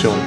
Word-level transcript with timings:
Adaptasyon 0.00 0.18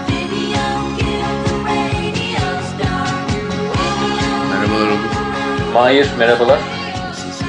Merhabalar 4.50 4.88
Onur. 4.88 5.74
Mahir 5.74 6.10
merhabalar. 6.20 6.60
Nasılsın? 7.08 7.48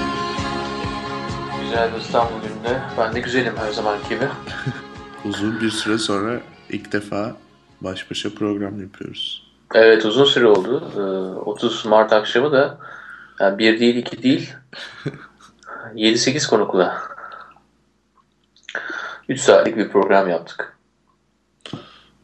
Güzel 1.63 1.95
bir 1.95 2.01
İstanbul 2.01 2.41
gününde. 2.43 2.81
Ben 2.99 3.15
de 3.15 3.21
güzelim 3.21 3.57
her 3.57 3.71
zaman 3.71 3.99
gibi. 4.09 4.29
Uzun 5.25 5.61
bir 5.61 5.71
süre 5.71 5.99
sonra 5.99 6.41
ilk 6.71 6.93
defa 6.93 7.37
baş 7.81 8.11
başa 8.11 8.35
program 8.35 8.81
yapıyoruz. 8.81 9.53
Evet 9.75 10.05
uzun 10.05 10.25
süre 10.25 10.47
oldu. 10.47 10.93
Ee, 10.97 11.41
30 11.41 11.87
Mart 11.87 12.13
akşamı 12.13 12.53
da 12.53 12.79
yani 13.41 13.59
bir 13.59 13.81
değil 13.81 13.97
iki 13.97 14.23
değil 14.23 14.55
7-8 15.95 16.51
konukla 16.51 17.03
3 19.29 19.41
saatlik 19.41 19.77
bir 19.77 19.89
program 19.89 20.29
yaptık. 20.29 20.74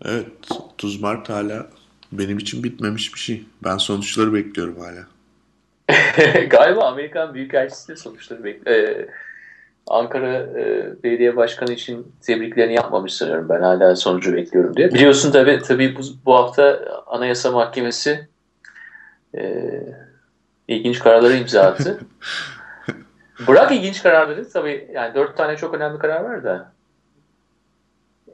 Evet, 0.05 0.27
30 0.51 1.01
Mart 1.01 1.29
hala 1.29 1.67
benim 2.13 2.39
için 2.39 2.65
bitmemiş 2.65 3.15
bir 3.15 3.19
şey. 3.19 3.45
Ben 3.65 3.77
sonuçları 3.77 4.35
bekliyorum 4.35 4.77
hala. 4.81 5.07
Galiba 6.51 6.85
Amerikan 6.85 7.35
Büyükelçisi 7.35 7.89
de 7.89 7.97
sonuçları 7.97 8.45
bekliyor. 8.45 9.07
Ankara 9.87 10.37
e, 10.37 10.93
Belediye 11.03 11.37
Başkanı 11.37 11.73
için 11.73 12.13
tebriklerini 12.23 12.75
yapmamış 12.75 13.13
sanıyorum 13.13 13.49
ben 13.49 13.61
hala 13.61 13.97
sonucu 13.97 14.33
bekliyorum 14.33 14.77
diye. 14.77 14.93
Biliyorsun 14.95 15.33
tabii, 15.33 15.59
tabii 15.59 15.97
bu, 15.97 16.01
bu 16.25 16.35
hafta 16.35 16.81
Anayasa 17.07 17.51
Mahkemesi 17.51 18.29
e, 19.39 19.65
ilginç 20.69 20.99
kararları 20.99 21.37
imza 21.37 21.63
attı. 21.63 21.99
Bırak 23.47 23.73
ilginç 23.73 24.03
kararları 24.03 24.51
tabii 24.51 24.91
yani 24.95 25.15
dört 25.15 25.37
tane 25.37 25.57
çok 25.57 25.75
önemli 25.75 25.99
karar 25.99 26.21
var 26.21 26.45
da 26.45 26.73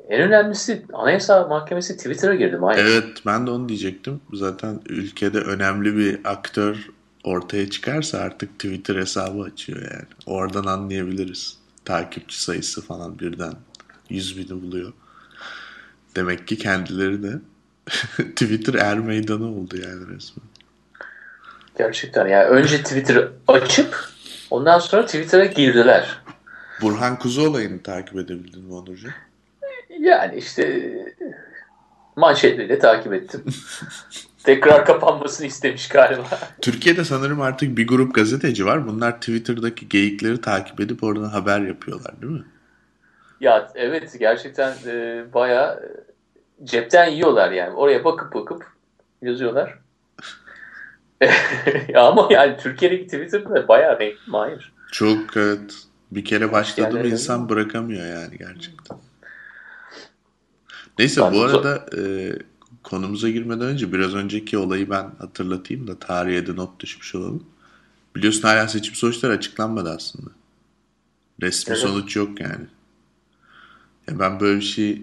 en 0.09 0.21
önemlisi 0.21 0.87
Anayasa 0.93 1.47
Mahkemesi 1.47 1.97
Twitter'a 1.97 2.35
girdi. 2.35 2.59
Hayır. 2.61 2.85
Evet, 2.85 3.23
ben 3.27 3.47
de 3.47 3.51
onu 3.51 3.69
diyecektim. 3.69 4.21
Zaten 4.33 4.81
ülkede 4.89 5.39
önemli 5.39 5.97
bir 5.97 6.21
aktör 6.25 6.89
ortaya 7.25 7.71
çıkarsa 7.71 8.19
artık 8.19 8.55
Twitter 8.55 8.97
hesabı 8.97 9.43
açıyor 9.43 9.79
yani. 9.79 10.07
Oradan 10.27 10.65
anlayabiliriz. 10.65 11.59
Takipçi 11.85 12.43
sayısı 12.43 12.83
falan 12.83 13.19
birden 13.19 13.53
100 14.11 14.39
bini 14.39 14.63
buluyor. 14.63 14.93
Demek 16.17 16.49
ki 16.49 16.59
kendileri 16.59 17.23
de 17.23 17.33
Twitter 18.17 18.75
er 18.75 18.99
meydanı 18.99 19.47
oldu 19.47 19.77
yani 19.77 20.01
resmen. 20.01 20.47
Gerçekten 21.79 22.27
yani 22.27 22.45
önce 22.45 22.83
Twitter 22.83 23.29
açıp 23.49 24.09
ondan 24.51 24.79
sonra 24.79 25.07
Twitter'a 25.07 25.45
girdiler. 25.45 26.23
Burhan 26.83 27.19
Kuzu 27.19 27.49
olayını 27.51 27.83
takip 27.83 28.17
edebildin 28.17 28.65
mi 28.65 28.75
Onurcuğum? 28.75 29.13
Yani 29.99 30.37
işte 30.37 30.93
manşetleriyle 32.17 32.79
takip 32.79 33.13
ettim. 33.13 33.45
Tekrar 34.45 34.87
kapanmasını 34.87 35.47
istemiş 35.47 35.89
galiba. 35.89 36.39
Türkiye'de 36.61 37.05
sanırım 37.05 37.41
artık 37.41 37.77
bir 37.79 37.87
grup 37.87 38.15
gazeteci 38.15 38.67
var. 38.67 38.89
Bunlar 38.89 39.21
Twitter'daki 39.21 39.89
geyikleri 39.89 40.41
takip 40.41 40.81
edip 40.81 41.05
oradan 41.05 41.29
haber 41.29 41.61
yapıyorlar 41.61 42.23
değil 42.23 42.33
mi? 42.33 42.45
Ya 43.41 43.73
evet 43.75 44.17
gerçekten 44.19 44.75
e, 44.87 45.25
bayağı 45.35 45.93
cepten 46.65 47.07
yiyorlar 47.07 47.53
yani. 47.53 47.75
Oraya 47.75 48.05
bakıp 48.05 48.35
bakıp 48.35 48.67
yazıyorlar. 49.23 49.79
ya 51.89 52.03
ama 52.03 52.29
yani 52.31 52.57
Türkiye'deki 52.57 53.05
Twitter'da 53.05 53.69
bayağı 53.69 54.01
renkli 54.01 54.31
mi? 54.31 54.37
Hayır. 54.37 54.73
Çok 54.93 55.37
evet. 55.37 55.75
Bir 56.11 56.25
kere 56.25 56.53
başladı 56.53 56.95
mı 56.95 57.07
insan 57.07 57.49
bırakamıyor 57.49 58.07
yani 58.07 58.39
gerçekten. 58.39 58.99
Neyse 60.99 61.21
Ben 61.21 61.33
bu 61.33 61.43
arada 61.43 61.87
e, 61.99 62.33
konumuza 62.83 63.29
girmeden 63.31 63.67
önce 63.67 63.93
biraz 63.93 64.15
önceki 64.15 64.59
olayı 64.59 64.91
ben 64.91 65.11
hatırlatayım 65.19 65.87
da 65.87 65.99
tarihe 65.99 66.47
de 66.47 66.57
not 66.57 66.81
düşmüş 66.81 67.15
olalım. 67.15 67.45
Biliyorsun 68.17 68.43
hala 68.43 68.69
seçim 68.69 68.95
sonuçları 68.95 69.33
açıklanmadı 69.33 69.91
aslında. 69.91 70.31
Resmi 71.43 71.73
Evet. 71.73 71.83
sonuç 71.83 72.17
yok 72.17 72.41
yani. 72.41 72.67
Ya 74.09 74.19
ben 74.19 74.41
böyle 74.41 74.57
bir 74.57 74.65
şey 74.65 75.03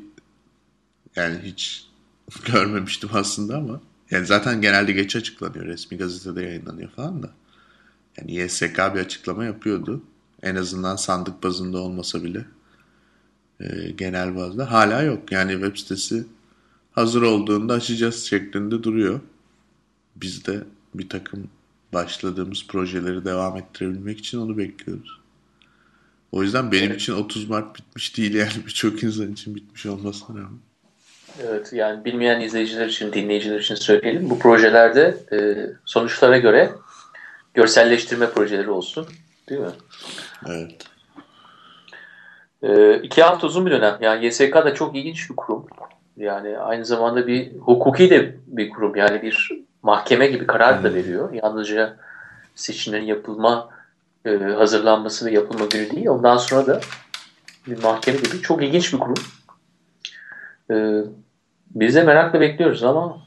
yani 1.15 1.39
hiç 1.43 1.87
görmemiştim 2.45 3.09
aslında 3.13 3.57
ama 3.57 3.81
yani 4.11 4.25
zaten 4.25 4.61
genelde 4.61 4.91
geç 4.91 5.15
açıklanıyor. 5.15 5.65
Resmi 5.65 5.97
gazetede 5.97 6.41
yayınlanıyor 6.43 6.89
falan 6.89 7.23
da. 7.23 7.29
Yani 8.17 8.35
YSK 8.35 8.77
bir 8.77 8.99
açıklama 8.99 9.45
yapıyordu. 9.45 10.01
En 10.43 10.55
azından 10.55 10.95
sandık 10.95 11.43
bazında 11.43 11.77
olmasa 11.77 12.23
bile 12.23 12.45
e, 13.59 13.91
genel 13.91 14.36
bazda. 14.36 14.72
Hala 14.72 15.02
yok. 15.02 15.31
Yani 15.31 15.52
web 15.52 15.78
sitesi 15.78 16.24
hazır 16.91 17.22
olduğunda 17.22 17.74
açacağız 17.74 18.24
şeklinde 18.24 18.84
duruyor. 18.84 19.19
Biz 20.16 20.46
de 20.46 20.64
bir 20.96 21.09
takım 21.09 21.50
başladığımız 21.94 22.68
projeleri 22.68 23.25
devam 23.25 23.58
ettirebilmek 23.58 24.19
için 24.19 24.38
onu 24.38 24.58
bekliyoruz. 24.58 25.19
O 26.31 26.44
yüzden 26.44 26.72
benim 26.72 26.91
Evet. 26.91 27.02
için 27.02 27.14
30 27.14 27.50
Mart 27.50 27.78
bitmiş 27.78 28.18
değil 28.18 28.34
yani 28.34 28.52
birçok 28.66 29.03
insan 29.03 29.31
için 29.31 29.56
bitmiş 29.56 29.85
olmasına 29.85 30.38
rağmen. 30.38 30.59
Evet 31.44 31.74
yani 31.74 32.06
bilmeyen 32.06 32.41
izleyiciler 32.41 32.88
için, 32.88 33.14
dinleyiciler 33.14 33.59
için 33.59 33.75
söyleyelim. 33.75 34.30
Bu 34.30 34.40
projelerde 34.40 35.18
e, 35.31 35.38
sonuçlara 35.85 36.38
göre 36.38 36.72
görselleştirme 37.53 38.30
projeleri 38.30 38.70
olsun. 38.70 39.08
Değil 39.50 39.62
mi? 39.62 39.72
Evet. 40.47 40.75
E, 42.63 43.00
iki 43.03 43.24
hafta 43.24 43.47
uzun 43.47 43.66
bir 43.66 43.72
dönem. 43.72 43.97
Yani 44.01 44.25
YSK 44.25 44.53
da 44.53 44.74
çok 44.74 44.96
ilginç 44.96 45.29
bir 45.29 45.35
kurum. 45.35 45.66
Yani 46.18 46.57
aynı 46.57 46.85
zamanda 46.85 47.28
bir 47.28 47.57
hukuki 47.57 48.09
de 48.09 48.35
bir 48.47 48.69
kurum. 48.69 48.96
Yani 48.96 49.22
bir 49.22 49.50
mahkeme 49.84 50.28
gibi 50.28 50.47
karar 50.47 50.84
da 50.84 50.94
veriyor. 50.94 51.34
Yalnızca 51.34 51.97
seçimlerin 52.56 53.06
yapılma, 53.06 53.69
e, 54.25 54.38
hazırlanması 54.38 55.25
ve 55.25 55.31
yapılma 55.31 55.66
günü 55.66 55.91
değil. 55.91 56.07
Ondan 56.07 56.38
sonra 56.38 56.68
da 56.68 56.81
bir 57.68 57.84
mahkeme 57.84 58.18
gibi 58.18 58.41
çok 58.41 58.63
ilginç 58.63 58.94
bir 58.94 59.00
kurum. 59.00 59.23
E, 60.72 60.75
biz 61.75 61.96
de 61.96 62.03
merakla 62.03 62.41
bekliyoruz 62.41 62.84
ama 62.84 63.18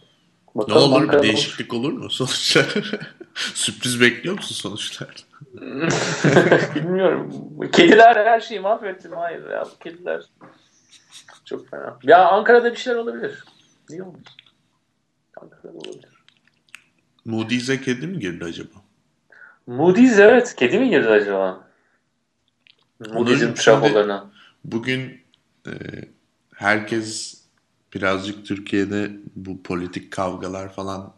Ne 0.55 0.63
bakalım 0.63 0.93
olur 0.93 1.13
bir 1.13 1.23
değişiklik 1.23 1.75
olur 1.75 1.93
mu 1.93 2.11
sonuçlar? 2.11 2.75
Sürpriz 3.35 4.01
bekliyor 4.01 4.35
musun 4.35 4.55
sonuçlar? 4.55 5.26
Bilmiyorum. 6.75 7.31
Kediler 7.73 8.27
her 8.27 8.41
şeyi 8.41 8.61
mahvetti. 8.61 9.09
Hayır 9.09 9.51
ya 9.51 9.65
bu 9.65 9.79
kediler 9.79 10.23
çok 11.45 11.71
fena. 11.71 11.99
Ya 12.03 12.29
Ankara'da 12.29 12.73
bir 12.73 12.77
şeyler 12.77 12.99
olabilir. 12.99 13.45
Niye 13.91 14.03
olmaz? 14.03 14.23
Ankara'da 15.37 15.79
olabilir. 15.79 16.17
Moody's'e 17.25 17.81
kedi 17.81 18.07
mi 18.07 18.19
girdi 18.19 18.45
acaba? 18.45 18.75
Moody's 19.67 20.19
evet. 20.19 20.57
Kedi 20.57 20.79
mi 20.79 20.91
girdi 20.91 21.09
acaba? 21.09 21.69
Moody's'in 23.13 23.55
trafolarına. 23.55 24.31
Bugün 24.65 25.21
e, 25.67 25.73
herkes 26.55 27.41
birazcık 27.95 28.47
Türkiye'de 28.47 29.11
bu 29.37 29.63
politik 29.63 30.13
kavgalar 30.13 30.73
falan 30.73 31.15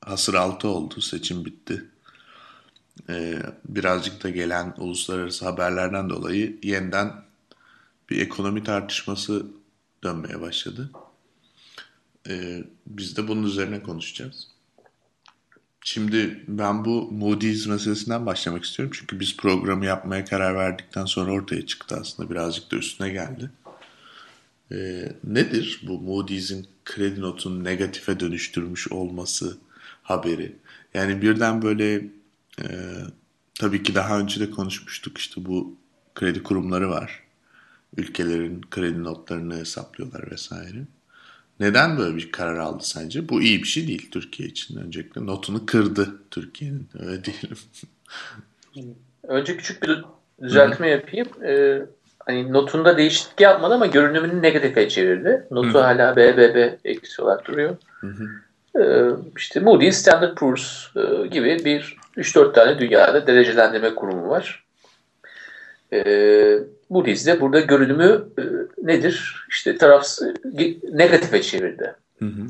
hasır 0.00 0.34
altı 0.34 0.68
oldu. 0.68 1.00
Seçim 1.00 1.44
bitti. 1.44 1.84
E, 3.08 3.42
birazcık 3.68 4.24
da 4.24 4.30
gelen 4.30 4.74
uluslararası 4.78 5.44
haberlerden 5.44 6.10
dolayı 6.10 6.58
yeniden 6.62 7.12
bir 8.10 8.20
ekonomi 8.20 8.64
tartışması 8.64 9.46
dönmeye 10.04 10.40
başladı. 10.40 10.90
E, 12.28 12.64
biz 12.86 13.16
de 13.16 13.28
bunun 13.28 13.42
üzerine 13.42 13.82
konuşacağız. 13.82 14.48
Şimdi 15.86 16.44
ben 16.48 16.84
bu 16.84 17.12
Moody's 17.12 17.66
meselesinden 17.66 18.26
başlamak 18.26 18.64
istiyorum. 18.64 18.96
Çünkü 18.98 19.20
biz 19.20 19.36
programı 19.36 19.84
yapmaya 19.84 20.24
karar 20.24 20.54
verdikten 20.54 21.04
sonra 21.04 21.32
ortaya 21.32 21.66
çıktı 21.66 21.96
aslında. 22.00 22.30
Birazcık 22.30 22.72
da 22.72 22.76
üstüne 22.76 23.08
geldi. 23.08 23.50
Ee, 24.72 25.12
nedir 25.24 25.80
bu 25.86 26.00
Moody's'in 26.00 26.66
kredi 26.84 27.20
notunu 27.20 27.64
negatife 27.64 28.20
dönüştürmüş 28.20 28.92
olması 28.92 29.58
haberi? 30.02 30.56
Yani 30.94 31.22
birden 31.22 31.62
böyle 31.62 32.04
e, 32.62 32.68
tabii 33.60 33.82
ki 33.82 33.94
daha 33.94 34.18
önce 34.18 34.40
de 34.40 34.50
konuşmuştuk 34.50 35.18
işte 35.18 35.44
bu 35.44 35.76
kredi 36.14 36.42
kurumları 36.42 36.90
var. 36.90 37.22
Ülkelerin 37.96 38.60
kredi 38.70 39.04
notlarını 39.04 39.56
hesaplıyorlar 39.56 40.30
vesaire. 40.30 40.78
Neden 41.60 41.98
böyle 41.98 42.16
bir 42.16 42.32
karar 42.32 42.56
aldı 42.56 42.84
sence? 42.86 43.28
Bu 43.28 43.42
iyi 43.42 43.62
bir 43.62 43.68
şey 43.68 43.88
değil 43.88 44.10
Türkiye 44.10 44.48
için 44.48 44.76
öncelikle. 44.76 45.26
Notunu 45.26 45.66
kırdı 45.66 46.14
Türkiye'nin 46.30 46.88
öyle 46.98 47.22
diyelim. 47.24 47.58
Önce 49.22 49.56
küçük 49.56 49.82
bir 49.82 50.04
düzeltme 50.42 50.88
yapayım. 50.88 51.28
Ee, 51.44 51.82
hani 52.18 52.52
notunda 52.52 52.96
değişiklik 52.96 53.40
yapmadı 53.40 53.74
ama 53.74 53.86
görünümünü 53.86 54.42
negatife 54.42 54.88
çevirdi. 54.88 55.46
Notu 55.50 55.74
Hı. 55.74 55.82
hala 55.82 56.16
BBB 56.16 56.78
eksi 56.84 57.22
olarak 57.22 57.46
duruyor. 57.46 57.76
Ee, 58.78 59.10
işte 59.36 59.60
Moody's, 59.60 59.96
Standard 59.96 60.34
Poor's 60.34 60.96
e, 60.96 61.26
gibi 61.26 61.64
bir 61.64 61.96
3-4 62.16 62.52
tane 62.52 62.78
dünyada 62.78 63.26
derecelendirme 63.26 63.94
kurumu 63.94 64.28
var. 64.28 64.64
Ee, 65.92 66.58
Moody's 66.88 67.40
burada 67.40 67.60
görünümü 67.60 68.24
e, 68.38 68.42
nedir? 68.82 69.46
İşte 69.50 69.78
taraf 69.78 70.06
negatife 70.92 71.42
çevirdi. 71.42 71.94
Hı 72.18 72.24
hı. 72.24 72.46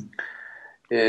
E, 0.96 1.00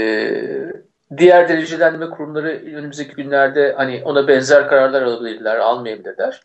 diğer 1.18 1.50
derecelendirme 1.50 2.10
kurumları 2.10 2.62
önümüzdeki 2.76 3.16
günlerde 3.16 3.74
hani 3.78 4.02
ona 4.06 4.28
benzer 4.28 4.68
kararlar 4.68 5.02
alabilirler, 5.02 5.58
almayabilirler. 5.58 6.42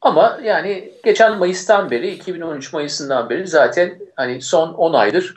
Ama 0.00 0.38
yani 0.42 0.92
geçen 1.04 1.38
Mayıs'tan 1.38 1.90
beri, 1.90 2.10
2013 2.10 2.72
Mayıs'ından 2.72 3.30
beri 3.30 3.46
zaten 3.46 3.98
hani 4.16 4.42
son 4.42 4.74
10 4.74 4.92
aydır 4.92 5.34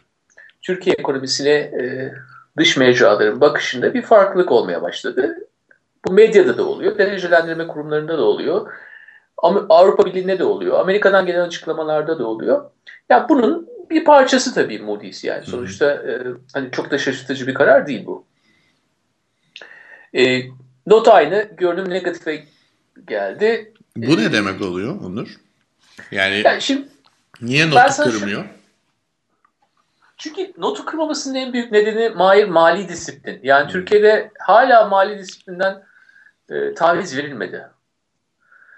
Türkiye 0.61 0.95
ekonomisine 0.99 1.49
e, 1.49 2.11
dış 2.57 2.77
mecraların 2.77 3.41
bakışında 3.41 3.93
bir 3.93 4.01
farklılık 4.01 4.51
olmaya 4.51 4.81
başladı. 4.81 5.37
Bu 6.07 6.13
medyada 6.13 6.57
da 6.57 6.67
oluyor, 6.67 6.97
derecelendirme 6.97 7.67
kurumlarında 7.67 8.17
da 8.17 8.23
oluyor. 8.23 8.73
Avrupa 9.69 10.05
Birliği'nde 10.05 10.39
de 10.39 10.43
oluyor, 10.43 10.79
Amerika'dan 10.79 11.25
gelen 11.25 11.47
açıklamalarda 11.47 12.19
da 12.19 12.27
oluyor. 12.27 12.71
Ya 13.09 13.29
bunun 13.29 13.69
bir 13.89 14.03
parçası 14.05 14.53
tabii 14.53 14.79
Moody's 14.79 15.23
yani. 15.23 15.45
Sonuçta 15.45 15.91
e, 15.93 16.23
hani 16.53 16.71
çok 16.71 16.91
da 16.91 16.97
şaşırtıcı 16.97 17.47
bir 17.47 17.53
karar 17.53 17.87
değil 17.87 18.05
bu. 18.05 18.25
E, 20.13 20.41
not 20.87 21.07
aynı, 21.07 21.49
görünüm 21.57 21.89
negatife 21.89 22.43
geldi. 23.07 23.73
Bu 23.95 24.17
ne 24.17 24.33
demek 24.33 24.61
oluyor 24.61 25.01
Onur? 25.01 25.35
Yani, 26.11 26.41
yani 26.45 26.61
şimdi, 26.61 26.87
niye 27.41 27.69
notu 27.69 28.03
kırmıyor? 28.03 28.43
Şu, 28.43 28.49
çünkü 30.17 30.53
notu 30.57 30.85
kırmamasının 30.85 31.35
en 31.35 31.53
büyük 31.53 31.71
nedeni 31.71 32.09
Mahir 32.09 32.45
mali 32.45 32.89
disiplin. 32.89 33.39
Yani 33.43 33.63
hmm. 33.63 33.71
Türkiye'de 33.71 34.31
hala 34.39 34.85
mali 34.85 35.19
disiplinden 35.19 35.83
e, 36.51 36.73
taviz 36.73 37.17
verilmedi. 37.17 37.65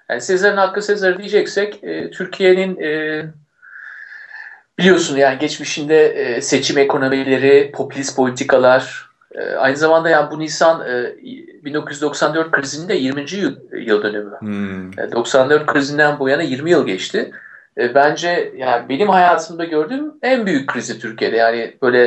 Yani 0.10 0.22
Sezar'ın 0.22 0.58
hakkı 0.58 0.82
Sezar 0.82 1.18
diyeceksek 1.18 1.84
e, 1.84 2.12
Türkiye'nin 2.12 2.82
e, 2.82 3.26
biliyorsun 4.80 5.18
yani 5.18 5.40
geçmişinde 5.40 6.06
e, 6.06 6.42
seçim 6.42 6.78
ekonomileri, 6.78 7.72
popülist 7.72 8.16
politikalar, 8.16 9.10
e, 9.32 9.56
aynı 9.56 9.78
zamanda 9.78 10.10
yani 10.10 10.32
bu 10.32 10.40
Nisan 10.40 10.88
e, 10.88 11.16
1994 11.66 12.52
krizinde 12.52 12.94
20. 12.94 13.22
yıl, 13.32 13.56
yıl 13.72 14.04
dönümü. 14.04 14.36
Hmm. 14.40 15.00
E, 15.00 15.12
94 15.12 15.66
krizinden 15.66 16.20
bu 16.20 16.30
yana 16.30 16.42
20 16.42 16.72
yıl 16.72 16.86
geçti. 16.86 17.32
E, 17.78 17.96
bence 17.96 18.54
yani 18.58 18.90
benim 18.90 19.10
hayatımda 19.10 19.64
gördüğüm 19.64 20.14
en 20.22 20.46
büyük 20.46 20.70
krizi 20.70 21.00
Türkiye'de. 21.00 21.38
Yani 21.38 21.78
böyle 21.82 22.04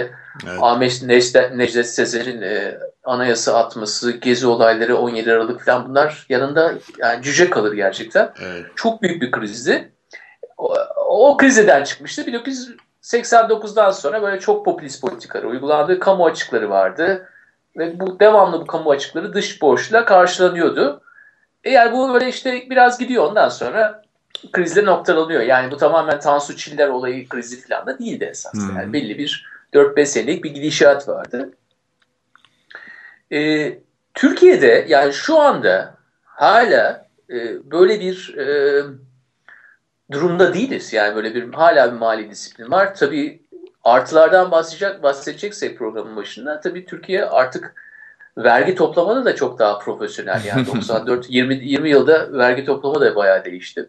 evet. 0.46 0.58
Ahmet 0.60 1.02
Necdet, 1.02 1.54
Necdet 1.54 1.88
Sezer'in 1.88 2.42
e, 2.42 2.78
anayasa 3.04 3.58
atması, 3.58 4.12
gezi 4.12 4.46
olayları 4.46 4.96
17 4.96 5.32
Aralık 5.32 5.64
falan 5.64 5.88
bunlar 5.88 6.26
yanında 6.28 6.74
yani 6.98 7.22
cüce 7.22 7.50
kalır 7.50 7.72
gerçekten. 7.72 8.32
Evet. 8.42 8.66
Çok 8.76 9.02
büyük 9.02 9.22
bir 9.22 9.30
krizdi. 9.30 9.92
O, 10.56 10.74
o 11.06 11.36
krizden 11.36 11.84
çıkmıştı. 11.84 12.22
1989'dan 12.22 13.90
sonra 13.90 14.22
böyle 14.22 14.40
çok 14.40 14.64
popülist 14.64 15.00
politikalar 15.00 15.44
uygulandı. 15.44 15.98
Kamu 15.98 16.26
açıkları 16.26 16.70
vardı. 16.70 17.28
Ve 17.78 18.00
bu 18.00 18.20
devamlı 18.20 18.60
bu 18.60 18.66
kamu 18.66 18.90
açıkları 18.90 19.34
dış 19.34 19.62
borçla 19.62 20.04
karşılanıyordu. 20.04 21.00
Eğer 21.64 21.92
bu 21.92 22.14
böyle 22.14 22.28
işte 22.28 22.70
biraz 22.70 22.98
gidiyor 22.98 23.24
ondan 23.24 23.48
sonra 23.48 24.02
krizle 24.52 24.84
noktalanıyor. 24.84 25.42
Yani 25.42 25.70
bu 25.70 25.76
tamamen 25.76 26.20
Tansu 26.20 26.56
Çiller 26.56 26.88
olayı 26.88 27.28
krizi 27.28 27.68
falan 27.68 27.86
da 27.86 27.98
değildi 27.98 28.24
esas. 28.30 28.54
Hmm. 28.54 28.76
Yani 28.76 28.92
belli 28.92 29.18
bir 29.18 29.46
4-5 29.74 30.06
senelik 30.06 30.44
bir 30.44 30.50
gidişat 30.50 31.08
vardı. 31.08 31.50
Ee, 33.32 33.78
Türkiye'de 34.14 34.86
yani 34.88 35.12
şu 35.12 35.38
anda 35.38 35.94
hala 36.24 37.06
e, 37.30 37.70
böyle 37.70 38.00
bir 38.00 38.36
e, 38.38 38.82
durumda 40.12 40.54
değiliz. 40.54 40.92
Yani 40.92 41.16
böyle 41.16 41.34
bir 41.34 41.52
hala 41.52 41.92
bir 41.92 41.98
mali 41.98 42.30
disiplin 42.30 42.70
var. 42.70 42.94
Tabii 42.94 43.42
artılardan 43.84 44.50
bahsedecek, 44.50 45.02
bahsedeceksek 45.02 45.78
programın 45.78 46.16
başında 46.16 46.60
tabii 46.60 46.86
Türkiye 46.86 47.24
artık 47.24 47.74
vergi 48.38 48.74
toplamada 48.74 49.24
da 49.24 49.36
çok 49.36 49.58
daha 49.58 49.78
profesyonel. 49.78 50.44
Yani 50.44 50.66
94 50.66 51.30
20 51.30 51.54
20 51.54 51.90
yılda 51.90 52.32
vergi 52.32 52.64
toplama 52.64 53.00
da 53.00 53.16
bayağı 53.16 53.44
değişti. 53.44 53.88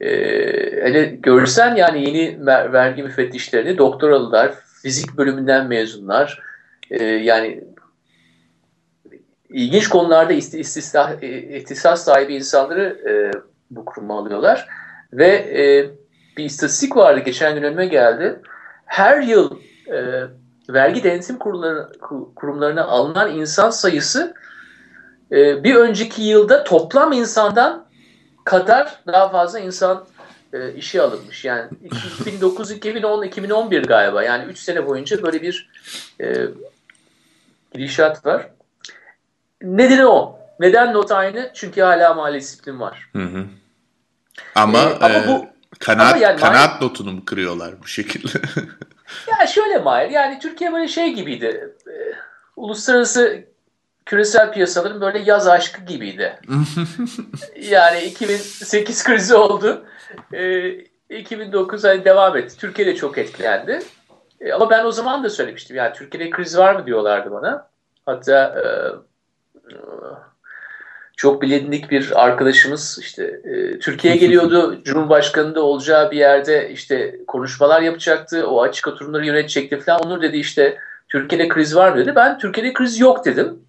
Hele 0.00 1.04
görsen 1.04 1.76
yani 1.76 2.08
yeni 2.08 2.46
vergi 2.46 3.02
müfettişlerini 3.02 3.78
doktoralılar, 3.78 4.54
fizik 4.82 5.16
bölümünden 5.16 5.66
mezunlar, 5.66 6.42
e, 6.90 7.04
yani 7.04 7.64
ilginç 9.48 9.88
konularda 9.88 10.32
istisna, 10.32 11.14
ihtisas 11.22 12.04
sahibi 12.04 12.34
insanları 12.34 12.98
e, 13.08 13.12
bu 13.70 13.84
kuruma 13.84 14.18
alıyorlar. 14.18 14.68
Ve 15.12 15.28
e, 15.28 15.90
bir 16.36 16.44
istatistik 16.44 16.96
vardı, 16.96 17.20
geçen 17.20 17.54
gün 17.54 17.62
önüme 17.62 17.86
geldi. 17.86 18.40
Her 18.86 19.22
yıl 19.22 19.58
e, 19.92 20.22
vergi 20.68 21.04
denetim 21.04 21.38
kurumları, 21.38 21.92
kurumlarına 22.36 22.84
alınan 22.84 23.36
insan 23.36 23.70
sayısı 23.70 24.34
e, 25.32 25.64
bir 25.64 25.74
önceki 25.74 26.22
yılda 26.22 26.64
toplam 26.64 27.12
insandan 27.12 27.86
kadar 28.44 28.98
daha 29.06 29.28
fazla 29.28 29.58
insan 29.58 30.04
e, 30.52 30.74
işe 30.74 31.02
alınmış. 31.02 31.44
Yani 31.44 31.70
2009, 31.84 32.70
2010, 32.70 33.22
2011 33.22 33.82
galiba. 33.82 34.22
Yani 34.22 34.44
3 34.44 34.58
sene 34.58 34.86
boyunca 34.86 35.22
böyle 35.22 35.42
bir 35.42 35.70
e, 36.20 36.46
gidişat 37.74 38.26
var. 38.26 38.50
Nedeni 39.62 40.06
o. 40.06 40.38
Neden 40.60 40.94
not 40.94 41.12
aynı? 41.12 41.50
Çünkü 41.54 41.80
hala 41.80 42.14
mali 42.14 42.40
disiplin 42.40 42.80
var. 42.80 43.10
Hı 43.12 43.22
hı. 43.22 43.44
Ama, 44.54 44.78
ee, 44.78 44.96
ama 45.00 45.14
e, 45.14 45.28
bu 45.28 45.46
kanaat, 45.78 46.12
ama 46.14 46.22
yani 46.22 46.40
kanaat 46.40 46.70
Mahir, 46.70 46.84
notunu 46.84 47.12
mu 47.12 47.24
kırıyorlar 47.24 47.82
bu 47.82 47.86
şekilde? 47.86 48.38
ya 49.40 49.46
şöyle 49.46 49.78
Mahir, 49.78 50.10
yani 50.10 50.38
Türkiye 50.38 50.72
böyle 50.72 50.88
şey 50.88 51.12
gibiydi. 51.12 51.70
E, 51.86 51.94
uluslararası 52.56 53.44
küresel 54.06 54.52
piyasaların 54.52 55.00
böyle 55.00 55.18
yaz 55.18 55.48
aşkı 55.48 55.82
gibiydi. 55.84 56.38
yani 57.60 58.02
2008 58.02 59.04
krizi 59.04 59.34
oldu. 59.34 59.84
E, 60.32 60.70
2009 61.10 61.84
hani 61.84 62.04
devam 62.04 62.36
etti. 62.36 62.56
Türkiye 62.58 62.86
de 62.86 62.96
çok 62.96 63.18
etkilendi. 63.18 63.82
E, 64.40 64.52
ama 64.52 64.70
ben 64.70 64.84
o 64.84 64.92
zaman 64.92 65.24
da 65.24 65.30
söylemiştim. 65.30 65.76
Yani 65.76 65.92
Türkiye'de 65.92 66.30
kriz 66.30 66.58
var 66.58 66.74
mı 66.74 66.86
diyorlardı 66.86 67.30
bana. 67.30 67.68
Hatta 68.06 68.44
e, 68.44 68.64
çok 71.16 71.42
bilindik 71.42 71.90
bir 71.90 72.24
arkadaşımız 72.24 72.98
işte 73.02 73.40
e, 73.44 73.78
Türkiye'ye 73.78 74.20
geliyordu. 74.20 74.78
Cumhurbaşkanı 74.84 75.54
da 75.54 75.62
olacağı 75.62 76.10
bir 76.10 76.16
yerde 76.16 76.70
işte 76.70 77.20
konuşmalar 77.26 77.82
yapacaktı. 77.82 78.46
O 78.46 78.62
açık 78.62 78.88
oturumları 78.88 79.26
yönetecekti 79.26 79.80
falan. 79.80 80.00
Onur 80.00 80.22
dedi 80.22 80.36
işte 80.36 80.78
Türkiye'de 81.08 81.48
kriz 81.48 81.76
var 81.76 81.92
mı 81.92 81.98
dedi. 81.98 82.12
Ben 82.16 82.38
Türkiye'de 82.38 82.72
kriz 82.72 83.00
yok 83.00 83.24
dedim. 83.24 83.64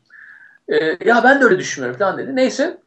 E, 0.70 0.98
ya 1.06 1.24
ben 1.24 1.42
de 1.42 1.46
öyle 1.46 1.60
düşünmüyorum 1.60 2.00
falan 2.00 2.18
dedi. 2.18 2.36
Neyse. 2.36 2.78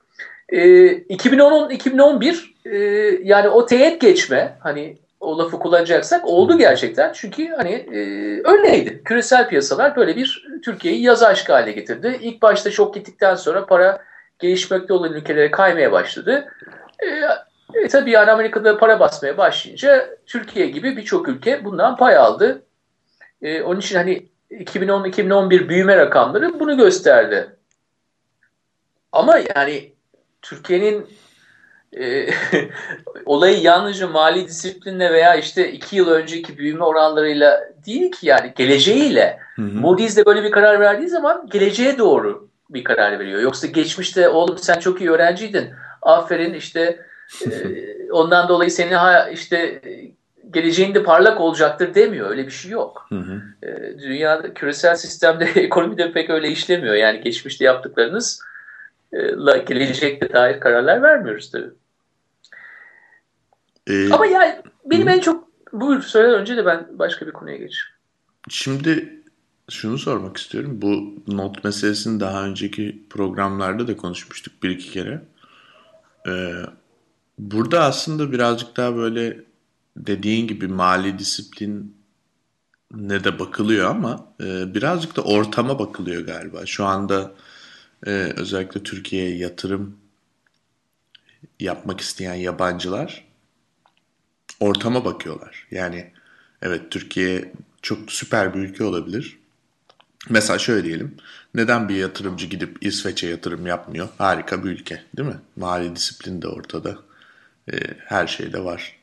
E, 0.48 0.58
2010-2011 0.58 2.36
e, 2.64 2.78
yani 3.22 3.48
o 3.48 3.66
teğet 3.66 4.00
geçme 4.00 4.56
hani 4.60 4.96
o 5.20 5.38
lafı 5.38 5.58
kullanacaksak 5.58 6.26
oldu 6.26 6.58
gerçekten. 6.58 7.12
Çünkü 7.12 7.48
hani 7.48 7.70
e, 7.70 7.98
öyleydi. 8.44 9.02
Küresel 9.04 9.48
piyasalar 9.48 9.96
böyle 9.96 10.16
bir 10.16 10.46
Türkiye'yi 10.64 11.02
yaz 11.02 11.22
aşkı 11.22 11.52
hale 11.52 11.72
getirdi. 11.72 12.18
İlk 12.20 12.42
başta 12.42 12.70
çok 12.70 12.94
gittikten 12.94 13.34
sonra 13.34 13.66
para 13.66 14.02
gelişmekte 14.38 14.92
olan 14.92 15.12
ülkelere 15.12 15.50
kaymaya 15.50 15.92
başladı. 15.92 16.48
E, 16.98 17.06
e, 17.74 17.88
tabii 17.88 18.10
yani 18.10 18.30
Amerika'da 18.30 18.78
para 18.78 19.00
basmaya 19.00 19.38
başlayınca 19.38 20.08
Türkiye 20.26 20.66
gibi 20.66 20.96
birçok 20.96 21.28
ülke 21.28 21.64
bundan 21.64 21.96
pay 21.96 22.16
aldı. 22.16 22.62
E, 23.42 23.62
onun 23.62 23.80
için 23.80 23.96
hani 23.96 24.26
2010-2011 24.50 25.68
büyüme 25.68 25.96
rakamları 25.96 26.60
bunu 26.60 26.76
gösterdi. 26.76 27.57
Ama 29.12 29.38
yani 29.56 29.92
Türkiye'nin 30.42 31.06
e, 31.96 32.28
olayı 33.26 33.60
yalnızca 33.60 34.08
mali 34.08 34.48
disiplinle 34.48 35.12
veya 35.12 35.34
işte 35.34 35.72
iki 35.72 35.96
yıl 35.96 36.08
önceki 36.08 36.58
büyüme 36.58 36.84
oranlarıyla 36.84 37.60
değil 37.86 38.12
ki 38.12 38.26
yani 38.26 38.52
geleceğiyle. 38.56 39.38
Hı 39.56 39.62
hı. 39.62 39.66
Moody's 39.66 40.16
de 40.16 40.26
böyle 40.26 40.42
bir 40.42 40.50
karar 40.50 40.80
verdiği 40.80 41.08
zaman 41.08 41.46
geleceğe 41.50 41.98
doğru 41.98 42.48
bir 42.70 42.84
karar 42.84 43.18
veriyor. 43.18 43.40
Yoksa 43.40 43.66
geçmişte 43.66 44.28
oğlum 44.28 44.58
sen 44.58 44.78
çok 44.78 45.00
iyi 45.00 45.10
öğrenciydin. 45.10 45.70
Aferin 46.02 46.54
işte 46.54 47.00
e, 47.46 47.50
ondan 48.12 48.48
dolayı 48.48 48.70
senin 48.70 48.92
ha, 48.92 49.28
işte 49.28 49.82
geleceğin 50.50 50.94
de 50.94 51.02
parlak 51.02 51.40
olacaktır 51.40 51.94
demiyor. 51.94 52.30
Öyle 52.30 52.46
bir 52.46 52.52
şey 52.52 52.70
yok. 52.70 53.06
Hı 53.08 53.18
hı. 53.18 53.42
E, 53.62 53.98
dünyada 53.98 54.54
küresel 54.54 54.96
sistemde 54.96 55.44
ekonomide 55.56 56.12
pek 56.12 56.30
öyle 56.30 56.48
işlemiyor. 56.48 56.94
Yani 56.94 57.20
geçmişte 57.20 57.64
yaptıklarınız 57.64 58.42
la 59.12 59.56
gelecekte 59.56 60.32
dair 60.32 60.60
kararlar 60.60 61.02
vermiyoruz 61.02 61.50
tabii. 61.50 61.70
Ee, 63.86 64.12
Ama 64.12 64.26
yani 64.26 64.62
benim 64.84 65.06
hı. 65.06 65.10
en 65.10 65.20
çok 65.20 65.48
buyur 65.72 66.02
söyle 66.02 66.28
önce 66.28 66.56
de 66.56 66.66
ben 66.66 66.88
başka 66.90 67.26
bir 67.26 67.32
konuya 67.32 67.56
geçeyim. 67.56 67.94
Şimdi 68.48 69.22
şunu 69.70 69.98
sormak 69.98 70.36
istiyorum. 70.36 70.82
Bu 70.82 71.22
not 71.28 71.64
meselesini 71.64 72.20
daha 72.20 72.44
önceki 72.44 73.02
programlarda 73.10 73.88
da 73.88 73.96
konuşmuştuk 73.96 74.62
bir 74.62 74.70
iki 74.70 74.90
kere. 74.90 75.22
Ee, 76.28 76.52
Burada 77.38 77.84
aslında 77.84 78.32
birazcık 78.32 78.76
daha 78.76 78.96
böyle 78.96 79.44
dediğin 79.96 80.46
gibi 80.46 80.68
mali 80.68 81.18
disiplin 81.18 81.96
ne 82.94 83.24
de 83.24 83.38
bakılıyor 83.38 83.90
ama 83.90 84.34
e, 84.40 84.74
birazcık 84.74 85.16
da 85.16 85.22
ortama 85.22 85.78
bakılıyor 85.78 86.26
galiba. 86.26 86.66
Şu 86.66 86.84
anda 86.84 87.32
e, 88.06 88.10
özellikle 88.10 88.82
Türkiye'ye 88.82 89.36
yatırım 89.36 89.96
yapmak 91.60 92.00
isteyen 92.00 92.34
yabancılar 92.34 93.28
ortama 94.60 95.04
bakıyorlar. 95.04 95.66
Yani 95.70 96.12
evet 96.62 96.90
Türkiye 96.90 97.52
çok 97.82 98.12
süper 98.12 98.54
bir 98.54 98.58
ülke 98.58 98.84
olabilir. 98.84 99.38
Mesela 100.28 100.58
şöyle 100.58 100.84
diyelim. 100.84 101.16
Neden 101.54 101.88
bir 101.88 101.94
yatırımcı 101.94 102.46
gidip 102.46 102.76
İsveç'e 102.80 103.26
yatırım 103.26 103.66
yapmıyor? 103.66 104.08
Harika 104.18 104.64
bir 104.64 104.70
ülke 104.70 105.02
değil 105.16 105.28
mi? 105.28 105.36
Mali 105.56 105.96
disiplin 105.96 106.42
de 106.42 106.48
ortada. 106.48 106.98
E, 107.72 107.76
her 108.04 108.26
şeyde 108.26 108.64
var. 108.64 108.96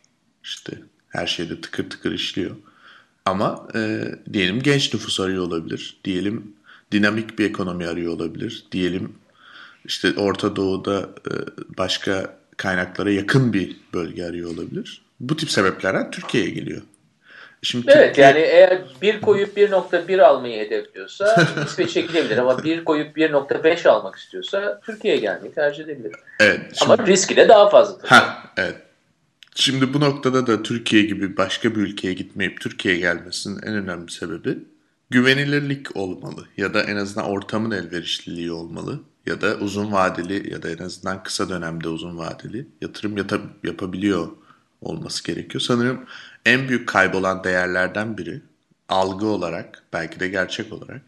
İşte 0.44 0.82
her 1.10 1.28
şeyde 1.28 1.62
tıkır 1.62 1.90
tıkır 1.90 2.12
işliyor. 2.12 2.56
Ama 3.25 3.68
e, 3.75 4.12
diyelim 4.34 4.62
genç 4.62 4.94
nüfus 4.94 5.20
arıyor 5.20 5.44
olabilir. 5.44 5.98
Diyelim 6.04 6.56
dinamik 6.92 7.39
bir 7.39 7.50
ekonomi 7.50 7.88
arıyor 7.88 8.13
olabilir. 8.13 8.65
Diyelim 8.72 9.15
işte 9.86 10.13
Orta 10.18 10.56
Doğu'da 10.56 11.00
e, 11.01 11.34
başka 11.77 12.38
kaynaklara 12.58 13.12
yakın 13.12 13.54
bir 13.54 13.77
bölge 13.94 14.25
arıyor 14.25 14.54
olabilir. 14.54 15.01
Bu 15.20 15.38
tip 15.38 15.51
sebeplerden 15.51 16.12
Türkiye'ye 16.12 16.50
geliyor. 16.50 16.82
Şimdi 17.62 17.86
evet 17.89 18.08
Türkiye... 18.08 18.27
yani 18.27 18.39
eğer 18.39 18.82
bir 19.01 19.22
koyup 19.22 19.58
1.1 19.58 20.22
almayı 20.22 20.65
hedefliyorsa 20.65 21.48
İsveç'e 21.65 22.01
gidebilir 22.01 22.38
ama 22.38 22.63
bir 22.63 22.86
koyup 22.86 23.18
1.5 23.18 23.89
almak 23.89 24.15
istiyorsa 24.15 24.82
Türkiye'ye 24.86 25.20
gelmeyi 25.20 25.54
tercih 25.54 25.84
edebilir. 25.84 26.12
Evet. 26.39 26.60
Şimdi... 26.80 26.94
Ama 26.94 27.08
riski 27.08 27.36
de 27.36 27.50
daha 27.50 27.70
fazla. 27.70 27.98
Ha, 28.06 28.44
evet. 28.58 28.75
Şimdi 29.56 29.94
bu 29.94 30.00
noktada 30.00 30.48
da 30.48 30.63
Türkiye 30.63 31.04
gibi 31.04 31.38
başka 31.38 31.75
bir 31.75 31.82
ülkeye 31.82 32.13
gitmeyip 32.13 32.62
Türkiye'ye 32.62 33.00
gelmesinin 33.00 33.62
en 33.62 33.74
önemli 33.74 34.12
sebebi 34.12 34.58
güvenilirlik 35.09 35.97
olmalı 35.97 36.47
ya 36.57 36.74
da 36.74 36.83
en 36.83 36.95
azından 36.95 37.29
ortamın 37.29 37.71
elverişliliği 37.71 38.51
olmalı 38.51 39.00
ya 39.25 39.41
da 39.41 39.55
uzun 39.55 39.91
vadeli 39.91 40.53
ya 40.53 40.63
da 40.63 40.69
en 40.69 40.77
azından 40.77 41.24
kısa 41.24 41.50
dönemde 41.50 41.89
uzun 41.89 42.17
vadeli 42.17 42.67
yatırım 42.81 43.17
yapabiliyor 43.63 44.27
olması 44.81 45.24
gerekiyor. 45.24 45.62
Sanırım 45.62 46.05
en 46.45 46.69
büyük 46.69 46.89
kaybolan 46.89 47.43
değerlerden 47.43 48.17
biri 48.17 48.41
algı 48.89 49.25
olarak 49.25 49.83
belki 49.93 50.19
de 50.19 50.27
gerçek 50.27 50.74
olarak 50.74 51.01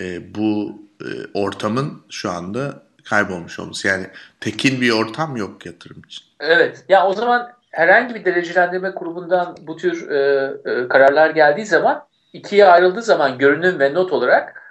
e, 0.00 0.34
bu 0.34 0.82
e, 1.00 1.08
ortamın 1.34 2.02
şu 2.10 2.30
anda 2.30 2.82
kaybolmuş 3.04 3.58
olması. 3.58 3.88
Yani 3.88 4.06
tekin 4.40 4.80
bir 4.80 4.90
ortam 4.90 5.36
yok 5.36 5.66
yatırım 5.66 6.02
için. 6.06 6.24
Evet. 6.40 6.84
Ya 6.88 7.06
o 7.06 7.12
zaman 7.14 7.52
herhangi 7.70 8.14
bir 8.14 8.24
derecelendirme 8.24 8.94
kurumundan 8.94 9.56
bu 9.60 9.76
tür 9.76 10.10
e, 10.10 10.44
e, 10.64 10.88
kararlar 10.88 11.30
geldiği 11.30 11.66
zaman 11.66 12.09
ikiye 12.32 12.66
ayrıldığı 12.66 13.02
zaman 13.02 13.38
görünüm 13.38 13.78
ve 13.78 13.94
not 13.94 14.12
olarak 14.12 14.62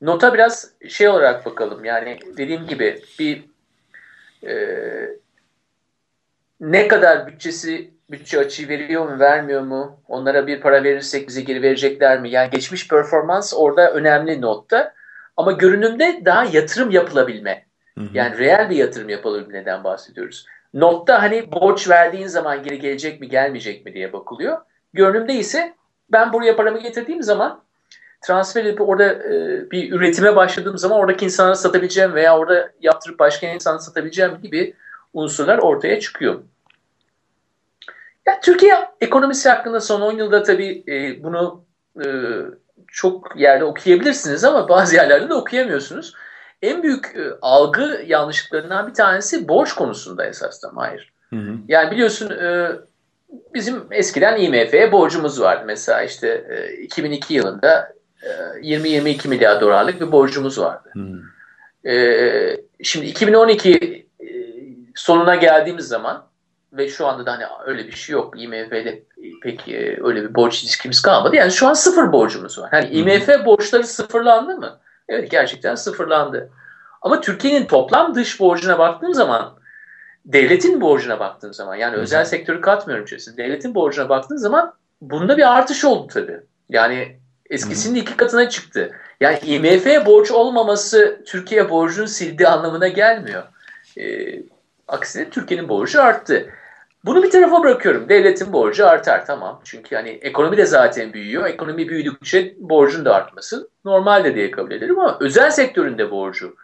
nota 0.00 0.34
biraz 0.34 0.70
şey 0.88 1.08
olarak 1.08 1.46
bakalım. 1.46 1.84
Yani 1.84 2.18
dediğim 2.36 2.66
gibi 2.66 3.02
bir 3.18 3.44
e, 4.46 4.54
ne 6.60 6.88
kadar 6.88 7.26
bütçesi 7.26 7.90
bütçe 8.10 8.38
açığı 8.38 8.68
veriyor 8.68 9.08
mu 9.08 9.18
vermiyor 9.18 9.62
mu? 9.62 10.00
Onlara 10.08 10.46
bir 10.46 10.60
para 10.60 10.84
verirsek 10.84 11.28
bize 11.28 11.40
geri 11.40 11.62
verecekler 11.62 12.20
mi? 12.20 12.30
Yani 12.30 12.50
geçmiş 12.50 12.88
performans 12.88 13.54
orada 13.56 13.92
önemli 13.92 14.40
notta. 14.40 14.94
Ama 15.36 15.52
görünümde 15.52 16.22
daha 16.24 16.44
yatırım 16.44 16.90
yapılabilme. 16.90 17.66
Hı 17.98 18.00
hı. 18.00 18.08
Yani 18.14 18.38
reel 18.38 18.70
bir 18.70 18.76
yatırım 18.76 19.08
yapılabilmeden 19.08 19.84
bahsediyoruz. 19.84 20.46
Notta 20.74 21.22
hani 21.22 21.52
borç 21.52 21.88
verdiğin 21.88 22.26
zaman 22.26 22.62
geri 22.62 22.78
gelecek 22.78 23.20
mi 23.20 23.28
gelmeyecek 23.28 23.84
mi 23.84 23.94
diye 23.94 24.12
bakılıyor. 24.12 24.58
Görünümde 24.92 25.34
ise 25.34 25.74
ben 26.14 26.32
buraya 26.32 26.56
paramı 26.56 26.78
getirdiğim 26.78 27.22
zaman 27.22 27.62
transfer 28.26 28.64
edip 28.64 28.80
orada 28.80 29.04
e, 29.04 29.70
bir 29.70 29.92
üretime 29.92 30.36
başladığım 30.36 30.78
zaman 30.78 30.98
oradaki 30.98 31.24
insana 31.24 31.54
satabileceğim 31.54 32.14
veya 32.14 32.38
orada 32.38 32.70
yaptırıp 32.80 33.18
başka 33.18 33.46
insana 33.46 33.78
satabileceğim 33.78 34.38
gibi 34.42 34.74
unsurlar 35.12 35.58
ortaya 35.58 36.00
çıkıyor. 36.00 36.40
Ya 38.26 38.40
Türkiye 38.40 38.74
ekonomisi 39.00 39.48
hakkında 39.48 39.80
son 39.80 40.00
10 40.00 40.12
yılda 40.12 40.42
tabii 40.42 40.84
e, 40.88 41.24
bunu 41.24 41.64
e, 42.04 42.06
çok 42.88 43.40
yerde 43.40 43.64
okuyabilirsiniz 43.64 44.44
ama 44.44 44.68
bazı 44.68 44.96
yerlerde 44.96 45.28
de 45.28 45.34
okuyamıyorsunuz. 45.34 46.14
En 46.62 46.82
büyük 46.82 47.06
e, 47.16 47.30
algı 47.42 48.02
yanlışlıklarından 48.06 48.88
bir 48.88 48.94
tanesi 48.94 49.48
borç 49.48 49.72
konusunda 49.72 50.26
esasında 50.26 50.72
Hayır. 50.76 51.12
Hı 51.30 51.36
hı. 51.36 51.56
Yani 51.68 51.90
biliyorsun 51.90 52.30
e, 52.30 52.70
bizim 53.54 53.84
eskiden 53.90 54.40
IMF'ye 54.40 54.92
borcumuz 54.92 55.40
vardı. 55.40 55.62
Mesela 55.66 56.02
işte 56.02 56.44
e, 56.50 56.82
2002 56.82 57.34
yılında 57.34 57.92
e, 58.22 58.28
20-22 58.60 59.28
milyar 59.28 59.60
dolarlık 59.60 60.00
bir 60.00 60.12
borcumuz 60.12 60.58
vardı. 60.58 60.92
Hı. 60.92 61.90
E, 61.90 62.56
şimdi 62.82 63.06
2012 63.06 64.06
e, 64.20 64.26
sonuna 64.94 65.34
geldiğimiz 65.34 65.88
zaman 65.88 66.26
ve 66.72 66.88
şu 66.88 67.06
anda 67.06 67.26
da 67.26 67.32
hani 67.32 67.44
öyle 67.66 67.86
bir 67.86 67.92
şey 67.92 68.12
yok. 68.12 68.42
IMF'de 68.42 69.02
pek 69.42 69.68
e, 69.68 69.98
öyle 70.04 70.22
bir 70.22 70.34
borç 70.34 70.62
ilişkimiz 70.62 71.02
kalmadı. 71.02 71.36
Yani 71.36 71.52
şu 71.52 71.66
an 71.66 71.72
sıfır 71.72 72.12
borcumuz 72.12 72.58
var. 72.58 72.70
Hani 72.70 72.86
IMF 72.88 73.28
borçları 73.44 73.84
sıfırlandı 73.84 74.56
mı? 74.56 74.78
Evet 75.08 75.30
gerçekten 75.30 75.74
sıfırlandı. 75.74 76.50
Ama 77.02 77.20
Türkiye'nin 77.20 77.66
toplam 77.66 78.14
dış 78.14 78.40
borcuna 78.40 78.78
baktığım 78.78 79.14
zaman 79.14 79.54
devletin 80.24 80.80
borcuna 80.80 81.20
baktığım 81.20 81.54
zaman 81.54 81.74
yani 81.74 81.96
özel 81.96 82.24
sektörü 82.24 82.60
katmıyorum 82.60 83.04
içerisinde. 83.04 83.36
Devletin 83.36 83.74
borcuna 83.74 84.08
baktığım 84.08 84.38
zaman 84.38 84.74
bunda 85.00 85.36
bir 85.36 85.56
artış 85.56 85.84
oldu 85.84 86.06
tabii. 86.12 86.40
Yani 86.68 87.16
eskisinin 87.50 88.00
iki 88.00 88.16
katına 88.16 88.48
çıktı. 88.48 88.92
Yani 89.20 89.38
IMF 89.38 90.06
borç 90.06 90.30
olmaması 90.30 91.22
Türkiye 91.26 91.70
borcunu 91.70 92.08
sildiği 92.08 92.48
anlamına 92.48 92.88
gelmiyor. 92.88 93.42
Ee, 93.98 94.42
aksine 94.88 95.30
Türkiye'nin 95.30 95.68
borcu 95.68 96.02
arttı. 96.02 96.50
Bunu 97.04 97.22
bir 97.22 97.30
tarafa 97.30 97.62
bırakıyorum. 97.62 98.08
Devletin 98.08 98.52
borcu 98.52 98.86
artar 98.86 99.26
tamam. 99.26 99.60
Çünkü 99.64 99.96
hani 99.96 100.08
ekonomi 100.08 100.56
de 100.56 100.66
zaten 100.66 101.12
büyüyor. 101.12 101.46
Ekonomi 101.46 101.88
büyüdükçe 101.88 102.54
borcun 102.58 103.04
da 103.04 103.14
artması 103.14 103.68
normal 103.84 104.24
de 104.24 104.34
diye 104.34 104.50
kabul 104.50 104.70
ederim 104.70 104.98
ama 104.98 105.16
özel 105.20 105.50
sektörün 105.50 105.98
de 105.98 106.10
borcu 106.10 106.56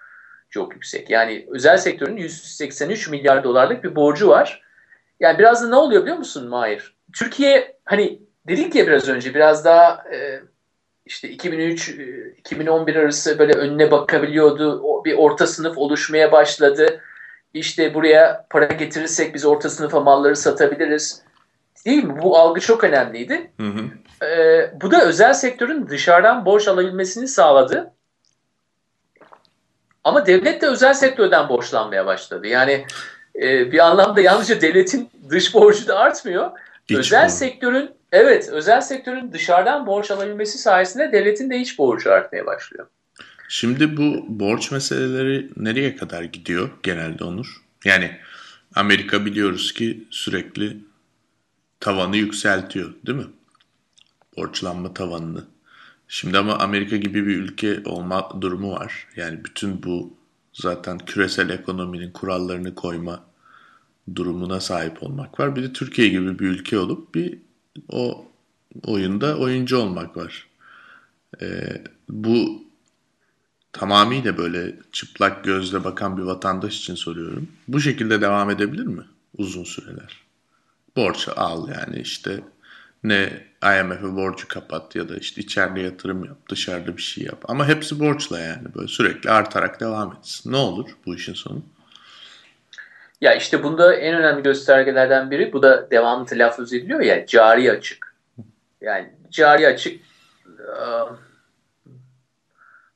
çok 0.50 0.74
yüksek. 0.74 1.10
Yani 1.10 1.46
özel 1.50 1.76
sektörün 1.76 2.16
183 2.16 3.08
milyar 3.08 3.44
dolarlık 3.44 3.84
bir 3.84 3.96
borcu 3.96 4.28
var. 4.28 4.62
Yani 5.20 5.38
biraz 5.38 5.62
da 5.62 5.68
ne 5.68 5.76
oluyor 5.76 6.02
biliyor 6.02 6.18
musun 6.18 6.48
Mahir? 6.48 6.96
Türkiye 7.12 7.76
hani 7.84 8.22
dedik 8.48 8.74
ya 8.74 8.86
biraz 8.86 9.08
önce 9.08 9.34
biraz 9.34 9.64
daha 9.64 10.04
e, 10.12 10.40
işte 11.06 11.32
2003-2011 11.32 12.94
e, 12.94 13.00
arası 13.00 13.38
böyle 13.38 13.52
önüne 13.52 13.90
bakabiliyordu. 13.90 14.82
Bir 15.04 15.14
orta 15.14 15.46
sınıf 15.46 15.78
oluşmaya 15.78 16.32
başladı 16.32 17.00
işte 17.54 17.94
buraya 17.94 18.46
para 18.50 18.64
getirirsek 18.64 19.34
biz 19.34 19.44
orta 19.44 19.70
sınıfa 19.70 20.00
malları 20.00 20.36
satabiliriz. 20.36 21.22
Değil 21.86 22.04
mi? 22.04 22.22
Bu 22.22 22.38
algı 22.38 22.60
çok 22.60 22.84
önemliydi. 22.84 23.50
Hı 23.60 23.66
hı. 23.66 23.80
Ee, 24.26 24.70
bu 24.82 24.90
da 24.90 25.04
özel 25.04 25.32
sektörün 25.32 25.88
dışarıdan 25.88 26.44
borç 26.44 26.68
alabilmesini 26.68 27.28
sağladı. 27.28 27.92
Ama 30.10 30.26
devlet 30.26 30.62
de 30.62 30.66
özel 30.66 30.94
sektörden 30.94 31.48
borçlanmaya 31.48 32.06
başladı. 32.06 32.46
Yani 32.46 32.86
e, 33.42 33.72
bir 33.72 33.78
anlamda 33.78 34.20
yalnızca 34.20 34.60
devletin 34.60 35.10
dış 35.30 35.54
borcu 35.54 35.88
da 35.88 35.98
artmıyor. 35.98 36.50
İç 36.88 36.96
özel 36.96 37.22
borcu. 37.22 37.34
sektörün 37.34 37.90
evet 38.12 38.48
özel 38.48 38.80
sektörün 38.80 39.32
dışarıdan 39.32 39.86
borç 39.86 40.10
alabilmesi 40.10 40.58
sayesinde 40.58 41.12
devletin 41.12 41.50
de 41.50 41.58
iç 41.58 41.78
borcu 41.78 42.12
artmaya 42.12 42.46
başlıyor. 42.46 42.86
Şimdi 43.48 43.96
bu 43.96 44.24
borç 44.28 44.70
meseleleri 44.70 45.48
nereye 45.56 45.96
kadar 45.96 46.22
gidiyor 46.22 46.70
genelde 46.82 47.24
Onur? 47.24 47.62
Yani 47.84 48.10
Amerika 48.74 49.24
biliyoruz 49.24 49.72
ki 49.74 50.04
sürekli 50.10 50.76
tavanı 51.80 52.16
yükseltiyor 52.16 52.94
değil 53.06 53.18
mi? 53.18 53.26
Borçlanma 54.36 54.94
tavanını. 54.94 55.44
Şimdi 56.12 56.38
ama 56.38 56.58
Amerika 56.58 56.96
gibi 56.96 57.26
bir 57.26 57.36
ülke 57.36 57.82
olma 57.84 58.40
durumu 58.40 58.72
var. 58.72 59.06
Yani 59.16 59.44
bütün 59.44 59.82
bu 59.82 60.14
zaten 60.52 60.98
küresel 60.98 61.50
ekonominin 61.50 62.10
kurallarını 62.10 62.74
koyma 62.74 63.24
durumuna 64.14 64.60
sahip 64.60 65.02
olmak 65.02 65.40
var. 65.40 65.56
Bir 65.56 65.62
de 65.62 65.72
Türkiye 65.72 66.08
gibi 66.08 66.38
bir 66.38 66.46
ülke 66.46 66.78
olup 66.78 67.14
bir 67.14 67.38
o 67.88 68.26
oyunda 68.86 69.38
oyuncu 69.38 69.78
olmak 69.78 70.16
var. 70.16 70.46
Ee, 71.40 71.84
bu 72.08 72.64
tamamıyla 73.72 74.38
böyle 74.38 74.78
çıplak 74.92 75.44
gözle 75.44 75.84
bakan 75.84 76.18
bir 76.18 76.22
vatandaş 76.22 76.78
için 76.78 76.94
soruyorum. 76.94 77.48
Bu 77.68 77.80
şekilde 77.80 78.20
devam 78.20 78.50
edebilir 78.50 78.86
mi 78.86 79.04
uzun 79.38 79.64
süreler? 79.64 80.20
Borç 80.96 81.28
al 81.36 81.68
yani 81.68 82.00
işte 82.00 82.40
ne 83.04 83.49
IMF'e 83.64 84.16
borcu 84.16 84.48
kapat 84.48 84.96
ya 84.96 85.08
da 85.08 85.16
işte 85.16 85.40
içeride 85.40 85.80
yatırım 85.80 86.24
yap, 86.24 86.36
dışarıda 86.50 86.96
bir 86.96 87.02
şey 87.02 87.24
yap. 87.24 87.44
Ama 87.48 87.68
hepsi 87.68 88.00
borçla 88.00 88.40
yani 88.40 88.74
böyle 88.74 88.88
sürekli 88.88 89.30
artarak 89.30 89.80
devam 89.80 90.16
etsin. 90.18 90.52
Ne 90.52 90.56
olur 90.56 90.90
bu 91.06 91.14
işin 91.14 91.34
sonu? 91.34 91.62
Ya 93.20 93.34
işte 93.34 93.62
bunda 93.62 93.94
en 93.94 94.14
önemli 94.14 94.42
göstergelerden 94.42 95.30
biri 95.30 95.52
bu 95.52 95.62
da 95.62 95.90
devamlı 95.90 96.26
telaffuz 96.26 96.72
ediliyor 96.72 97.00
ya 97.00 97.26
cari 97.26 97.72
açık. 97.72 98.14
Yani 98.80 99.12
cari 99.30 99.66
açık 99.66 100.00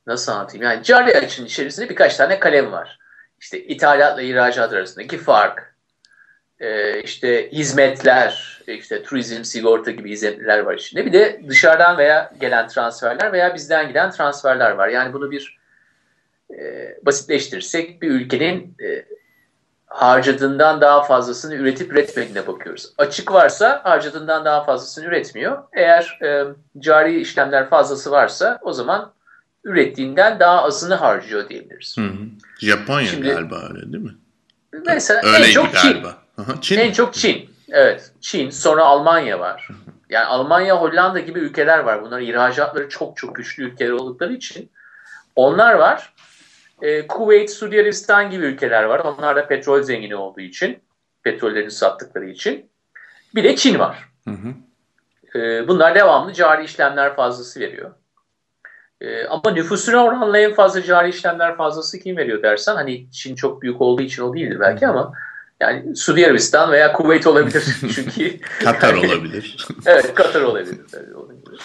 nasıl 0.06 0.32
anlatayım? 0.32 0.64
Yani 0.64 0.84
cari 0.84 1.16
açığın 1.16 1.44
içerisinde 1.44 1.88
birkaç 1.88 2.16
tane 2.16 2.38
kalem 2.40 2.72
var. 2.72 2.98
İşte 3.40 3.64
ithalatla 3.64 4.22
ihracat 4.22 4.72
arasındaki 4.72 5.18
fark, 5.18 5.73
işte 7.04 7.50
hizmetler, 7.52 8.62
işte 8.66 9.02
turizm, 9.02 9.44
sigorta 9.44 9.90
gibi 9.90 10.10
hizmetler 10.10 10.58
var 10.58 10.74
içinde. 10.74 11.06
Bir 11.06 11.12
de 11.12 11.40
dışarıdan 11.48 11.98
veya 11.98 12.32
gelen 12.40 12.68
transferler 12.68 13.32
veya 13.32 13.54
bizden 13.54 13.88
giden 13.88 14.10
transferler 14.10 14.70
var. 14.70 14.88
Yani 14.88 15.12
bunu 15.12 15.30
bir 15.30 15.58
e, 16.50 16.96
basitleştirirsek 17.02 18.02
bir 18.02 18.10
ülkenin 18.10 18.76
e, 18.82 19.04
harcadığından 19.86 20.80
daha 20.80 21.02
fazlasını 21.02 21.54
üretip 21.54 21.92
üretmediğine 21.92 22.46
bakıyoruz. 22.46 22.92
Açık 22.98 23.32
varsa 23.32 23.80
harcadığından 23.84 24.44
daha 24.44 24.64
fazlasını 24.64 25.04
üretmiyor. 25.04 25.58
Eğer 25.72 26.18
e, 26.22 26.44
cari 26.78 27.20
işlemler 27.20 27.70
fazlası 27.70 28.10
varsa 28.10 28.58
o 28.62 28.72
zaman 28.72 29.12
ürettiğinden 29.64 30.40
daha 30.40 30.62
azını 30.62 30.94
harcıyor 30.94 31.48
diyebiliriz. 31.48 31.96
Hı 31.98 32.04
hı. 32.04 32.16
Japonya 32.60 33.06
Şimdi, 33.06 33.28
galiba 33.28 33.68
öyle 33.70 33.92
değil 33.92 34.04
mi? 34.04 34.14
Mesela 34.86 35.20
Öyleydi 35.24 35.48
en 35.48 35.52
çok 35.52 35.72
galiba. 35.72 36.10
Çin. 36.10 36.23
Çin. 36.60 36.78
En 36.78 36.92
çok 36.92 37.14
Çin. 37.14 37.50
Evet. 37.68 38.12
Çin. 38.20 38.50
Sonra 38.50 38.84
Almanya 38.84 39.40
var. 39.40 39.68
Yani 40.10 40.24
Almanya, 40.24 40.80
Hollanda 40.80 41.20
gibi 41.20 41.38
ülkeler 41.38 41.78
var. 41.78 42.02
Bunlar 42.02 42.20
ihracatları 42.20 42.88
çok 42.88 43.16
çok 43.16 43.34
güçlü 43.34 43.64
ülkeler 43.64 43.90
oldukları 43.90 44.32
için. 44.32 44.70
Onlar 45.36 45.74
var. 45.74 46.14
E, 46.82 47.06
Kuveyt, 47.06 47.50
Suudi 47.50 47.80
Arabistan 47.80 48.30
gibi 48.30 48.44
ülkeler 48.44 48.84
var. 48.84 48.98
Onlar 48.98 49.36
da 49.36 49.46
petrol 49.46 49.82
zengini 49.82 50.16
olduğu 50.16 50.40
için, 50.40 50.78
petrollerini 51.22 51.70
sattıkları 51.70 52.30
için. 52.30 52.70
Bir 53.34 53.44
de 53.44 53.56
Çin 53.56 53.78
var. 53.78 54.08
Hı 54.24 54.30
hı. 54.30 54.54
E, 55.38 55.68
bunlar 55.68 55.94
devamlı 55.94 56.32
cari 56.32 56.64
işlemler 56.64 57.16
fazlası 57.16 57.60
veriyor. 57.60 57.90
E, 59.00 59.26
ama 59.26 59.50
nüfusuna 59.50 60.04
oranla 60.04 60.38
en 60.38 60.54
fazla 60.54 60.82
cari 60.82 61.08
işlemler 61.08 61.56
fazlası 61.56 61.98
kim 61.98 62.16
veriyor 62.16 62.42
dersen, 62.42 62.74
hani 62.74 63.10
Çin 63.10 63.34
çok 63.34 63.62
büyük 63.62 63.80
olduğu 63.80 64.02
için 64.02 64.22
o 64.22 64.34
değildir 64.34 64.60
belki 64.60 64.86
ama 64.86 65.12
yani 65.60 65.96
Suudi 65.96 66.26
Arabistan 66.26 66.72
veya 66.72 66.92
Kuveyt 66.92 67.26
olabilir 67.26 67.64
çünkü. 67.94 68.40
Katar 68.64 68.94
olabilir. 69.04 69.66
evet 69.86 70.14
Katar 70.14 70.40
olabilir. 70.40 70.80
Tabii, 70.92 71.14
olabilir. 71.14 71.60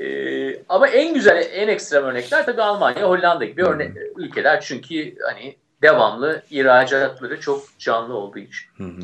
Ee, 0.00 0.62
ama 0.68 0.88
en 0.88 1.14
güzel, 1.14 1.48
en 1.52 1.68
ekstrem 1.68 2.04
örnekler 2.04 2.46
tabii 2.46 2.62
Almanya, 2.62 3.02
Hollanda 3.02 3.44
gibi 3.44 3.64
örnek, 3.64 3.92
ülkeler. 4.16 4.60
Çünkü 4.60 5.14
hani 5.22 5.56
devamlı 5.82 6.42
ihracatları 6.50 7.40
çok 7.40 7.78
canlı 7.78 8.14
olduğu 8.14 8.38
için. 8.38 8.70
Hı 8.76 8.84
hı. 8.84 9.00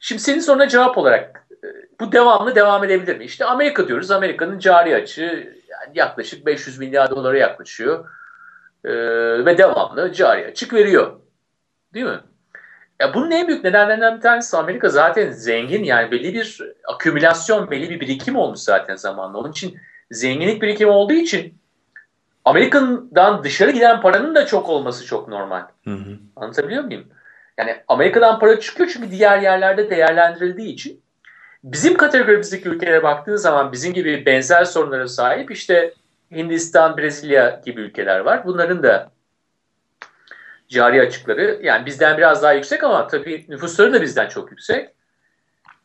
Şimdi 0.00 0.22
senin 0.22 0.40
soruna 0.40 0.68
cevap 0.68 0.98
olarak 0.98 1.46
e, 1.64 1.66
bu 2.00 2.12
devamlı 2.12 2.54
devam 2.54 2.84
edebilir 2.84 3.16
mi? 3.16 3.24
İşte 3.24 3.44
Amerika 3.44 3.88
diyoruz. 3.88 4.10
Amerika'nın 4.10 4.58
cari 4.58 4.94
açığı 4.94 5.56
yani 5.68 5.90
yaklaşık 5.98 6.46
500 6.46 6.78
milyar 6.78 7.10
dolara 7.10 7.38
yaklaşıyor. 7.38 8.08
Ee, 8.84 8.90
ve 9.44 9.58
devamlı 9.58 10.12
cari 10.12 10.46
açık 10.46 10.72
veriyor. 10.72 11.20
Değil 11.94 12.06
mi? 12.06 12.20
Ya 13.00 13.14
bunun 13.14 13.30
en 13.30 13.48
büyük 13.48 13.64
nedenlerinden 13.64 14.16
bir 14.16 14.20
tanesi 14.20 14.56
Amerika 14.56 14.88
zaten 14.88 15.30
zengin 15.30 15.84
yani 15.84 16.10
belli 16.10 16.34
bir 16.34 16.62
akümülasyon, 16.88 17.70
belli 17.70 17.90
bir 17.90 18.00
birikim 18.00 18.36
olmuş 18.36 18.60
zaten 18.60 18.96
zamanla. 18.96 19.38
Onun 19.38 19.50
için 19.50 19.76
zenginlik 20.10 20.62
birikimi 20.62 20.90
olduğu 20.90 21.12
için 21.12 21.54
Amerika'dan 22.44 23.44
dışarı 23.44 23.70
giden 23.70 24.00
paranın 24.00 24.34
da 24.34 24.46
çok 24.46 24.68
olması 24.68 25.06
çok 25.06 25.28
normal. 25.28 25.62
Hı 25.84 25.90
hı. 25.90 26.18
Anlatabiliyor 26.36 26.84
muyum? 26.84 27.04
Yani 27.58 27.76
Amerika'dan 27.88 28.38
para 28.38 28.60
çıkıyor 28.60 28.90
çünkü 28.92 29.10
diğer 29.10 29.38
yerlerde 29.38 29.90
değerlendirildiği 29.90 30.72
için. 30.72 31.00
Bizim 31.64 31.96
kategorimizdeki 31.96 32.68
ülkelere 32.68 33.02
baktığınız 33.02 33.42
zaman 33.42 33.72
bizim 33.72 33.94
gibi 33.94 34.26
benzer 34.26 34.64
sorunlara 34.64 35.08
sahip 35.08 35.50
işte 35.50 35.94
Hindistan, 36.30 36.96
Brezilya 36.96 37.60
gibi 37.64 37.80
ülkeler 37.80 38.20
var. 38.20 38.44
Bunların 38.44 38.82
da 38.82 39.10
cari 40.68 41.00
açıkları 41.00 41.60
yani 41.62 41.86
bizden 41.86 42.18
biraz 42.18 42.42
daha 42.42 42.52
yüksek 42.52 42.84
ama 42.84 43.06
tabii 43.06 43.44
nüfusları 43.48 43.92
da 43.92 44.02
bizden 44.02 44.28
çok 44.28 44.50
yüksek. 44.50 44.88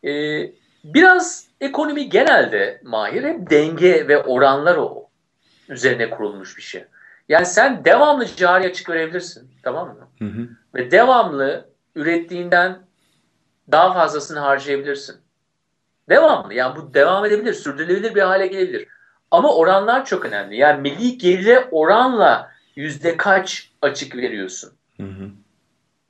Ee, 0.04 0.52
biraz 0.84 1.46
ekonomi 1.60 2.08
genelde 2.08 2.80
Mahir 2.84 3.24
hep 3.24 3.50
denge 3.50 4.08
ve 4.08 4.18
oranlar 4.22 4.76
o 4.76 5.08
üzerine 5.68 6.10
kurulmuş 6.10 6.56
bir 6.56 6.62
şey. 6.62 6.84
Yani 7.28 7.46
sen 7.46 7.84
devamlı 7.84 8.26
cari 8.36 8.66
açık 8.66 8.90
verebilirsin. 8.90 9.50
Tamam 9.62 9.88
mı? 9.88 10.08
Hı 10.18 10.24
hı. 10.24 10.48
Ve 10.74 10.90
devamlı 10.90 11.68
ürettiğinden 11.94 12.78
daha 13.70 13.92
fazlasını 13.92 14.38
harcayabilirsin. 14.38 15.16
Devamlı. 16.08 16.54
Yani 16.54 16.76
bu 16.76 16.94
devam 16.94 17.24
edebilir. 17.24 17.54
Sürdürülebilir 17.54 18.14
bir 18.14 18.22
hale 18.22 18.46
gelebilir. 18.46 18.88
Ama 19.30 19.54
oranlar 19.54 20.04
çok 20.04 20.24
önemli. 20.24 20.56
Yani 20.56 20.80
milli 20.80 21.18
gelire 21.18 21.68
oranla 21.70 22.50
yüzde 22.76 23.16
kaç 23.16 23.71
açık 23.82 24.16
veriyorsun? 24.16 24.72
Hı 24.96 25.06
hı. 25.06 25.30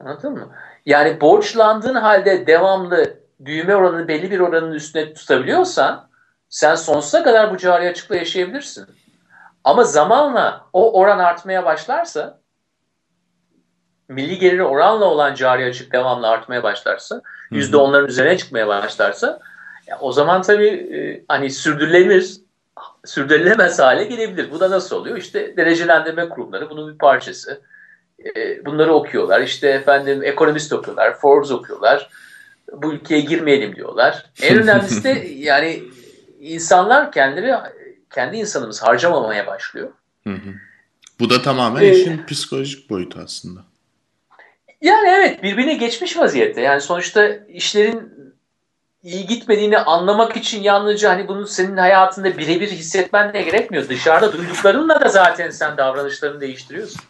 Anladın 0.00 0.32
mı? 0.32 0.52
Yani 0.86 1.20
borçlandığın 1.20 1.94
halde 1.94 2.46
devamlı 2.46 3.18
büyüme 3.40 3.76
oranını 3.76 4.08
belli 4.08 4.30
bir 4.30 4.40
oranın 4.40 4.72
üstüne 4.72 5.14
tutabiliyorsan 5.14 6.08
sen 6.48 6.74
sonsuza 6.74 7.22
kadar 7.22 7.52
bu 7.52 7.56
cari 7.56 7.88
açıkla 7.88 8.16
yaşayabilirsin. 8.16 8.86
Ama 9.64 9.84
zamanla 9.84 10.66
o 10.72 11.00
oran 11.00 11.18
artmaya 11.18 11.64
başlarsa 11.64 12.40
milli 14.08 14.38
geliri 14.38 14.64
oranla 14.64 15.04
olan 15.04 15.34
cari 15.34 15.64
açık 15.64 15.92
devamlı 15.92 16.28
artmaya 16.28 16.62
başlarsa 16.62 17.22
yüzde 17.50 17.76
onların 17.76 18.08
üzerine 18.08 18.38
çıkmaya 18.38 18.68
başlarsa 18.68 19.40
ya 19.86 19.98
o 20.00 20.12
zaman 20.12 20.42
tabii 20.42 20.68
e, 20.68 21.24
hani 21.28 21.50
sürdürülebilir 21.50 22.36
sürdürülemez 23.04 23.78
hale 23.78 24.04
gelebilir. 24.04 24.50
Bu 24.50 24.60
da 24.60 24.70
nasıl 24.70 24.96
oluyor? 24.96 25.16
İşte 25.16 25.56
derecelendirme 25.56 26.28
kurumları 26.28 26.70
bunun 26.70 26.92
bir 26.92 26.98
parçası. 26.98 27.60
E, 28.36 28.64
bunları 28.64 28.92
okuyorlar. 28.92 29.40
İşte 29.40 29.68
efendim 29.68 30.22
ekonomist 30.22 30.72
okuyorlar, 30.72 31.18
Forbes 31.18 31.50
okuyorlar 31.50 32.10
bu 32.72 32.92
ülkeye 32.92 33.20
girmeyelim 33.20 33.76
diyorlar. 33.76 34.26
En 34.42 34.62
önemlisi 34.62 35.04
de 35.04 35.10
yani 35.36 35.82
insanlar 36.40 37.12
kendileri 37.12 37.54
kendi 38.14 38.36
insanımız 38.36 38.82
harcamamaya 38.82 39.46
başlıyor. 39.46 39.90
Hı 40.26 40.32
hı. 40.32 40.54
Bu 41.20 41.30
da 41.30 41.42
tamamen 41.42 41.82
ee, 41.82 41.90
işin 41.90 42.26
psikolojik 42.26 42.90
boyutu 42.90 43.20
aslında. 43.24 43.60
Yani 44.80 45.08
evet 45.08 45.42
birbirine 45.42 45.74
geçmiş 45.74 46.16
vaziyette. 46.16 46.60
Yani 46.60 46.80
sonuçta 46.80 47.28
işlerin 47.48 48.12
iyi 49.02 49.26
gitmediğini 49.26 49.78
anlamak 49.78 50.36
için 50.36 50.62
yalnızca 50.62 51.10
hani 51.10 51.28
bunu 51.28 51.46
senin 51.46 51.76
hayatında 51.76 52.38
birebir 52.38 52.68
hissetmen 52.68 53.32
de 53.32 53.42
gerekmiyor. 53.42 53.88
Dışarıda 53.88 54.32
duyduklarınla 54.32 55.00
da 55.00 55.08
zaten 55.08 55.50
sen 55.50 55.76
davranışlarını 55.76 56.40
değiştiriyorsun. 56.40 57.02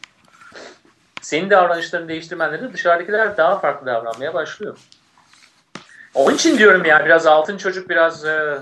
Senin 1.22 1.50
davranışlarını 1.50 2.08
değiştirmenle 2.08 2.60
de 2.60 2.72
dışarıdakiler 2.72 3.36
daha 3.36 3.58
farklı 3.58 3.86
davranmaya 3.86 4.34
başlıyor. 4.34 4.78
Onun 6.14 6.34
için 6.34 6.58
diyorum 6.58 6.84
ya 6.84 7.04
biraz 7.04 7.26
altın 7.26 7.56
çocuk 7.56 7.88
biraz 7.88 8.24
e, 8.24 8.58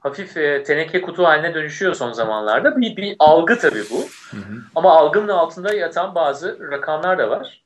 hafif 0.00 0.36
e, 0.36 0.62
teneke 0.62 1.00
kutu 1.00 1.24
haline 1.24 1.54
dönüşüyor 1.54 1.94
son 1.94 2.12
zamanlarda. 2.12 2.76
Bir, 2.76 2.96
bir 2.96 3.16
algı 3.18 3.58
tabii 3.58 3.84
bu. 3.90 4.00
Hı 4.30 4.36
hı. 4.36 4.60
Ama 4.74 4.96
algının 4.96 5.28
altında 5.28 5.74
yatan 5.74 6.14
bazı 6.14 6.70
rakamlar 6.70 7.18
da 7.18 7.30
var. 7.30 7.62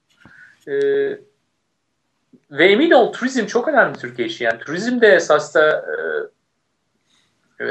E, 0.69 0.73
ve 2.53 2.73
emin 2.73 2.91
ol 2.91 3.13
turizm 3.13 3.47
çok 3.47 3.69
önemli 3.69 3.99
Türkiye 3.99 4.29
için. 4.29 4.45
Yani 4.45 4.59
turizm 4.59 5.01
de 5.01 5.07
esas 5.07 5.55
da 5.55 5.87
e, 7.61 7.65
e, 7.65 7.69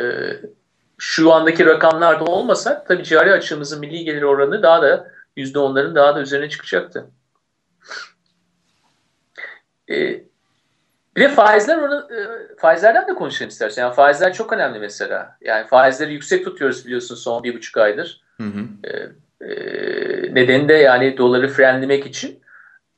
şu 0.97 1.33
andaki 1.33 1.65
rakamlarda 1.65 2.23
olmasa 2.23 2.83
tabii 2.83 3.03
cari 3.03 3.31
açığımızın 3.31 3.79
milli 3.79 4.03
gelir 4.03 4.21
oranı 4.21 4.63
daha 4.63 4.81
da 4.81 5.11
%10'ların 5.37 5.95
daha 5.95 6.15
da 6.15 6.21
üzerine 6.21 6.49
çıkacaktı. 6.49 7.07
E, 9.89 10.23
bir 11.15 11.21
de 11.21 11.29
faizler 11.29 11.77
onu, 11.77 12.07
e, 12.13 12.19
faizlerden 12.57 13.07
de 13.07 13.13
konuşalım 13.13 13.49
istersen. 13.49 13.81
Yani 13.83 13.95
faizler 13.95 14.33
çok 14.33 14.53
önemli 14.53 14.79
mesela. 14.79 15.37
Yani 15.41 15.67
faizleri 15.67 16.13
yüksek 16.13 16.45
tutuyoruz 16.45 16.85
biliyorsun 16.85 17.15
son 17.15 17.43
bir 17.43 17.55
buçuk 17.55 17.77
aydır. 17.77 18.21
Hı 18.37 18.43
hı. 18.43 18.67
Ee, 18.83 19.09
e, 19.45 19.55
nedeni 20.35 20.69
de 20.69 20.73
yani 20.73 21.17
doları 21.17 21.47
frenlemek 21.47 22.05
için. 22.05 22.40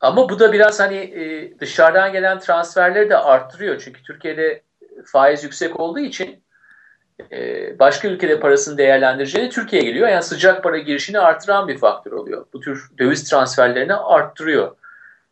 Ama 0.04 0.30
bu 0.30 0.40
da 0.40 0.54
biraz 0.54 0.80
hani 0.80 0.96
e, 0.96 1.60
dışarıdan 1.60 2.12
gelen 2.12 2.40
transferleri 2.40 3.10
de 3.10 3.18
arttırıyor. 3.18 3.82
Çünkü 3.86 4.04
Türkiye'de 4.04 4.62
faiz 5.06 5.44
yüksek 5.44 5.80
olduğu 5.80 6.00
için 6.00 6.44
e, 7.32 7.80
başka 7.80 8.08
ülkede 8.08 8.40
parasını 8.40 8.78
değerlendireceğini 8.78 9.50
Türkiye'ye 9.50 9.90
geliyor. 9.90 10.08
Yani 10.08 10.24
sıcak 10.24 10.64
para 10.64 10.78
girişini 10.78 11.20
artıran 11.20 11.68
bir 11.68 11.78
faktör 11.78 12.12
oluyor. 12.12 12.46
Bu 12.54 12.60
tür 12.60 12.90
döviz 13.00 13.30
transferlerini 13.30 13.96
arttırıyor. 13.96 14.76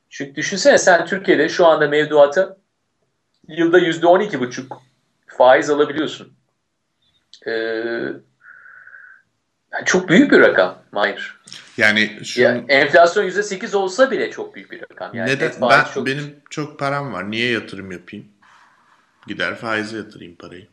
Çünkü 0.09 0.35
düşünsene 0.35 0.77
sen 0.77 1.05
Türkiye'de 1.05 1.49
şu 1.49 1.65
anda 1.65 1.87
mevduatı 1.87 2.57
yılda 3.47 3.79
yüzde 3.79 4.07
on 4.07 4.19
iki 4.19 4.39
buçuk 4.39 4.81
faiz 5.27 5.69
alabiliyorsun. 5.69 6.33
Ee, 7.47 7.51
yani 9.73 9.85
çok 9.85 10.09
büyük 10.09 10.31
bir 10.31 10.39
rakam 10.39 10.77
Mahir. 10.91 11.40
Yani 11.77 12.19
şu 12.25 12.41
Ya, 12.41 12.65
enflasyon 12.67 13.23
%8 13.23 13.75
olsa 13.75 14.11
bile 14.11 14.31
çok 14.31 14.55
büyük 14.55 14.71
bir 14.71 14.81
rakam. 14.81 15.15
Yani 15.15 15.29
neden 15.31 15.51
ben 15.61 15.83
çok- 15.93 16.05
benim 16.05 16.35
çok 16.49 16.79
param 16.79 17.13
var. 17.13 17.31
Niye 17.31 17.51
yatırım 17.51 17.91
yapayım? 17.91 18.27
Gider 19.27 19.55
faize 19.55 19.97
yatırayım 19.97 20.35
parayı. 20.35 20.67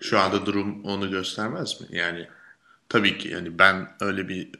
Şu 0.00 0.18
anda 0.18 0.46
durum 0.46 0.84
onu 0.84 1.10
göstermez 1.10 1.80
mi? 1.80 1.86
Yani 1.90 2.28
tabii 2.88 3.18
ki 3.18 3.28
yani 3.28 3.58
ben 3.58 3.88
öyle 4.00 4.28
bir 4.28 4.50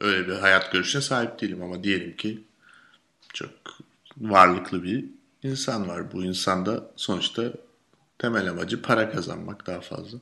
öyle 0.00 0.28
bir 0.28 0.32
hayat 0.34 0.72
görüşüne 0.72 1.02
sahip 1.02 1.40
değilim 1.40 1.62
ama 1.62 1.84
diyelim 1.84 2.16
ki 2.16 2.44
çok 3.34 3.50
varlıklı 4.18 4.82
bir 4.82 5.04
insan 5.42 5.88
var. 5.88 6.12
Bu 6.12 6.24
insan 6.24 6.66
da 6.66 6.90
sonuçta 6.96 7.42
temel 8.18 8.50
amacı 8.50 8.82
para 8.82 9.10
kazanmak 9.10 9.66
daha 9.66 9.80
fazla. 9.80 10.18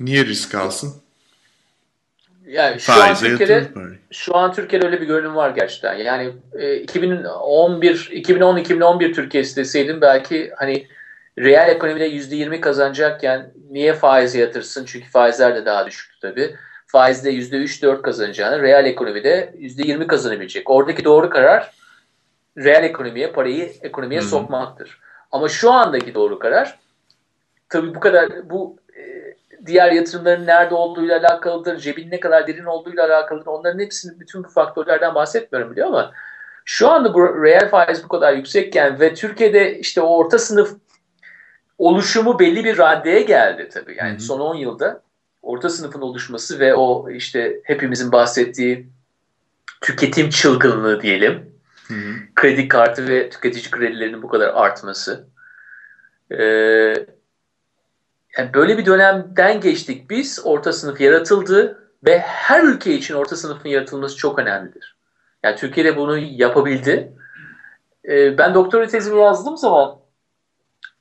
Niye 0.00 0.24
risk 0.26 0.54
alsın? 0.54 1.02
Yani 2.48 2.80
şu 2.80 2.92
an 2.92 3.14
Türkiye'de 3.14 3.64
şu 4.10 4.36
an 4.36 4.52
Türkiye'de 4.52 4.86
öyle 4.86 5.00
bir 5.00 5.06
görünüm 5.06 5.34
var 5.34 5.50
gerçekten. 5.50 5.94
Yani 5.94 6.32
e, 6.58 6.76
2011 6.76 8.08
2010 8.12 8.56
2011 8.56 9.14
Türkiye'si 9.14 9.56
deseydim 9.56 10.00
belki 10.00 10.52
hani 10.56 10.86
reel 11.38 11.68
ekonomide 11.68 12.08
%20 12.08 12.60
kazanacakken 12.60 13.50
niye 13.70 13.94
faize 13.94 14.40
yatırsın? 14.40 14.84
Çünkü 14.84 15.10
faizler 15.10 15.56
de 15.56 15.66
daha 15.66 15.86
düşüktü 15.86 16.20
tabii. 16.20 16.56
Faizde 16.86 17.32
%3-4 17.32 18.02
kazanacağını 18.02 18.62
reel 18.62 18.84
ekonomide 18.84 19.54
%20 19.58 20.06
kazanabilecek. 20.06 20.70
Oradaki 20.70 21.04
doğru 21.04 21.30
karar 21.30 21.70
reel 22.58 22.84
ekonomiye, 22.84 23.32
parayı 23.32 23.72
ekonomiye 23.82 24.20
Hı 24.20 24.24
hı. 24.24 24.28
sokmaktır. 24.28 25.00
Ama 25.32 25.48
şu 25.48 25.72
andaki 25.72 26.14
doğru 26.14 26.38
karar 26.38 26.78
tabii 27.68 27.94
bu 27.94 28.00
kadar 28.00 28.50
bu 28.50 28.76
diğer 29.68 29.92
yatırımların 29.92 30.46
nerede 30.46 30.74
olduğuyla 30.74 31.20
alakalıdır, 31.20 31.76
cebin 31.76 32.10
ne 32.10 32.20
kadar 32.20 32.46
derin 32.46 32.64
olduğuyla 32.64 33.06
alakalıdır. 33.06 33.46
Onların 33.46 33.78
hepsini 33.78 34.20
bütün 34.20 34.44
bu 34.44 34.48
faktörlerden 34.48 35.14
bahsetmiyorum 35.14 35.70
biliyor 35.72 35.88
ama 35.88 36.12
şu 36.64 36.88
anda 36.88 37.14
bu 37.14 37.44
reel 37.44 37.68
faiz 37.68 38.04
bu 38.04 38.08
kadar 38.08 38.32
yüksekken 38.32 39.00
ve 39.00 39.14
Türkiye'de 39.14 39.78
işte 39.78 40.00
o 40.00 40.16
orta 40.16 40.38
sınıf 40.38 40.76
oluşumu 41.78 42.38
belli 42.38 42.64
bir 42.64 42.78
raddeye 42.78 43.22
geldi 43.22 43.68
tabii. 43.72 43.96
Yani 43.98 44.12
Hı 44.12 44.16
hı. 44.16 44.20
son 44.20 44.40
10 44.40 44.54
yılda 44.54 45.02
orta 45.42 45.68
sınıfın 45.68 46.00
oluşması 46.00 46.60
ve 46.60 46.74
o 46.74 47.10
işte 47.10 47.60
hepimizin 47.64 48.12
bahsettiği 48.12 48.86
tüketim 49.80 50.30
çılgınlığı 50.30 51.02
diyelim 51.02 51.52
Hı 51.88 51.94
hı. 51.94 52.14
kredi 52.34 52.68
kartı 52.68 53.08
ve 53.08 53.30
tüketici 53.30 53.70
kredilerinin 53.70 54.22
bu 54.22 54.28
kadar 54.28 54.48
artması. 54.48 55.28
Ee, 56.32 56.94
yani 58.38 58.54
böyle 58.54 58.78
bir 58.78 58.86
dönemden 58.86 59.60
geçtik 59.60 60.10
biz. 60.10 60.40
Orta 60.44 60.72
sınıf 60.72 61.00
yaratıldı 61.00 61.78
ve 62.06 62.18
her 62.18 62.64
ülke 62.64 62.94
için 62.94 63.14
orta 63.14 63.36
sınıfın 63.36 63.68
yaratılması 63.68 64.16
çok 64.16 64.38
önemlidir. 64.38 64.96
Yani 65.42 65.56
Türkiye'de 65.56 65.96
bunu 65.96 66.18
yapabildi. 66.18 67.12
Ee, 68.08 68.38
ben 68.38 68.54
doktora 68.54 68.86
tezimi 68.86 69.20
yazdığım 69.20 69.56
zaman 69.56 69.96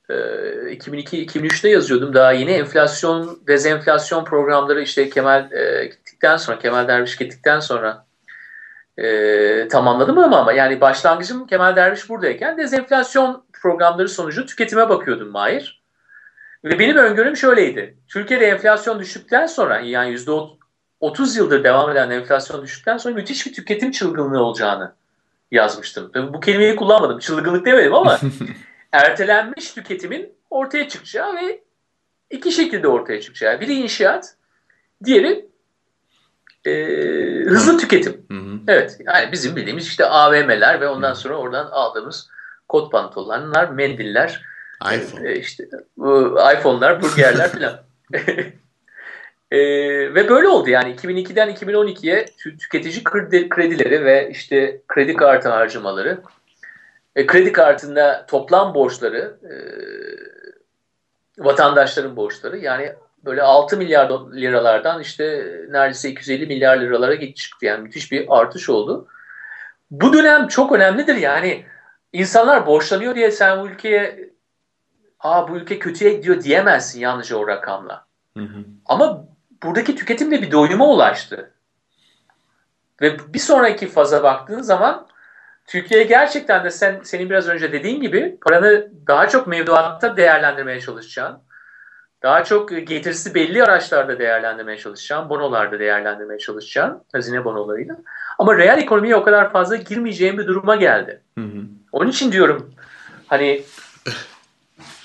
e, 0.10 0.13
2002-2003'te 0.13 1.69
yazıyordum. 1.69 2.13
Daha 2.13 2.32
yeni 2.32 2.52
enflasyon, 2.52 3.39
dezenflasyon 3.47 4.26
programları 4.26 4.82
işte 4.82 5.10
Kemal 5.10 5.52
e, 5.52 5.86
gittikten 5.86 6.38
sonra, 6.38 6.60
Kemal 6.60 6.88
Derviş 6.88 7.17
gittikten 7.17 7.60
sonra 7.60 8.06
e, 8.97 9.67
tamamladım 9.67 10.17
ama, 10.17 10.38
ama 10.38 10.54
yani 10.54 10.82
başlangıcım 10.82 11.47
Kemal 11.47 11.76
Derviş 11.76 12.10
buradayken 12.10 12.58
dezenflasyon 12.58 13.45
programları 13.62 14.10
sonucu 14.10 14.45
tüketime 14.45 14.89
bakıyordum 14.89 15.30
Mahir. 15.30 15.77
Ve 16.63 16.80
benim 16.80 16.98
öngörüm 16.98 17.38
şöyleydi. 17.38 17.98
Türkiye'de 18.08 18.46
enflasyon 18.46 19.00
düştükten 19.00 19.46
sonra 19.46 19.80
yani 19.80 20.12
yüzde 20.12 20.32
30 21.00 21.36
yıldır 21.36 21.63
devam 21.63 21.89
eden 21.89 22.10
enflasyon 22.10 22.63
düştükten 22.63 22.98
sonra 22.98 23.15
müthiş 23.15 23.48
bir 23.48 23.54
tüketim 23.54 23.91
çılgınlığı 23.91 24.43
olacağını 24.43 24.93
yazmıştım. 25.52 26.12
Tabii 26.13 26.34
bu 26.34 26.39
kelimeyi 26.39 26.76
kullanmadım. 26.76 27.20
Çılgınlık 27.20 27.65
demedim 27.65 27.93
ama 27.93 28.20
ertelenmiş 28.91 29.72
tüketimin 29.72 30.34
ortaya 30.50 30.89
çıkacağı 30.89 31.36
ve 31.36 31.62
iki 32.30 32.52
şekilde 32.52 32.88
ortaya 32.88 33.22
çıkacağı. 33.22 33.62
Biri 33.62 33.74
inşaat, 33.74 34.36
diğeri 35.06 35.46
e, 36.65 36.74
hızlı 37.46 37.78
tüketim. 37.78 38.26
Hı 38.32 38.38
hı. 38.38 38.60
Evet. 38.67 38.98
Yani 39.06 39.32
bizim 39.32 39.56
bildiğimiz 39.56 39.88
işte 39.88 40.06
AVM'ler 40.06 40.82
ve 40.82 40.88
ondan 40.88 41.13
sonra 41.13 41.36
oradan 41.36 41.65
aldığımız 41.72 42.30
kot 42.67 42.91
pantolonlar, 42.91 43.70
mendiller, 43.70 44.41
iPhone. 44.82 45.30
e, 45.30 45.40
işte 45.40 45.68
bu 45.98 46.38
iPhone'lar, 46.58 47.02
burgerler 47.02 47.52
falan. 47.52 47.84
E, 49.52 49.60
ve 50.16 50.30
böyle 50.30 50.48
oldu 50.48 50.70
yani 50.70 50.96
2002'den 50.96 51.50
2012'ye 51.50 52.24
tü- 52.24 52.58
tüketici 52.58 53.04
kredi, 53.04 53.50
kredileri 53.50 54.06
ve 54.06 54.30
işte 54.32 54.82
kredi 54.88 55.13
kartı 55.13 55.50
harcamaları, 55.50 56.22
e, 57.16 57.26
kredi 57.26 57.52
kartında 57.52 58.26
toplam 58.30 58.74
borçları, 58.74 59.38
e, 59.44 59.54
vatandaşların 61.44 62.16
borçları 62.16 62.58
yani 62.58 62.94
böyle 63.26 63.42
6 63.42 63.78
milyar 63.78 64.10
liralardan 64.34 65.02
işte 65.02 65.56
neredeyse 65.70 66.10
250 66.10 66.48
milyar 66.48 66.82
liralara 66.82 67.16
git 67.16 67.38
çıktı. 67.38 67.66
Yani 67.66 67.82
müthiş 67.82 68.12
bir 68.12 68.26
artış 68.30 68.70
oldu. 68.70 69.08
Bu 69.92 70.13
dönem 70.13 70.48
çok 70.48 70.72
önemlidir 70.72 71.16
yani 71.16 71.66
insanlar 72.13 72.66
borçlanıyor 72.66 73.16
diye 73.16 73.32
sen 73.32 73.62
bu 73.62 73.68
ülkeye 73.68 74.30
Aa 75.19 75.47
bu 75.47 75.58
ülke 75.58 75.80
kötüye 75.80 76.13
gidiyor 76.13 76.43
diyemezsin 76.43 76.99
yalnızca 76.99 77.36
o 77.36 77.47
rakamla. 77.47 78.06
Hı 78.38 78.43
hı. 78.43 78.65
Ama 78.86 79.25
buradaki 79.63 79.95
tüketim 79.95 80.32
de 80.32 80.41
bir 80.41 80.51
doyuma 80.51 80.88
ulaştı. 80.88 81.53
Ve 83.01 83.34
bir 83.34 83.39
sonraki 83.39 83.88
faza 83.88 84.23
baktığın 84.23 84.62
zaman 84.62 85.08
Türkiye 85.67 86.03
gerçekten 86.03 86.63
de 86.63 86.71
sen 86.71 86.99
senin 87.03 87.30
biraz 87.30 87.47
önce 87.47 87.71
dediğin 87.71 88.01
gibi 88.01 88.38
paranı 88.41 88.91
daha 89.08 89.30
çok 89.30 89.47
mevduatta 89.47 90.17
değerlendirmeye 90.17 90.82
çalışacaksın. 90.82 91.41
Daha 92.23 92.43
çok 92.43 92.69
getirisi 92.69 93.36
belli 93.36 93.63
araçlarda 93.63 94.19
değerlendirmeye 94.19 94.77
çalışacaksın. 94.77 95.30
Bonolarda 95.30 95.80
değerlendirmeye 95.80 96.39
çalışacaksın. 96.39 97.03
Hazine 97.12 97.45
bonolarıyla. 97.45 97.97
Ama 98.39 98.58
reel 98.58 98.77
ekonomiye 98.77 99.15
o 99.15 99.23
kadar 99.23 99.51
fazla 99.51 99.75
girmeyeceğin 99.75 100.38
bir 100.38 100.47
duruma 100.47 100.75
geldi. 100.75 101.21
Hı 101.38 101.43
hı. 101.43 101.62
Onun 101.91 102.10
için 102.10 102.32
diyorum 102.32 102.73
hani 103.27 103.63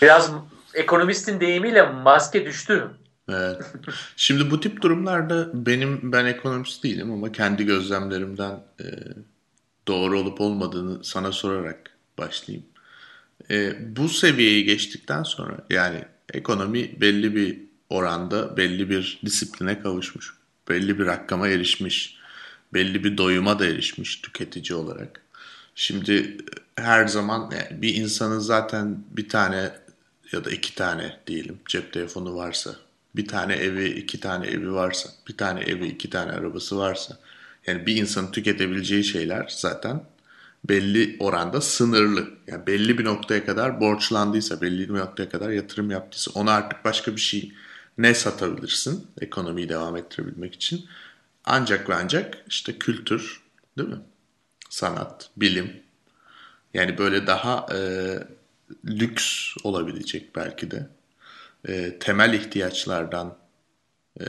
biraz 0.02 0.30
ekonomistin 0.74 1.40
deyimiyle 1.40 1.82
maske 1.82 2.46
düştü. 2.46 2.90
Evet. 3.28 3.62
Şimdi 4.16 4.50
bu 4.50 4.60
tip 4.60 4.82
durumlarda 4.82 5.66
benim 5.66 6.12
ben 6.12 6.24
ekonomist 6.24 6.84
değilim 6.84 7.12
ama 7.12 7.32
kendi 7.32 7.66
gözlemlerimden 7.66 8.60
e, 8.80 8.86
doğru 9.88 10.18
olup 10.18 10.40
olmadığını 10.40 11.04
sana 11.04 11.32
sorarak 11.32 11.90
başlayayım. 12.18 12.66
E, 13.50 13.74
bu 13.96 14.08
seviyeyi 14.08 14.64
geçtikten 14.64 15.22
sonra 15.22 15.56
yani 15.70 16.04
ekonomi 16.32 17.00
belli 17.00 17.36
bir 17.36 17.60
oranda 17.90 18.56
belli 18.56 18.90
bir 18.90 19.20
disipline 19.24 19.82
kavuşmuş. 19.82 20.34
Belli 20.68 20.98
bir 20.98 21.06
rakama 21.06 21.48
erişmiş. 21.48 22.16
Belli 22.74 23.04
bir 23.04 23.18
doyuma 23.18 23.58
da 23.58 23.66
erişmiş 23.66 24.16
tüketici 24.16 24.78
olarak. 24.78 25.20
Şimdi 25.74 26.36
her 26.76 27.06
zaman 27.06 27.50
yani 27.52 27.82
bir 27.82 27.94
insanın 27.94 28.38
zaten 28.38 29.04
bir 29.10 29.28
tane 29.28 29.70
ya 30.32 30.44
da 30.44 30.50
iki 30.50 30.74
tane 30.74 31.16
diyelim 31.26 31.58
cep 31.68 31.92
telefonu 31.92 32.36
varsa, 32.36 32.76
bir 33.16 33.26
tane 33.26 33.54
evi, 33.54 33.88
iki 33.88 34.20
tane 34.20 34.46
evi 34.46 34.72
varsa, 34.72 35.10
bir 35.28 35.36
tane 35.36 35.60
evi, 35.60 35.86
iki 35.86 36.10
tane 36.10 36.32
arabası 36.32 36.78
varsa, 36.78 37.18
yani 37.66 37.86
bir 37.86 37.96
insanın 37.96 38.32
tüketebileceği 38.32 39.04
şeyler 39.04 39.54
zaten 39.56 40.04
belli 40.68 41.16
oranda 41.20 41.60
sınırlı. 41.60 42.28
Yani 42.46 42.66
belli 42.66 42.98
bir 42.98 43.04
noktaya 43.04 43.46
kadar 43.46 43.80
borçlandıysa, 43.80 44.60
belli 44.60 44.88
bir 44.88 44.94
noktaya 44.94 45.28
kadar 45.28 45.50
yatırım 45.50 45.90
yaptıysa 45.90 46.30
ona 46.34 46.52
artık 46.52 46.84
başka 46.84 47.16
bir 47.16 47.20
şey 47.20 47.52
ne 47.98 48.14
satabilirsin 48.14 49.06
ekonomiyi 49.20 49.68
devam 49.68 49.96
ettirebilmek 49.96 50.54
için? 50.54 50.86
Ancak 51.44 51.88
ve 51.88 51.94
ancak 51.94 52.44
işte 52.48 52.78
kültür, 52.78 53.42
değil 53.78 53.88
mi? 53.88 54.00
Sanat, 54.70 55.30
bilim. 55.36 55.82
Yani 56.74 56.98
böyle 56.98 57.26
daha 57.26 57.66
e, 57.74 57.78
lüks 58.84 59.54
olabilecek 59.64 60.36
belki 60.36 60.70
de 60.70 60.88
e, 61.68 61.98
temel 61.98 62.34
ihtiyaçlardan 62.34 63.36
e, 64.20 64.24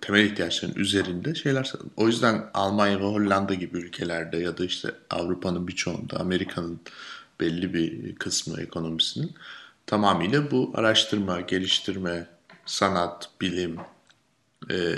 temel 0.00 0.24
ihtiyaçların 0.24 0.74
üzerinde 0.74 1.34
şeyler. 1.34 1.72
O 1.96 2.06
yüzden 2.06 2.50
Almanya 2.54 3.00
ve 3.00 3.04
Hollanda 3.04 3.54
gibi 3.54 3.78
ülkelerde 3.78 4.36
ya 4.36 4.58
da 4.58 4.64
işte 4.64 4.94
Avrupa'nın 5.10 5.68
birçoğunda, 5.68 6.20
Amerika'nın 6.20 6.80
belli 7.40 7.74
bir 7.74 8.14
kısmı 8.14 8.60
ekonomisinin 8.60 9.34
tamamıyla 9.86 10.50
bu 10.50 10.72
araştırma, 10.74 11.40
geliştirme, 11.40 12.26
sanat, 12.66 13.30
bilim, 13.40 13.76
e, 14.70 14.96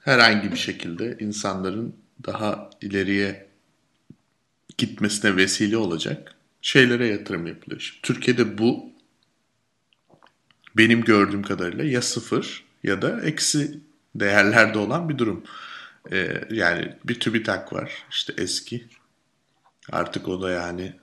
herhangi 0.00 0.52
bir 0.52 0.56
şekilde 0.56 1.16
insanların 1.20 1.96
daha 2.26 2.70
ileriye 2.80 3.46
gitmesine 4.78 5.36
vesile 5.36 5.76
olacak 5.76 6.33
şeylere 6.64 7.06
yatırım 7.06 7.46
yapılıyor. 7.46 7.80
Şimdi 7.80 8.02
Türkiye'de 8.02 8.58
bu 8.58 8.92
benim 10.76 11.04
gördüğüm 11.04 11.42
kadarıyla 11.42 11.84
ya 11.84 12.02
sıfır 12.02 12.64
ya 12.82 13.02
da 13.02 13.20
eksi 13.22 13.80
değerlerde 14.14 14.78
olan 14.78 15.08
bir 15.08 15.18
durum. 15.18 15.44
Ee, 16.12 16.44
yani 16.50 16.96
bir 17.04 17.20
TÜBİTAK 17.20 17.72
var 17.72 17.92
işte 18.10 18.34
eski. 18.38 18.84
Artık 19.92 20.28
o 20.28 20.42
da 20.42 20.50
yani 20.50 20.94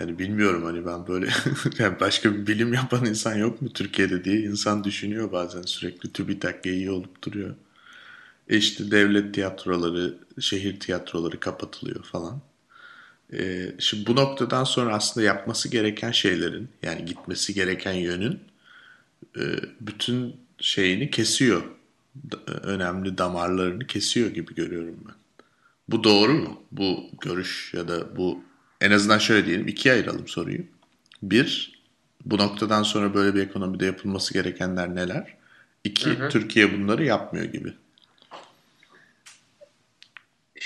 yani 0.00 0.18
bilmiyorum 0.18 0.64
hani 0.64 0.86
ben 0.86 1.06
böyle 1.06 1.28
yani 1.78 2.00
başka 2.00 2.34
bir 2.34 2.46
bilim 2.46 2.74
yapan 2.74 3.04
insan 3.04 3.34
yok 3.34 3.62
mu 3.62 3.72
Türkiye'de 3.72 4.24
diye 4.24 4.40
insan 4.40 4.84
düşünüyor 4.84 5.32
bazen 5.32 5.62
sürekli 5.62 6.12
TÜBİTAK 6.12 6.66
iyi 6.66 6.90
olup 6.90 7.22
duruyor. 7.22 7.54
E 8.48 8.56
işte 8.56 8.90
devlet 8.90 9.34
tiyatroları, 9.34 10.18
şehir 10.40 10.80
tiyatroları 10.80 11.40
kapatılıyor 11.40 12.04
falan. 12.04 12.42
Ee, 13.38 13.74
şimdi 13.78 14.06
bu 14.06 14.16
noktadan 14.16 14.64
sonra 14.64 14.94
aslında 14.94 15.26
yapması 15.26 15.68
gereken 15.68 16.12
şeylerin 16.12 16.68
yani 16.82 17.04
gitmesi 17.04 17.54
gereken 17.54 17.92
yönün 17.92 18.40
e, 19.36 19.42
bütün 19.80 20.36
şeyini 20.58 21.10
kesiyor. 21.10 21.62
Önemli 22.46 23.18
damarlarını 23.18 23.86
kesiyor 23.86 24.30
gibi 24.30 24.54
görüyorum 24.54 24.96
ben. 25.08 25.14
Bu 25.88 26.04
doğru 26.04 26.34
mu? 26.34 26.62
Bu 26.72 27.10
görüş 27.20 27.74
ya 27.74 27.88
da 27.88 28.16
bu 28.16 28.44
en 28.80 28.90
azından 28.90 29.18
şöyle 29.18 29.46
diyelim 29.46 29.68
ikiye 29.68 29.94
ayıralım 29.94 30.28
soruyu. 30.28 30.64
Bir, 31.22 31.80
bu 32.24 32.38
noktadan 32.38 32.82
sonra 32.82 33.14
böyle 33.14 33.34
bir 33.34 33.42
ekonomide 33.42 33.86
yapılması 33.86 34.34
gerekenler 34.34 34.94
neler? 34.94 35.36
İki, 35.84 36.10
hı 36.10 36.24
hı. 36.24 36.28
Türkiye 36.28 36.78
bunları 36.78 37.04
yapmıyor 37.04 37.44
gibi. 37.44 37.72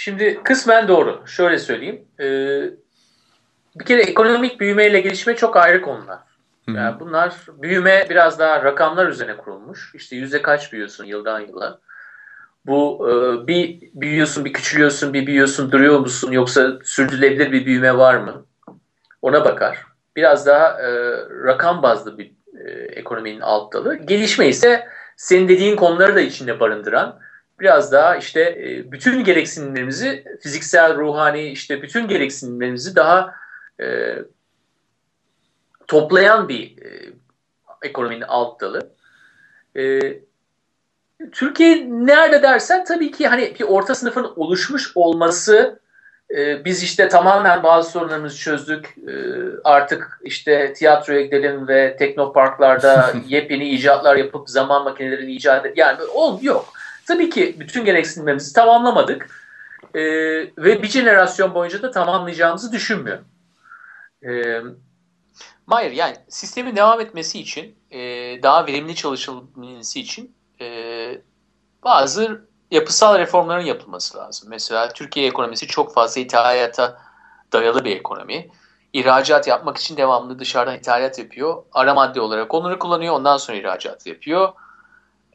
Şimdi 0.00 0.40
kısmen 0.44 0.88
doğru. 0.88 1.22
Şöyle 1.26 1.58
söyleyeyim. 1.58 2.04
Ee, 2.20 2.70
bir 3.76 3.84
kere 3.84 4.02
ekonomik 4.02 4.60
büyüme 4.60 4.86
ile 4.86 5.00
gelişme 5.00 5.36
çok 5.36 5.56
ayrı 5.56 5.82
konular. 5.82 6.18
Yani 6.68 7.00
bunlar 7.00 7.34
büyüme 7.62 8.06
biraz 8.10 8.38
daha 8.38 8.64
rakamlar 8.64 9.06
üzerine 9.06 9.36
kurulmuş. 9.36 9.94
İşte 9.94 10.16
yüzde 10.16 10.42
kaç 10.42 10.72
büyüyorsun 10.72 11.04
yıldan 11.04 11.40
yıla. 11.40 11.78
Bu 12.66 13.08
e, 13.10 13.46
bir 13.46 13.80
büyüyorsun, 13.94 14.44
bir 14.44 14.52
küçülüyorsun, 14.52 15.12
bir 15.12 15.26
büyüyorsun, 15.26 15.72
duruyor 15.72 15.98
musun 15.98 16.32
yoksa 16.32 16.72
sürdürülebilir 16.84 17.52
bir 17.52 17.66
büyüme 17.66 17.96
var 17.96 18.14
mı? 18.14 18.44
Ona 19.22 19.44
bakar. 19.44 19.78
Biraz 20.16 20.46
daha 20.46 20.82
e, 20.82 20.90
rakam 21.44 21.82
bazlı 21.82 22.18
bir 22.18 22.32
e, 22.64 22.70
ekonominin 22.70 23.40
alt 23.40 23.72
dalı. 23.72 23.94
Gelişme 23.94 24.48
ise 24.48 24.88
senin 25.16 25.48
dediğin 25.48 25.76
konuları 25.76 26.14
da 26.14 26.20
içinde 26.20 26.60
barındıran 26.60 27.20
biraz 27.60 27.92
daha 27.92 28.16
işte 28.16 28.40
e, 28.40 28.92
bütün 28.92 29.24
gereksinimlerimizi 29.24 30.24
fiziksel, 30.40 30.96
ruhani 30.96 31.42
işte 31.42 31.82
bütün 31.82 32.08
gereksinimlerimizi 32.08 32.96
daha 32.96 33.34
e, 33.80 34.18
toplayan 35.86 36.48
bir 36.48 36.82
e, 36.82 37.12
ekonominin 37.82 38.24
alt 38.28 38.60
dalı. 38.60 38.90
E, 39.76 40.00
Türkiye 41.32 41.86
nerede 41.90 42.42
dersen 42.42 42.84
tabii 42.84 43.10
ki 43.10 43.28
hani 43.28 43.54
bir 43.60 43.64
orta 43.64 43.94
sınıfın 43.94 44.32
oluşmuş 44.36 44.92
olması 44.94 45.80
e, 46.36 46.64
biz 46.64 46.82
işte 46.82 47.08
tamamen 47.08 47.62
bazı 47.62 47.90
sorunlarımızı 47.90 48.38
çözdük. 48.38 48.94
E, 49.08 49.12
artık 49.64 50.20
işte 50.22 50.72
tiyatroya 50.72 51.20
gidelim 51.20 51.68
ve 51.68 51.96
teknoparklarda 51.96 53.12
yepyeni 53.28 53.68
icatlar 53.68 54.16
yapıp 54.16 54.50
zaman 54.50 54.84
makinelerini 54.84 55.32
icat 55.32 55.60
edelim. 55.60 55.74
Yani 55.76 56.02
ol 56.02 56.42
yok. 56.42 56.77
Tabii 57.08 57.30
ki 57.30 57.56
bütün 57.60 57.84
gereksinimlerimizi 57.84 58.52
tamamlamadık. 58.52 59.30
E, 59.94 60.00
ve 60.58 60.82
bir 60.82 60.88
jenerasyon 60.88 61.54
boyunca 61.54 61.82
da 61.82 61.90
tamamlayacağımızı 61.90 62.72
düşünmüyorum. 62.72 63.24
E, 64.22 64.60
Hayır 65.66 65.92
yani 65.92 66.16
sistemin 66.28 66.76
devam 66.76 67.00
etmesi 67.00 67.40
için 67.40 67.78
e, 67.90 67.98
daha 68.42 68.66
verimli 68.66 68.94
çalışılması 68.94 69.98
için 69.98 70.36
e, 70.60 70.66
bazı 71.84 72.48
yapısal 72.70 73.18
reformların 73.18 73.64
yapılması 73.64 74.18
lazım. 74.18 74.48
Mesela 74.50 74.88
Türkiye 74.88 75.26
ekonomisi 75.26 75.66
çok 75.66 75.94
fazla 75.94 76.20
ithalata 76.20 77.02
dayalı 77.52 77.84
bir 77.84 77.96
ekonomi. 77.96 78.48
İhracat 78.92 79.46
yapmak 79.48 79.76
için 79.76 79.96
devamlı 79.96 80.38
dışarıdan 80.38 80.76
ithalat 80.76 81.18
yapıyor. 81.18 81.64
Ara 81.72 81.94
madde 81.94 82.20
olarak 82.20 82.54
onları 82.54 82.78
kullanıyor. 82.78 83.14
Ondan 83.14 83.36
sonra 83.36 83.58
ihracat 83.58 84.06
yapıyor. 84.06 84.52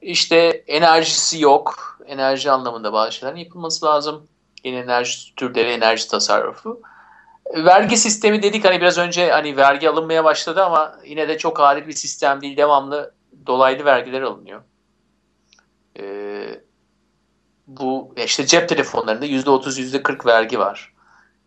İşte 0.03 0.63
enerjisi 0.67 1.41
yok. 1.41 1.97
Enerji 2.07 2.51
anlamında 2.51 2.93
bazı 2.93 3.11
şeylerin 3.11 3.37
yapılması 3.37 3.85
lazım. 3.85 4.27
Yeni 4.63 4.77
enerji 4.77 5.35
türleri, 5.35 5.69
enerji 5.69 6.07
tasarrufu. 6.07 6.81
Vergi 7.55 7.97
sistemi 7.97 8.43
dedik 8.43 8.65
hani 8.65 8.81
biraz 8.81 8.97
önce 8.97 9.31
hani 9.31 9.57
vergi 9.57 9.89
alınmaya 9.89 10.23
başladı 10.23 10.63
ama 10.63 10.99
yine 11.05 11.27
de 11.27 11.37
çok 11.37 11.59
adil 11.59 11.87
bir 11.87 11.93
sistem 11.93 12.41
değil. 12.41 12.57
Devamlı 12.57 13.13
dolaylı 13.47 13.85
vergiler 13.85 14.21
alınıyor. 14.21 14.61
Ee, 15.99 16.61
bu 17.67 18.13
işte 18.25 18.45
cep 18.45 18.69
telefonlarında 18.69 19.25
%30 19.25 19.79
%40 19.79 20.25
vergi 20.25 20.59
var. 20.59 20.93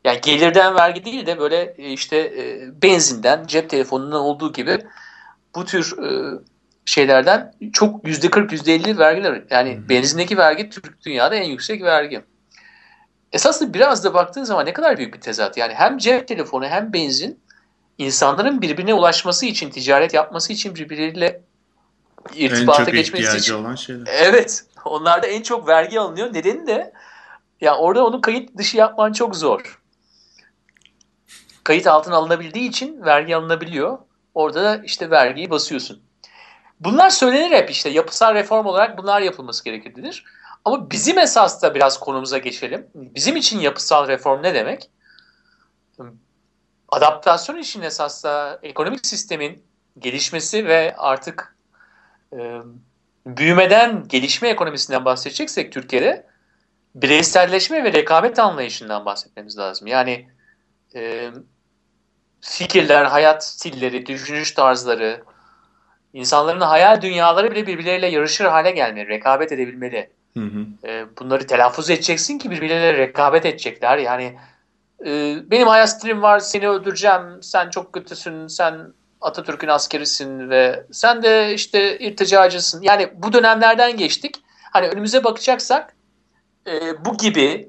Yani 0.04 0.20
gelirden 0.20 0.74
vergi 0.74 1.04
değil 1.04 1.26
de 1.26 1.38
böyle 1.38 1.74
e, 1.78 1.92
işte 1.92 2.16
e, 2.16 2.60
benzinden 2.82 3.46
cep 3.46 3.70
telefonundan 3.70 4.20
olduğu 4.20 4.52
gibi 4.52 4.78
bu 5.54 5.64
tür 5.64 5.98
e, 5.98 6.38
şeylerden 6.86 7.54
çok 7.72 8.04
%40 8.04 8.52
%50 8.52 8.98
vergiler. 8.98 9.42
Yani 9.50 9.76
hı 9.76 9.88
benzindeki 9.88 10.38
vergi 10.38 10.70
Türk 10.70 11.04
dünyada 11.04 11.34
en 11.34 11.44
yüksek 11.44 11.82
vergi. 11.82 12.22
Esasında 13.32 13.74
biraz 13.74 14.04
da 14.04 14.14
baktığın 14.14 14.44
zaman 14.44 14.66
ne 14.66 14.72
kadar 14.72 14.98
büyük 14.98 15.14
bir 15.14 15.20
tezat. 15.20 15.56
Yani 15.56 15.74
hem 15.74 15.98
cep 15.98 16.28
telefonu 16.28 16.66
hem 16.66 16.92
benzin 16.92 17.40
insanların 17.98 18.62
birbirine 18.62 18.94
ulaşması 18.94 19.46
için, 19.46 19.70
ticaret 19.70 20.14
yapması 20.14 20.52
için 20.52 20.74
birbirleriyle 20.74 21.40
irtibata 22.34 22.90
geçmesi 22.90 23.36
için. 23.36 23.54
olan 23.54 23.74
şeyler. 23.74 24.06
Evet. 24.06 24.64
Onlarda 24.84 25.26
en 25.26 25.42
çok 25.42 25.68
vergi 25.68 26.00
alınıyor. 26.00 26.34
Nedeni 26.34 26.66
de 26.66 26.72
ya 26.72 26.92
yani 27.60 27.76
orada 27.76 28.06
onu 28.06 28.20
kayıt 28.20 28.56
dışı 28.56 28.76
yapman 28.76 29.12
çok 29.12 29.36
zor. 29.36 29.82
Kayıt 31.64 31.86
altına 31.86 32.16
alınabildiği 32.16 32.68
için 32.68 33.02
vergi 33.02 33.36
alınabiliyor. 33.36 33.98
Orada 34.34 34.64
da 34.64 34.82
işte 34.84 35.10
vergiyi 35.10 35.50
basıyorsun. 35.50 36.05
Bunlar 36.80 37.10
söylenir 37.10 37.50
hep 37.50 37.70
işte 37.70 37.90
yapısal 37.90 38.34
reform 38.34 38.66
olarak 38.66 38.98
bunlar 38.98 39.20
yapılması 39.20 39.64
gerekir 39.64 40.22
Ama 40.64 40.90
bizim 40.90 41.18
esas 41.18 41.62
da 41.62 41.74
biraz 41.74 42.00
konumuza 42.00 42.38
geçelim. 42.38 42.86
Bizim 42.94 43.36
için 43.36 43.60
yapısal 43.60 44.08
reform 44.08 44.42
ne 44.42 44.54
demek? 44.54 44.90
Adaptasyon 46.88 47.56
için 47.56 47.82
esas 47.82 48.24
da 48.24 48.58
ekonomik 48.62 49.06
sistemin 49.06 49.62
gelişmesi 49.98 50.66
ve 50.66 50.94
artık 50.98 51.56
e, 52.32 52.60
büyümeden 53.26 54.08
gelişme 54.08 54.48
ekonomisinden 54.48 55.04
bahsedeceksek 55.04 55.72
Türkiye'de 55.72 56.26
bireyselleşme 56.94 57.84
ve 57.84 57.92
rekabet 57.92 58.38
anlayışından 58.38 59.04
bahsetmemiz 59.04 59.58
lazım. 59.58 59.86
Yani 59.86 60.28
e, 60.94 61.30
fikirler, 62.40 63.04
hayat 63.04 63.44
stilleri, 63.44 64.06
düşünüş 64.06 64.52
tarzları, 64.52 65.24
insanların 66.16 66.60
hayal 66.60 67.02
dünyaları 67.02 67.50
bile 67.50 67.66
birbirleriyle 67.66 68.06
yarışır 68.06 68.44
hale 68.44 68.70
gelmeli, 68.70 69.08
rekabet 69.08 69.52
edebilmeli. 69.52 70.10
Hı 70.34 70.40
hı. 70.40 70.88
E, 70.88 71.04
bunları 71.20 71.46
telaffuz 71.46 71.90
edeceksin 71.90 72.38
ki 72.38 72.50
birbirleriyle 72.50 72.92
rekabet 72.92 73.46
edecekler. 73.46 73.98
Yani 73.98 74.38
e, 75.06 75.36
benim 75.50 75.68
hayal 75.68 75.86
stilim 75.86 76.22
var, 76.22 76.38
seni 76.38 76.68
öldüreceğim, 76.68 77.42
sen 77.42 77.70
çok 77.70 77.92
kötüsün, 77.92 78.46
sen 78.46 78.92
Atatürk'ün 79.20 79.68
askerisin 79.68 80.50
ve 80.50 80.86
sen 80.92 81.22
de 81.22 81.54
işte 81.54 81.98
irticacısın. 81.98 82.82
Yani 82.82 83.08
bu 83.14 83.32
dönemlerden 83.32 83.96
geçtik. 83.96 84.42
Hani 84.72 84.88
önümüze 84.88 85.24
bakacaksak 85.24 85.96
e, 86.66 87.04
bu 87.04 87.16
gibi 87.16 87.68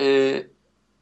e, 0.00 0.36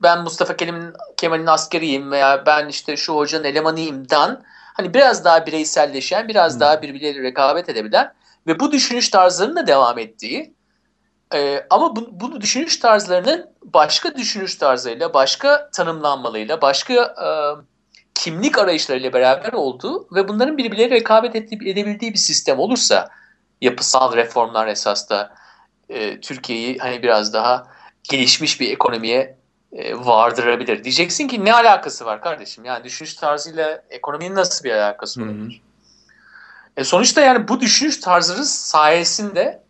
ben 0.02 0.22
Mustafa 0.22 0.56
Kemal'in, 0.56 0.92
Kemal'in 1.16 1.46
askeriyim 1.46 2.10
veya 2.10 2.46
ben 2.46 2.68
işte 2.68 2.96
şu 2.96 3.14
hocanın 3.14 3.44
elemanıyımdan 3.44 4.44
hani 4.78 4.94
biraz 4.94 5.24
daha 5.24 5.46
bireyselleşen, 5.46 6.28
biraz 6.28 6.52
hmm. 6.52 6.60
daha 6.60 6.82
birbirleriyle 6.82 7.22
rekabet 7.22 7.68
edebilen 7.68 8.12
ve 8.46 8.60
bu 8.60 8.72
düşünüş 8.72 9.08
tarzlarının 9.08 9.56
da 9.56 9.66
devam 9.66 9.98
ettiği 9.98 10.54
e, 11.34 11.66
ama 11.70 11.96
bu, 11.96 12.08
bu 12.20 12.40
düşünüş 12.40 12.76
tarzlarının 12.76 13.50
başka 13.62 14.16
düşünüş 14.16 14.54
tarzlarıyla, 14.54 15.14
başka 15.14 15.70
tanımlanmalıyla, 15.70 16.62
başka 16.62 16.94
e, 16.94 17.28
kimlik 18.14 18.58
arayışlarıyla 18.58 19.12
beraber 19.12 19.52
olduğu 19.52 20.14
ve 20.14 20.28
bunların 20.28 20.58
birbirleriyle 20.58 20.94
rekabet 20.94 21.36
edebildiği 21.36 22.12
bir 22.12 22.18
sistem 22.18 22.58
olursa 22.58 23.08
yapısal 23.60 24.16
reformlar 24.16 24.66
esas 24.66 25.10
da 25.10 25.34
e, 25.88 26.20
Türkiye'yi 26.20 26.78
hani 26.78 27.02
biraz 27.02 27.32
daha 27.32 27.66
gelişmiş 28.02 28.60
bir 28.60 28.72
ekonomiye 28.72 29.37
e, 29.72 29.94
vardırabilir. 29.94 30.84
Diyeceksin 30.84 31.28
ki 31.28 31.44
ne 31.44 31.54
alakası 31.54 32.04
var 32.04 32.22
kardeşim? 32.22 32.64
Yani 32.64 32.84
düşünüş 32.84 33.14
tarzıyla 33.14 33.82
ekonominin 33.90 34.34
nasıl 34.34 34.64
bir 34.64 34.72
alakası 34.72 35.22
olabilir? 35.22 35.60
E 36.76 36.84
sonuçta 36.84 37.20
yani 37.20 37.48
bu 37.48 37.60
düşünüş 37.60 38.00
tarzları 38.00 38.44
sayesinde 38.44 39.62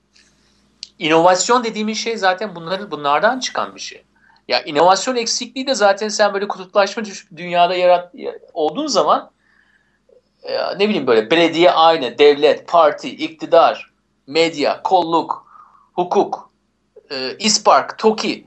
inovasyon 0.99 1.65
dediğimiz 1.65 1.99
şey 1.99 2.17
zaten 2.17 2.55
bunların 2.55 2.91
bunlardan 2.91 3.41
çıkan 3.41 3.75
bir 3.75 3.81
şey. 3.81 4.05
Ya 4.49 4.63
inovasyon 4.63 5.17
eksikliği 5.17 5.67
de 5.67 5.75
zaten 5.75 6.09
sen 6.09 6.35
böyle 6.35 6.49
kutuplaşma 6.49 7.03
dünyada 7.37 7.75
yarat 7.75 8.15
olduğun 8.53 8.87
zaman 8.87 9.31
e, 10.43 10.79
ne 10.79 10.89
bileyim 10.89 11.07
böyle 11.07 11.31
belediye 11.31 11.71
aynı, 11.71 12.19
devlet, 12.19 12.69
parti, 12.69 13.09
iktidar, 13.09 13.91
medya, 14.27 14.83
kolluk, 14.83 15.47
hukuk, 15.93 16.51
e, 17.11 17.37
İspark, 17.39 17.99
TOKİ 17.99 18.45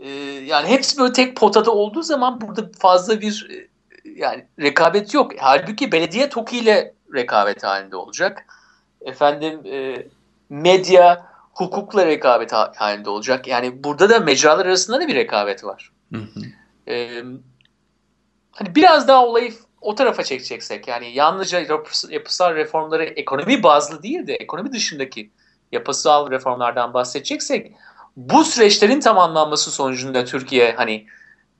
e, 0.00 0.10
yani 0.46 0.68
hepsi 0.68 0.98
böyle 0.98 1.12
tek 1.12 1.36
potada 1.36 1.70
olduğu 1.70 2.02
zaman 2.02 2.40
burada 2.40 2.70
fazla 2.78 3.20
bir 3.20 3.48
e, 3.50 3.68
yani 4.04 4.46
rekabet 4.60 5.14
yok. 5.14 5.32
Halbuki 5.38 5.92
belediye 5.92 6.28
TOKİ 6.28 6.58
ile 6.58 6.94
rekabet 7.14 7.64
halinde 7.64 7.96
olacak. 7.96 8.46
Efendim 9.00 9.60
e, 9.66 10.06
medya 10.48 11.26
hukukla 11.52 12.06
rekabet 12.06 12.52
halinde 12.52 13.10
olacak. 13.10 13.46
Yani 13.46 13.84
burada 13.84 14.10
da 14.10 14.20
mecralar 14.20 14.66
arasında 14.66 15.00
da 15.00 15.08
bir 15.08 15.14
rekabet 15.14 15.64
var. 15.64 15.92
Hı 16.12 16.20
hı. 16.20 16.40
E, 16.92 17.24
hani 18.50 18.74
biraz 18.74 19.08
daha 19.08 19.26
olayı 19.26 19.52
o 19.80 19.94
tarafa 19.94 20.22
çekeceksek 20.24 20.88
yani 20.88 21.12
yalnızca 21.12 21.66
yapısal 22.10 22.54
reformları 22.54 23.04
ekonomi 23.04 23.62
bazlı 23.62 24.02
değil 24.02 24.26
de 24.26 24.34
ekonomi 24.34 24.72
dışındaki 24.72 25.30
yapısal 25.72 26.30
reformlardan 26.30 26.94
bahsedeceksek 26.94 27.72
bu 28.16 28.44
süreçlerin 28.44 29.00
tamamlanması 29.00 29.70
sonucunda 29.70 30.24
Türkiye 30.24 30.72
hani 30.72 31.06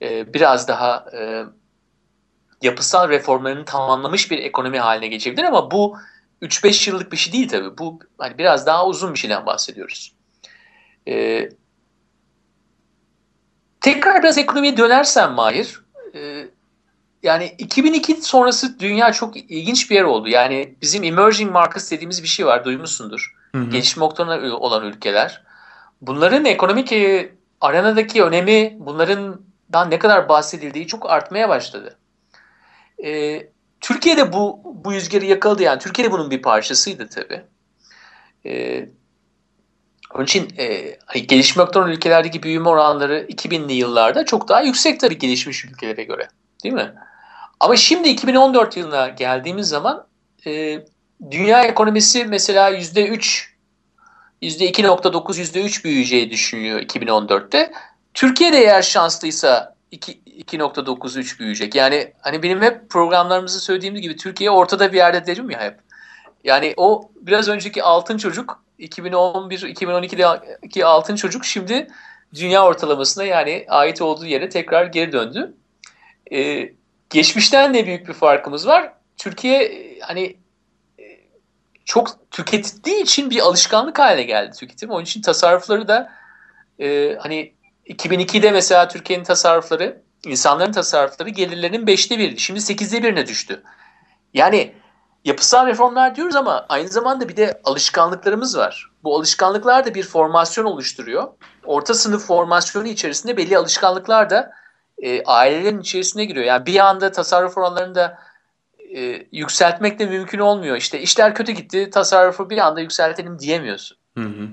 e, 0.03 0.35
biraz 0.35 0.69
daha 0.69 1.07
e, 1.19 1.45
yapısal 2.63 3.09
reformlarını 3.09 3.65
tamamlamış 3.65 4.31
bir 4.31 4.39
ekonomi 4.39 4.79
haline 4.79 5.09
geçebilir 5.09 5.45
ama 5.45 5.71
bu 5.71 5.97
3-5 6.43 6.91
yıllık 6.91 7.13
bir 7.13 7.17
şey 7.17 7.33
değil 7.33 7.49
tabii. 7.49 7.79
Bu 7.79 7.99
hani 8.19 8.39
biraz 8.39 8.67
daha 8.67 8.87
uzun 8.87 9.15
bir 9.15 9.19
şeyden 9.19 9.47
bahsediyoruz. 9.47 10.13
Ee, 11.09 11.49
tekrar 13.81 14.23
biraz 14.23 14.39
ekonomiye 14.39 14.77
dönersem 14.77 15.33
Mahir, 15.33 15.81
e, 16.15 16.47
yani 17.23 17.55
2002 17.59 18.23
sonrası 18.23 18.79
dünya 18.79 19.13
çok 19.13 19.37
ilginç 19.37 19.91
bir 19.91 19.95
yer 19.95 20.05
oldu. 20.05 20.29
Yani 20.29 20.75
bizim 20.83 21.05
emerging 21.05 21.53
markets 21.53 21.91
dediğimiz 21.91 22.23
bir 22.23 22.29
şey 22.29 22.47
var, 22.47 22.65
duymuşsundur. 22.65 23.35
Hı 23.55 23.59
hı. 23.59 23.71
Gelişme 23.71 24.05
olan 24.05 24.85
ülkeler. 24.85 25.43
Bunların 26.01 26.45
ekonomik 26.45 26.93
e, 26.93 27.33
arenadaki 27.61 28.23
önemi, 28.23 28.77
bunlardan 28.81 29.91
ne 29.91 29.99
kadar 29.99 30.29
bahsedildiği 30.29 30.87
çok 30.87 31.11
artmaya 31.11 31.49
başladı. 31.49 31.99
E, 33.05 33.43
Türkiye'de 33.81 34.33
bu 34.33 34.61
bu 34.65 34.93
rüzgarı 34.93 35.25
yakaladı 35.25 35.63
yani 35.63 35.79
Türkiye'de 35.79 36.13
bunun 36.13 36.31
bir 36.31 36.43
parçasıydı 36.43 37.09
tabii. 37.09 37.43
E, 38.47 38.85
onun 40.15 40.25
için 40.25 40.49
e, 40.59 40.97
hani 41.07 41.27
gelişmekte 41.27 41.79
olan 41.79 41.91
ülkelerdeki 41.91 42.43
büyüme 42.43 42.69
oranları 42.69 43.27
2000'li 43.29 43.73
yıllarda 43.73 44.25
çok 44.25 44.49
daha 44.49 44.61
yüksek 44.61 45.01
tabii 45.01 45.19
gelişmiş 45.19 45.65
ülkelere 45.65 46.05
göre. 46.05 46.29
Değil 46.65 46.75
mi? 46.75 46.95
Ama 47.61 47.77
şimdi 47.77 48.09
2014 48.09 48.77
yılına 48.77 49.09
geldiğimiz 49.09 49.69
zaman 49.69 50.07
e, 50.47 50.79
dünya 51.31 51.63
ekonomisi 51.63 52.25
mesela 52.25 52.71
%3 52.71 53.51
%2.9 54.43 55.41
%3 55.41 55.85
büyüyeceği 55.85 56.31
düşünülüyor 56.31 56.81
2014'te. 56.81 57.73
Türkiye'de 58.15 58.59
eğer 58.59 58.83
şanslıysa 58.83 59.75
2.93 59.93 61.39
büyüyecek. 61.39 61.75
Yani 61.75 62.13
hani 62.21 62.43
benim 62.43 62.63
hep 62.63 62.91
programlarımızı 62.91 63.61
söylediğim 63.61 63.95
gibi 63.95 64.17
Türkiye 64.17 64.51
ortada 64.51 64.93
bir 64.93 64.97
yerde 64.97 65.27
derim 65.27 65.51
ya 65.51 65.61
hep. 65.61 65.75
Yani 66.45 66.75
o 66.77 67.11
biraz 67.21 67.49
önceki 67.49 67.83
altın 67.83 68.17
çocuk 68.17 68.63
2011-2012'deki 68.79 70.87
altın 70.87 71.17
çocuk 71.17 71.45
şimdi 71.45 71.89
dünya 72.35 72.65
ortalamasına 72.65 73.25
yani 73.25 73.65
ait 73.69 74.03
olduğu 74.03 74.27
yere 74.27 74.49
tekrar 74.49 74.87
geri 74.87 75.13
döndü. 75.13 75.55
Ee, 76.33 76.73
geçmişten 77.11 77.73
ne 77.73 77.87
büyük 77.87 78.09
bir 78.09 78.13
farkımız 78.13 78.67
var. 78.67 78.93
Türkiye 79.17 79.73
hani 80.01 80.37
çok 81.91 82.31
tükettiği 82.31 83.03
için 83.03 83.31
bir 83.31 83.41
alışkanlık 83.41 83.99
haline 83.99 84.23
geldi 84.23 84.57
tüketim. 84.57 84.91
Onun 84.91 85.03
için 85.03 85.23
tasarrufları 85.23 85.89
da 85.89 86.13
e, 86.81 87.17
hani 87.21 87.55
2002'de 87.87 88.51
mesela 88.51 88.89
Türkiye'nin 88.89 89.25
tasarrufları, 89.25 90.03
insanların 90.27 90.73
tasarrufları 90.73 91.29
gelirlerinin 91.29 91.87
5'te 91.87 92.19
biriydi. 92.19 92.41
Şimdi 92.41 92.61
8'de 92.61 93.03
birine 93.03 93.27
düştü. 93.27 93.63
Yani 94.35 94.75
yapısal 95.25 95.67
reformlar 95.67 96.17
diyoruz 96.17 96.37
ama 96.37 96.67
aynı 96.69 96.89
zamanda 96.89 97.29
bir 97.29 97.37
de 97.37 97.61
alışkanlıklarımız 97.65 98.59
var. 98.59 98.91
Bu 99.03 99.17
alışkanlıklar 99.17 99.87
da 99.87 99.95
bir 99.95 100.03
formasyon 100.03 100.65
oluşturuyor. 100.65 101.29
Orta 101.65 101.95
sınıf 101.95 102.27
formasyonu 102.27 102.87
içerisinde 102.87 103.37
belli 103.37 103.59
alışkanlıklar 103.59 104.31
da 104.31 104.53
e, 104.99 105.25
ailelerin 105.25 105.81
içerisine 105.81 106.25
giriyor. 106.25 106.47
Yani 106.47 106.67
bir 106.67 106.79
anda 106.79 107.13
tasarruf 107.13 107.59
oranlarında 107.59 108.19
e, 108.97 109.27
yükseltmek 109.33 109.99
de 109.99 110.07
mümkün 110.07 110.39
olmuyor. 110.39 110.77
İşte 110.77 111.01
işler 111.01 111.35
kötü 111.35 111.53
gitti, 111.53 111.91
tasarrufu 111.91 112.51
bir 112.51 112.59
anda 112.59 112.81
yükseltelim 112.81 113.39
diyemiyorsun. 113.39 113.99
Hı 114.19 114.25
hı. 114.25 114.49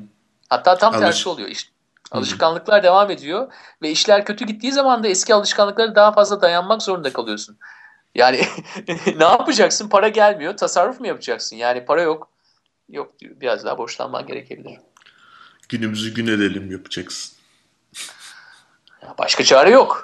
Hatta 0.50 0.78
tam 0.78 0.94
Alış 0.94 1.06
tersi 1.06 1.30
oluyor. 1.30 1.50
İşte, 1.50 1.72
alışkanlıklar 2.12 2.78
hı 2.78 2.80
hı. 2.80 2.84
devam 2.84 3.12
ediyor 3.12 3.54
ve 3.82 3.92
işler 3.92 4.26
kötü 4.26 4.46
gittiği 4.46 4.72
zaman 4.72 5.04
da 5.04 5.08
eski 5.08 5.34
alışkanlıklara 5.34 5.96
daha 5.96 6.12
fazla 6.12 6.42
dayanmak 6.42 6.82
zorunda 6.82 7.14
kalıyorsun. 7.14 7.58
Yani 8.16 8.42
ne 9.18 9.24
yapacaksın? 9.24 9.90
Para 9.90 10.08
gelmiyor. 10.08 10.58
Tasarruf 10.58 11.00
mu 11.00 11.08
yapacaksın? 11.08 11.56
Yani 11.56 11.86
para 11.86 12.02
yok. 12.02 12.30
Yok 12.90 13.20
diyor. 13.20 13.42
Biraz 13.42 13.66
daha 13.66 13.78
borçlanman 13.78 14.28
gerekebilir. 14.28 14.80
Günümüzü 15.70 16.14
gün 16.14 16.28
edelim 16.28 16.72
yapacaksın. 16.72 17.38
Ya 19.02 19.16
başka 19.18 19.44
çare 19.44 19.70
yok. 19.70 20.04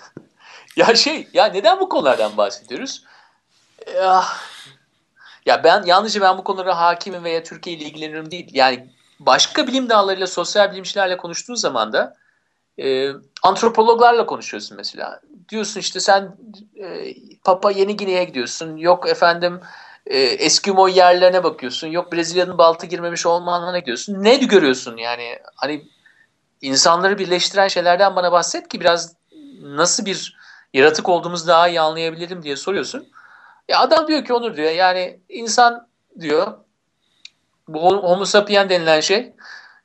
ya 0.76 0.94
şey 0.94 1.28
ya 1.32 1.46
neden 1.46 1.80
bu 1.80 1.88
konulardan 1.88 2.36
bahsediyoruz? 2.36 3.04
Ya, 3.94 4.24
ya 5.46 5.64
ben 5.64 5.82
yalnızca 5.82 6.20
ben 6.20 6.38
bu 6.38 6.44
konulara 6.44 6.78
hakimim 6.78 7.24
veya 7.24 7.42
Türkiye 7.42 7.76
ile 7.76 7.84
ilgileniyorum 7.84 8.30
değil. 8.30 8.48
Yani 8.52 8.90
başka 9.20 9.66
bilim 9.66 9.88
dallarıyla, 9.88 10.26
sosyal 10.26 10.72
bilimcilerle 10.72 11.16
konuştuğun 11.16 11.54
zaman 11.54 11.92
da 11.92 12.16
e, 12.78 13.10
antropologlarla 13.42 14.26
konuşuyorsun 14.26 14.76
mesela. 14.76 15.20
Diyorsun 15.48 15.80
işte 15.80 16.00
sen 16.00 16.36
e, 16.82 17.14
Papa 17.44 17.70
Yeni 17.70 17.96
Gine'ye 17.96 18.24
gidiyorsun. 18.24 18.76
Yok 18.76 19.08
efendim 19.08 19.60
e, 20.06 20.18
Eskimo 20.18 20.88
yerlerine 20.88 21.44
bakıyorsun. 21.44 21.88
Yok 21.88 22.12
Brezilya'nın 22.12 22.58
baltı 22.58 22.86
girmemiş 22.86 23.26
olmanına 23.26 23.78
gidiyorsun. 23.78 24.24
Ne 24.24 24.36
görüyorsun 24.36 24.96
yani? 24.96 25.38
Hani 25.56 25.84
insanları 26.60 27.18
birleştiren 27.18 27.68
şeylerden 27.68 28.16
bana 28.16 28.32
bahset 28.32 28.68
ki 28.68 28.80
biraz 28.80 29.16
nasıl 29.62 30.04
bir 30.04 30.36
yaratık 30.74 31.08
olduğumuzu 31.08 31.46
daha 31.46 31.68
iyi 31.68 31.80
anlayabilirim 31.80 32.42
diye 32.42 32.56
soruyorsun. 32.56 33.08
Ya 33.68 33.80
adam 33.80 34.08
diyor 34.08 34.24
ki 34.24 34.32
Onur 34.32 34.56
diyor 34.56 34.70
yani 34.70 35.20
insan 35.28 35.88
diyor 36.20 36.54
bu 37.68 37.82
homo 37.82 38.24
sapien 38.24 38.68
denilen 38.68 39.00
şey 39.00 39.32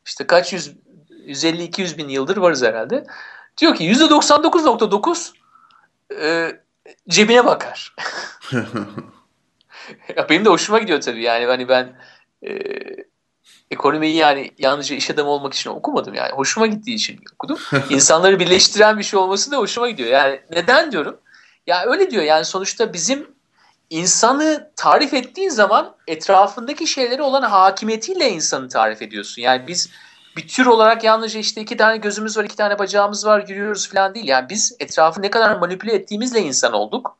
işte 0.06 0.28
kaç 0.28 0.54
yüz 0.54 0.72
150-200 1.10 1.98
bin 1.98 2.10
yıldır 2.10 2.38
varız 2.38 2.63
herhalde. 2.63 3.06
Diyor 3.58 3.76
ki 3.76 3.91
%99.9 3.91 5.34
e, 6.22 6.52
cebine 7.10 7.46
bakar. 7.46 7.96
ya 10.15 10.30
benim 10.30 10.46
de 10.46 10.50
hoşuma 10.50 10.80
gidiyor 10.80 11.02
tabii 11.02 11.24
yani 11.24 11.46
hani 11.46 11.70
ben 11.70 12.00
e, 12.48 12.60
ekonomiyi 13.72 14.15
yani 14.15 14.52
yalnızca 14.58 14.96
iş 14.96 15.10
adamı 15.10 15.30
olmak 15.30 15.54
için 15.54 15.70
okumadım 15.70 16.13
yani 16.13 16.32
hoşuma 16.32 16.67
gittiği 16.67 16.94
için 16.94 17.20
okudum. 17.34 17.60
İnsanları 17.89 18.39
birleştiren 18.39 18.98
bir 18.98 19.04
şey 19.04 19.20
olması 19.20 19.52
da 19.52 19.58
hoşuma 19.58 19.89
gidiyor. 19.89 20.10
Yani 20.10 20.41
neden 20.52 20.91
diyorum? 20.91 21.20
Ya 21.67 21.86
öyle 21.86 22.12
diyor 22.12 22.24
yani 22.24 22.46
sonuçta 22.46 22.94
bizim 22.94 23.31
insanı 23.92 24.72
tarif 24.76 25.14
ettiğin 25.14 25.50
zaman 25.50 25.96
etrafındaki 26.08 26.88
şeylere 26.88 27.22
olan 27.22 27.42
hakimiyetiyle 27.42 28.30
insanı 28.30 28.70
tarif 28.70 29.02
ediyorsun. 29.02 29.42
Yani 29.42 29.68
biz 29.68 29.89
bir 30.38 30.48
tür 30.48 30.66
olarak 30.66 31.04
yalnızca 31.04 31.39
işte 31.39 31.62
iki 31.62 31.78
tane 31.78 31.98
gözümüz 31.98 32.38
var, 32.38 32.44
iki 32.44 32.56
tane 32.56 32.80
bacağımız 32.80 33.26
var, 33.26 33.46
yürüyoruz 33.48 33.89
falan 33.89 34.16
değil. 34.16 34.28
Yani 34.28 34.50
biz 34.50 34.76
etrafı 34.80 35.22
ne 35.22 35.30
kadar 35.30 35.56
manipüle 35.56 35.94
ettiğimizle 35.94 36.39
insan 36.39 36.74
olduk. 36.74 37.18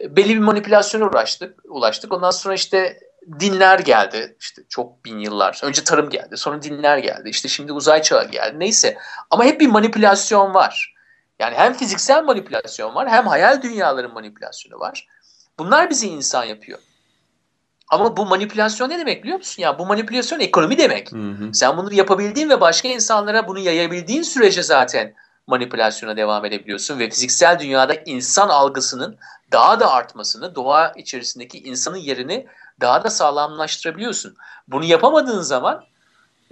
Belli 0.00 0.34
bir 0.34 0.38
manipülasyona 0.38 1.04
uğraştık, 1.04 1.58
ulaştık. 1.64 2.12
Ondan 2.12 2.30
sonra 2.30 2.54
işte 2.54 3.00
dinler 3.40 3.78
geldi. 3.78 4.36
İşte 4.40 4.62
çok 4.68 5.04
bin 5.04 5.18
yıllar. 5.18 5.60
Önce 5.62 5.84
tarım 5.84 6.10
geldi, 6.10 6.36
sonra 6.36 6.62
dinler 6.62 6.98
geldi. 6.98 7.28
İşte 7.28 7.48
şimdi 7.48 7.72
uzay 7.72 8.02
çağı 8.02 8.28
geldi. 8.28 8.58
Neyse. 8.58 8.98
Ama 9.30 9.44
hep 9.44 9.60
bir 9.60 9.68
manipülasyon 9.68 10.54
var. 10.54 10.94
Yani 11.38 11.56
hem 11.56 11.74
fiziksel 11.74 12.24
manipülasyon 12.24 12.94
var, 12.94 13.10
hem 13.10 13.26
hayal 13.26 13.62
dünyaların 13.62 14.12
manipülasyonu 14.12 14.80
var. 14.80 15.08
Bunlar 15.58 15.90
bizi 15.90 16.08
insan 16.08 16.44
yapıyor. 16.44 16.78
Ama 17.90 18.16
bu 18.16 18.26
manipülasyon 18.26 18.90
ne 18.90 18.98
demek 18.98 19.22
biliyor 19.22 19.38
musun? 19.38 19.62
Ya 19.62 19.78
bu 19.78 19.86
manipülasyon 19.86 20.40
ekonomi 20.40 20.78
demek. 20.78 21.12
Hı 21.12 21.16
hı. 21.16 21.54
Sen 21.54 21.76
bunu 21.76 21.94
yapabildiğin 21.94 22.50
ve 22.50 22.60
başka 22.60 22.88
insanlara 22.88 23.48
bunu 23.48 23.58
yayabildiğin 23.58 24.22
sürece 24.22 24.62
zaten 24.62 25.14
manipülasyona 25.46 26.16
devam 26.16 26.44
edebiliyorsun 26.44 26.98
ve 26.98 27.10
fiziksel 27.10 27.58
dünyada 27.58 27.94
insan 28.06 28.48
algısının 28.48 29.18
daha 29.52 29.80
da 29.80 29.92
artmasını, 29.92 30.54
doğa 30.54 30.92
içerisindeki 30.96 31.58
insanın 31.58 31.96
yerini 31.96 32.46
daha 32.80 33.04
da 33.04 33.10
sağlamlaştırabiliyorsun. 33.10 34.36
Bunu 34.68 34.84
yapamadığın 34.84 35.40
zaman 35.40 35.84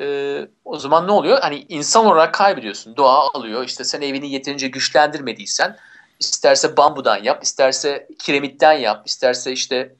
e, 0.00 0.48
o 0.64 0.78
zaman 0.78 1.06
ne 1.06 1.12
oluyor? 1.12 1.38
Hani 1.40 1.66
insan 1.68 2.06
olarak 2.06 2.34
kaybediyorsun. 2.34 2.96
Doğa 2.96 3.30
alıyor. 3.34 3.64
İşte 3.64 3.84
sen 3.84 4.00
evini 4.00 4.32
yeterince 4.32 4.68
güçlendirmediysen 4.68 5.76
isterse 6.20 6.76
bambudan 6.76 7.22
yap, 7.22 7.42
isterse 7.42 8.08
kiremitten 8.18 8.72
yap, 8.72 9.06
isterse 9.06 9.52
işte 9.52 9.94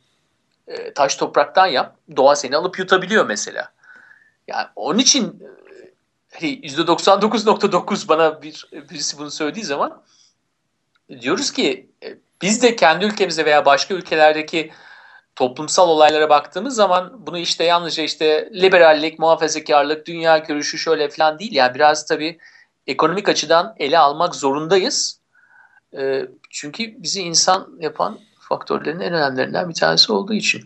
e, 0.67 0.95
taş 0.95 1.17
topraktan 1.17 1.67
yap. 1.67 1.97
Doğa 2.17 2.37
seni 2.37 2.57
alıp 2.57 2.79
yutabiliyor 2.79 3.27
mesela. 3.27 3.73
Yani 4.49 4.67
onun 4.77 4.99
için 4.99 5.43
%99.9 6.33 7.99
hani 7.99 8.09
bana 8.09 8.43
bir 8.43 8.69
birisi 8.73 9.19
bunu 9.19 9.31
söylediği 9.31 9.65
zaman 9.65 10.03
diyoruz 11.21 11.53
ki 11.53 11.91
e, 12.05 12.17
biz 12.43 12.63
de 12.63 12.77
kendi 12.77 13.05
ülkemize 13.05 13.45
veya 13.45 13.67
başka 13.67 13.95
ülkelerdeki 13.95 14.73
toplumsal 15.37 15.89
olaylara 15.89 16.29
baktığımız 16.29 16.75
zaman 16.75 17.27
bunu 17.27 17.39
işte 17.39 17.65
yalnızca 17.65 18.03
işte 18.03 18.51
liberallik, 18.55 19.19
muhafazakarlık, 19.19 20.07
dünya 20.07 20.39
görüşü 20.39 20.79
şöyle 20.79 21.09
falan 21.09 21.39
değil. 21.39 21.53
Yani 21.53 21.75
biraz 21.75 22.07
tabii 22.07 22.39
ekonomik 22.87 23.29
açıdan 23.29 23.75
ele 23.79 23.99
almak 23.99 24.35
zorundayız. 24.35 25.20
E, 25.97 26.29
çünkü 26.51 27.03
bizi 27.03 27.21
insan 27.21 27.77
yapan 27.81 28.19
faktörlerin 28.41 29.01
en 29.01 29.13
önemlilerinden 29.13 29.69
bir 29.69 29.75
tanesi 29.75 30.13
olduğu 30.13 30.35
için. 30.35 30.65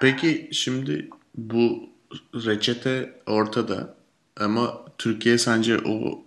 Peki 0.00 0.48
şimdi 0.52 1.10
bu 1.34 1.90
reçete 2.34 3.20
ortada 3.26 3.94
ama 4.40 4.84
Türkiye 4.98 5.38
sence 5.38 5.78
o 5.78 6.24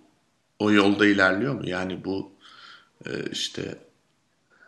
o 0.58 0.72
yolda 0.72 1.06
ilerliyor 1.06 1.54
mu? 1.54 1.68
Yani 1.68 2.04
bu 2.04 2.32
e, 3.06 3.10
işte 3.32 3.78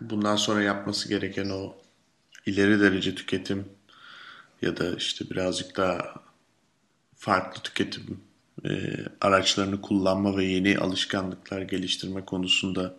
bundan 0.01 0.37
sonra 0.37 0.63
yapması 0.63 1.09
gereken 1.09 1.51
o 1.51 1.77
ileri 2.47 2.81
derece 2.81 3.15
tüketim 3.15 3.69
ya 4.63 4.77
da 4.77 4.97
işte 4.97 5.31
birazcık 5.31 5.77
daha 5.77 6.15
farklı 7.17 7.63
tüketim 7.63 8.21
e, 8.65 8.71
araçlarını 9.21 9.81
kullanma 9.81 10.37
ve 10.37 10.45
yeni 10.45 10.79
alışkanlıklar 10.79 11.63
geliştirme 11.63 12.25
konusunda 12.25 12.95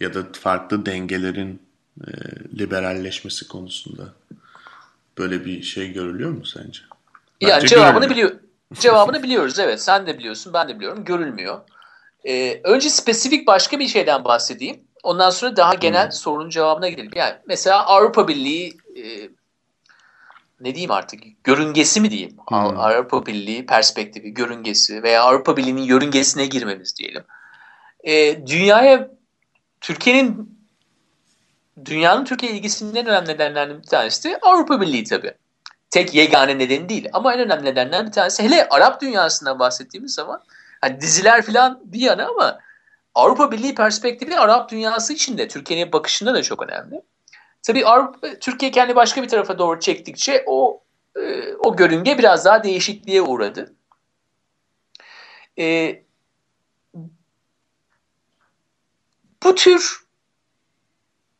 ya 0.00 0.14
da 0.14 0.26
farklı 0.32 0.86
dengelerin 0.86 1.62
e, 2.00 2.10
liberalleşmesi 2.58 3.48
konusunda 3.48 4.04
böyle 5.18 5.44
bir 5.44 5.62
şey 5.62 5.92
görülüyor 5.92 6.30
mu 6.30 6.46
sence? 6.46 6.80
Bence 7.42 7.52
yani 7.52 7.66
cevabını 7.66 8.10
biliyor. 8.10 8.32
Cevabını 8.74 9.22
biliyoruz 9.22 9.58
evet. 9.58 9.82
Sen 9.82 10.06
de 10.06 10.18
biliyorsun, 10.18 10.52
ben 10.52 10.68
de 10.68 10.76
biliyorum. 10.76 11.04
Görülmüyor. 11.04 11.60
Ee, 12.24 12.60
önce 12.64 12.90
spesifik 12.90 13.46
başka 13.46 13.78
bir 13.78 13.86
şeyden 13.86 14.24
bahsedeyim. 14.24 14.80
Ondan 15.02 15.30
sonra 15.30 15.56
daha 15.56 15.74
genel 15.74 16.04
hmm. 16.04 16.12
sorunun 16.12 16.50
cevabına 16.50 16.88
gidelim. 16.88 17.10
Yani 17.14 17.34
mesela 17.46 17.86
Avrupa 17.86 18.28
Birliği 18.28 18.76
e, 18.96 19.30
ne 20.60 20.74
diyeyim 20.74 20.90
artık 20.90 21.20
görüngesi 21.44 22.00
mi 22.00 22.10
diyeyim? 22.10 22.36
Hmm. 22.48 22.58
Avrupa 22.58 23.26
Birliği 23.26 23.66
perspektifi, 23.66 24.34
görüngesi 24.34 25.02
veya 25.02 25.22
Avrupa 25.22 25.56
Birliği'nin 25.56 25.82
yörüngesine 25.82 26.46
girmemiz 26.46 26.96
diyelim. 26.96 27.24
E, 28.04 28.46
dünyaya 28.46 29.10
Türkiye'nin 29.80 30.58
dünyanın 31.84 32.24
Türkiye 32.24 32.52
ilgisinin 32.52 32.94
en 32.94 33.06
önemli 33.06 33.28
nedenlerinden 33.28 33.82
bir 33.82 33.86
tanesi 33.86 34.30
de 34.30 34.38
Avrupa 34.42 34.80
Birliği 34.80 35.04
tabii. 35.04 35.34
Tek 35.90 36.14
yegane 36.14 36.58
nedeni 36.58 36.88
değil 36.88 37.08
ama 37.12 37.34
en 37.34 37.40
önemli 37.40 37.64
nedenlerden 37.64 38.06
bir 38.06 38.12
tanesi 38.12 38.42
hele 38.42 38.68
Arap 38.68 39.00
dünyasından 39.00 39.58
bahsettiğimiz 39.58 40.14
zaman 40.14 40.42
hani 40.80 41.00
diziler 41.00 41.42
falan 41.42 41.80
bir 41.84 42.00
yana 42.00 42.28
ama 42.28 42.58
Avrupa 43.14 43.52
Birliği 43.52 43.74
perspektifi 43.74 44.38
Arap 44.38 44.70
dünyası 44.70 45.12
için 45.12 45.38
de 45.38 45.48
Türkiye'nin 45.48 45.92
bakışında 45.92 46.34
da 46.34 46.42
çok 46.42 46.62
önemli. 46.62 47.02
Tabii 47.66 47.86
Avrupa, 47.86 48.38
Türkiye 48.40 48.70
kendi 48.70 48.96
başka 48.96 49.22
bir 49.22 49.28
tarafa 49.28 49.58
doğru 49.58 49.80
çektikçe 49.80 50.44
o 50.46 50.82
e, 51.16 51.54
o 51.54 51.76
görünge 51.76 52.18
biraz 52.18 52.44
daha 52.44 52.64
değişikliğe 52.64 53.22
uğradı. 53.22 53.74
E, 55.58 56.02
bu 59.42 59.54
tür 59.54 60.04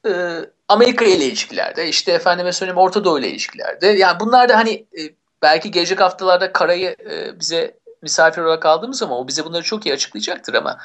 e, 0.06 0.40
Amerika 0.68 1.04
ile 1.04 1.26
ilişkilerde, 1.26 1.88
işte 1.88 2.12
efendime 2.12 2.52
söyleyeyim 2.52 2.78
Orta 2.78 3.04
Doğu 3.04 3.18
ile 3.18 3.30
ilişkilerde, 3.30 3.86
yani 3.86 4.20
bunlar 4.20 4.48
da 4.48 4.56
hani 4.56 4.72
e, 4.72 5.00
belki 5.42 5.70
gelecek 5.70 6.00
haftalarda 6.00 6.52
Kara'yı 6.52 6.96
e, 7.10 7.40
bize 7.40 7.78
misafir 8.02 8.42
olarak 8.42 8.66
aldığımız 8.66 8.98
zaman 8.98 9.18
o 9.18 9.28
bize 9.28 9.44
bunları 9.44 9.62
çok 9.62 9.86
iyi 9.86 9.94
açıklayacaktır 9.94 10.54
ama 10.54 10.78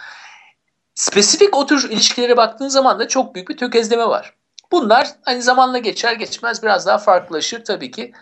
spesifik 0.95 1.55
o 1.55 1.65
tür 1.65 1.89
ilişkilere 1.89 2.37
baktığın 2.37 2.67
zaman 2.67 2.99
da 2.99 3.07
çok 3.07 3.35
büyük 3.35 3.49
bir 3.49 3.57
tökezleme 3.57 4.05
var. 4.05 4.38
Bunlar 4.71 5.07
hani 5.21 5.41
zamanla 5.41 5.77
geçer 5.77 6.13
geçmez 6.13 6.63
biraz 6.63 6.85
daha 6.85 6.97
farklılaşır 6.97 7.65
tabii 7.65 7.91
ki. 7.91 8.13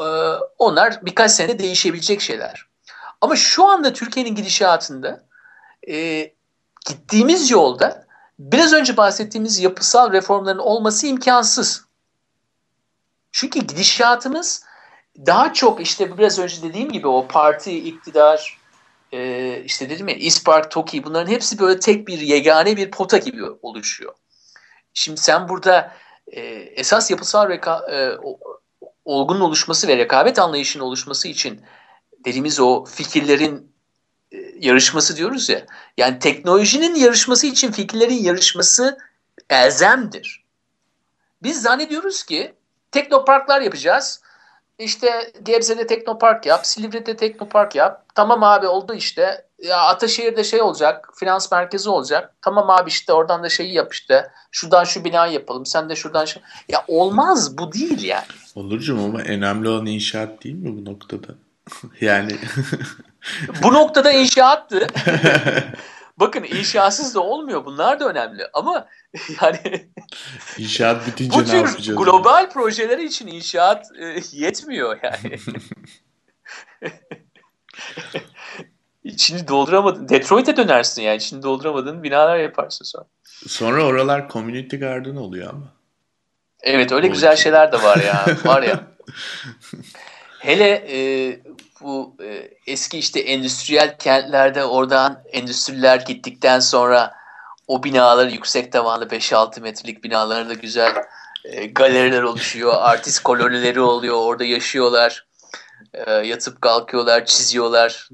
Ee, 0.00 0.04
onlar 0.58 1.06
birkaç 1.06 1.30
sene 1.30 1.58
değişebilecek 1.58 2.20
şeyler. 2.20 2.66
Ama 3.20 3.36
şu 3.36 3.64
anda 3.64 3.92
Türkiye'nin 3.92 4.34
gidişatında 4.34 5.22
e, 5.88 6.30
gittiğimiz 6.86 7.50
yolda 7.50 8.06
biraz 8.38 8.72
önce 8.72 8.96
bahsettiğimiz 8.96 9.58
yapısal 9.58 10.12
reformların 10.12 10.58
olması 10.58 11.06
imkansız. 11.06 11.84
Çünkü 13.32 13.60
gidişatımız 13.60 14.64
daha 15.26 15.52
çok 15.52 15.80
işte 15.80 16.18
biraz 16.18 16.38
önce 16.38 16.62
dediğim 16.62 16.92
gibi 16.92 17.08
o 17.08 17.28
parti, 17.28 17.78
iktidar, 17.78 18.58
e, 19.12 19.62
işte 19.64 19.90
dedim 19.90 20.08
ya 20.08 20.14
İspark, 20.14 20.70
TOKİ 20.70 21.04
bunların 21.04 21.32
hepsi 21.32 21.58
böyle 21.58 21.80
tek 21.80 22.08
bir 22.08 22.20
yegane 22.20 22.76
bir 22.76 22.90
pota 22.90 23.18
gibi 23.18 23.42
oluşuyor. 23.62 24.14
Şimdi 24.94 25.20
sen 25.20 25.48
burada 25.48 25.92
e, 26.26 26.40
esas 26.76 27.10
yapısal 27.10 27.48
reka, 27.48 27.86
e, 27.92 28.16
olgunun 29.04 29.40
oluşması 29.40 29.88
ve 29.88 29.96
rekabet 29.96 30.38
anlayışının 30.38 30.84
oluşması 30.84 31.28
için 31.28 31.60
dediğimiz 32.24 32.60
o 32.60 32.84
fikirlerin 32.84 33.72
e, 34.32 34.36
yarışması 34.60 35.16
diyoruz 35.16 35.48
ya. 35.48 35.66
Yani 35.96 36.18
teknolojinin 36.18 36.94
yarışması 36.94 37.46
için 37.46 37.72
fikirlerin 37.72 38.22
yarışması 38.22 38.98
elzemdir. 39.50 40.44
Biz 41.42 41.62
zannediyoruz 41.62 42.22
ki 42.22 42.54
teknoparklar 42.90 43.60
yapacağız. 43.60 44.22
İşte 44.78 45.32
Gebze'de 45.42 45.86
teknopark 45.86 46.46
yap, 46.46 46.66
Silivri'de 46.66 47.16
teknopark 47.16 47.74
yap. 47.74 48.04
Tamam 48.14 48.42
abi 48.42 48.66
oldu 48.66 48.94
işte. 48.94 49.44
Ya 49.62 49.78
Ataşehir'de 49.80 50.44
şey 50.44 50.62
olacak, 50.62 51.08
finans 51.14 51.52
merkezi 51.52 51.90
olacak. 51.90 52.34
Tamam 52.42 52.70
abi 52.70 52.90
işte 52.90 53.12
oradan 53.12 53.42
da 53.42 53.48
şeyi 53.48 53.74
yap 53.74 53.92
işte. 53.92 54.30
Şuradan 54.50 54.84
şu 54.84 55.04
binayı 55.04 55.32
yapalım, 55.32 55.66
sen 55.66 55.88
de 55.88 55.96
şuradan 55.96 56.24
şey. 56.24 56.42
Ya 56.68 56.84
olmaz 56.88 57.58
bu 57.58 57.72
değil 57.72 58.02
yani. 58.02 58.24
Olurcum 58.54 59.04
ama 59.04 59.18
önemli 59.18 59.68
olan 59.68 59.86
inşaat 59.86 60.44
değil 60.44 60.54
mi 60.54 60.76
bu 60.76 60.90
noktada? 60.90 61.26
yani. 62.00 62.32
bu 63.62 63.72
noktada 63.72 64.12
inşaattı. 64.12 64.86
Bakın 66.16 66.44
inşaatsız 66.44 67.14
da 67.14 67.20
olmuyor. 67.20 67.64
Bunlar 67.64 68.00
da 68.00 68.08
önemli. 68.08 68.46
Ama 68.52 68.88
yani 69.42 69.88
inşaat 70.58 71.06
bitince 71.06 71.38
bu 71.38 71.48
ne 71.48 71.56
yapacağız? 71.56 71.98
global 71.98 72.50
projeler 72.50 72.98
için 72.98 73.26
inşaat 73.26 73.86
e, 73.98 74.20
yetmiyor 74.32 74.98
yani. 75.02 75.38
İçini 79.04 79.48
dolduramadın. 79.48 80.08
Detroit'e 80.08 80.56
dönersin 80.56 81.02
yani. 81.02 81.16
İçini 81.16 81.42
dolduramadığın 81.42 82.02
binalar 82.02 82.38
yaparsın 82.38 82.84
sonra. 82.84 83.04
Sonra 83.46 83.84
oralar 83.84 84.28
community 84.28 84.76
garden 84.76 85.16
oluyor 85.16 85.50
ama. 85.50 85.72
Evet 86.62 86.92
öyle 86.92 87.06
o 87.06 87.10
güzel 87.10 87.36
şeyler 87.36 87.72
de 87.72 87.82
var 87.82 87.96
ya. 87.96 88.26
var 88.44 88.62
ya. 88.62 88.80
Hele 90.38 90.84
e, 90.88 90.98
bu 91.82 92.16
e, 92.24 92.50
eski 92.66 92.98
işte 92.98 93.20
endüstriyel 93.20 93.98
kentlerde 93.98 94.64
oradan 94.64 95.22
endüstriler 95.32 95.96
gittikten 95.96 96.60
sonra 96.60 97.14
o 97.66 97.82
binalar 97.82 98.26
yüksek 98.26 98.72
tavanlı 98.72 99.04
5-6 99.04 99.60
metrelik 99.60 100.04
binalarda 100.04 100.54
güzel 100.54 100.94
e, 101.44 101.66
galeriler 101.66 102.22
oluşuyor. 102.22 102.74
Artist 102.76 103.22
kolonileri 103.22 103.80
oluyor. 103.80 104.16
Orada 104.16 104.44
yaşıyorlar. 104.44 105.26
E, 105.94 106.12
yatıp 106.12 106.62
kalkıyorlar, 106.62 107.26
çiziyorlar. 107.26 108.08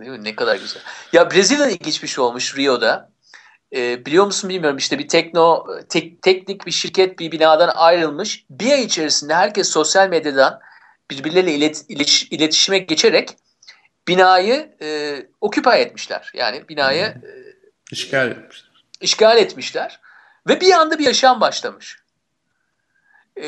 Değil 0.00 0.10
mi? 0.10 0.24
Ne 0.24 0.36
kadar 0.36 0.56
güzel. 0.56 0.82
Ya 1.12 1.30
Brezilya'da 1.30 1.70
ilginç 1.70 2.02
bir 2.02 2.08
şey 2.08 2.24
olmuş 2.24 2.56
Rio'da. 2.56 3.10
E, 3.76 4.06
biliyor 4.06 4.24
musun 4.24 4.50
bilmiyorum 4.50 4.78
işte 4.78 4.98
bir 4.98 5.08
tekno 5.08 5.66
tek, 5.88 6.22
teknik 6.22 6.66
bir 6.66 6.70
şirket 6.70 7.18
bir 7.18 7.32
binadan 7.32 7.68
ayrılmış. 7.68 8.44
Bir 8.50 8.72
ay 8.72 8.82
içerisinde 8.82 9.34
herkes 9.34 9.68
sosyal 9.68 10.08
medyadan 10.08 10.60
birbirleriyle 11.10 11.54
ilet, 11.54 11.84
ilet, 11.88 12.26
iletişime 12.30 12.78
geçerek 12.78 13.36
binayı 14.08 14.76
e, 14.82 15.16
okupay 15.40 15.82
etmişler. 15.82 16.30
Yani 16.34 16.68
binayı 16.68 17.14
hmm. 17.14 17.22
e, 17.22 17.34
işgal 17.92 18.30
etmişler. 18.30 18.84
İşgal 19.00 19.38
etmişler. 19.38 20.00
Ve 20.48 20.60
bir 20.60 20.72
anda 20.72 20.98
bir 20.98 21.04
yaşam 21.04 21.40
başlamış. 21.40 21.98
E, 23.42 23.46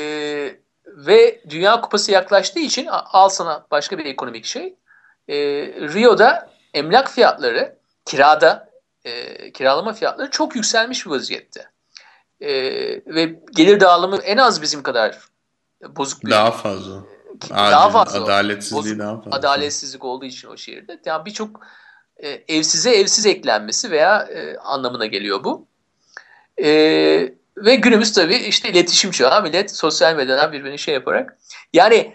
ve 0.86 1.40
Dünya 1.50 1.80
Kupası 1.80 2.12
yaklaştığı 2.12 2.60
için 2.60 2.86
al 2.90 3.28
sana 3.28 3.66
başka 3.70 3.98
bir 3.98 4.04
ekonomik 4.04 4.44
şey. 4.44 4.74
E, 5.28 5.36
Rio'da 5.94 6.50
emlak 6.74 7.10
fiyatları 7.10 7.78
kirada 8.04 8.70
e, 9.04 9.52
kiralama 9.52 9.92
fiyatları 9.92 10.30
çok 10.30 10.56
yükselmiş 10.56 11.06
bir 11.06 11.10
vaziyette. 11.10 11.70
E, 12.40 12.50
ve 13.06 13.40
gelir 13.54 13.80
dağılımı 13.80 14.16
en 14.16 14.36
az 14.36 14.62
bizim 14.62 14.82
kadar 14.82 15.18
bozuk 15.88 16.24
bir 16.24 16.30
daha 16.30 16.50
fazla 16.50 17.02
daha 17.50 17.90
fazla 17.90 18.24
adaletsizliği 18.24 18.82
bozuk, 18.82 18.98
daha 18.98 19.16
fazla. 19.16 19.38
Adaletsizlik 19.38 20.04
olduğu 20.04 20.24
için 20.24 20.48
o 20.48 20.56
şehirde. 20.56 21.00
Yani 21.06 21.24
birçok 21.24 21.60
e, 22.16 22.28
evsize 22.28 22.90
evsiz 22.90 23.26
eklenmesi 23.26 23.90
veya 23.90 24.22
e, 24.22 24.56
anlamına 24.56 25.06
geliyor 25.06 25.44
bu. 25.44 25.66
E, 26.62 26.68
ve 27.56 27.74
günümüz 27.74 28.12
tabii 28.12 28.36
işte 28.36 28.70
iletişim 28.70 29.10
çağı. 29.10 29.42
Millet 29.42 29.76
sosyal 29.76 30.16
medyadan 30.16 30.52
birbirini 30.52 30.78
şey 30.78 30.94
yaparak. 30.94 31.38
Yani 31.72 32.14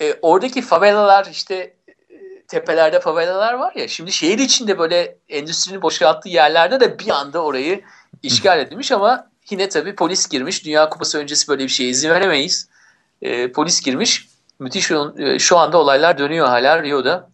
e, 0.00 0.14
oradaki 0.22 0.62
favelalar 0.62 1.28
işte 1.32 1.54
e, 1.54 2.42
tepelerde 2.48 3.00
favelalar 3.00 3.54
var 3.54 3.74
ya. 3.74 3.88
Şimdi 3.88 4.12
şehir 4.12 4.38
içinde 4.38 4.78
böyle 4.78 5.18
endüstrinin 5.28 5.82
boşalttığı 5.82 6.28
yerlerde 6.28 6.80
de 6.80 6.98
bir 6.98 7.08
anda 7.08 7.44
orayı 7.44 7.80
işgal 8.22 8.60
edilmiş 8.60 8.92
ama 8.92 9.30
yine 9.50 9.68
tabii 9.68 9.94
polis 9.94 10.28
girmiş. 10.28 10.64
Dünya 10.64 10.88
Kupası 10.88 11.18
öncesi 11.18 11.48
böyle 11.48 11.64
bir 11.64 11.68
şeye 11.68 11.90
izin 11.90 12.10
veremeyiz. 12.10 12.68
E, 13.22 13.52
polis 13.52 13.80
girmiş. 13.80 14.28
Müthiş 14.58 14.90
e, 15.18 15.38
şu 15.38 15.58
anda 15.58 15.78
olaylar 15.78 16.18
dönüyor 16.18 16.48
hala 16.48 16.82
Rio'da. 16.82 17.30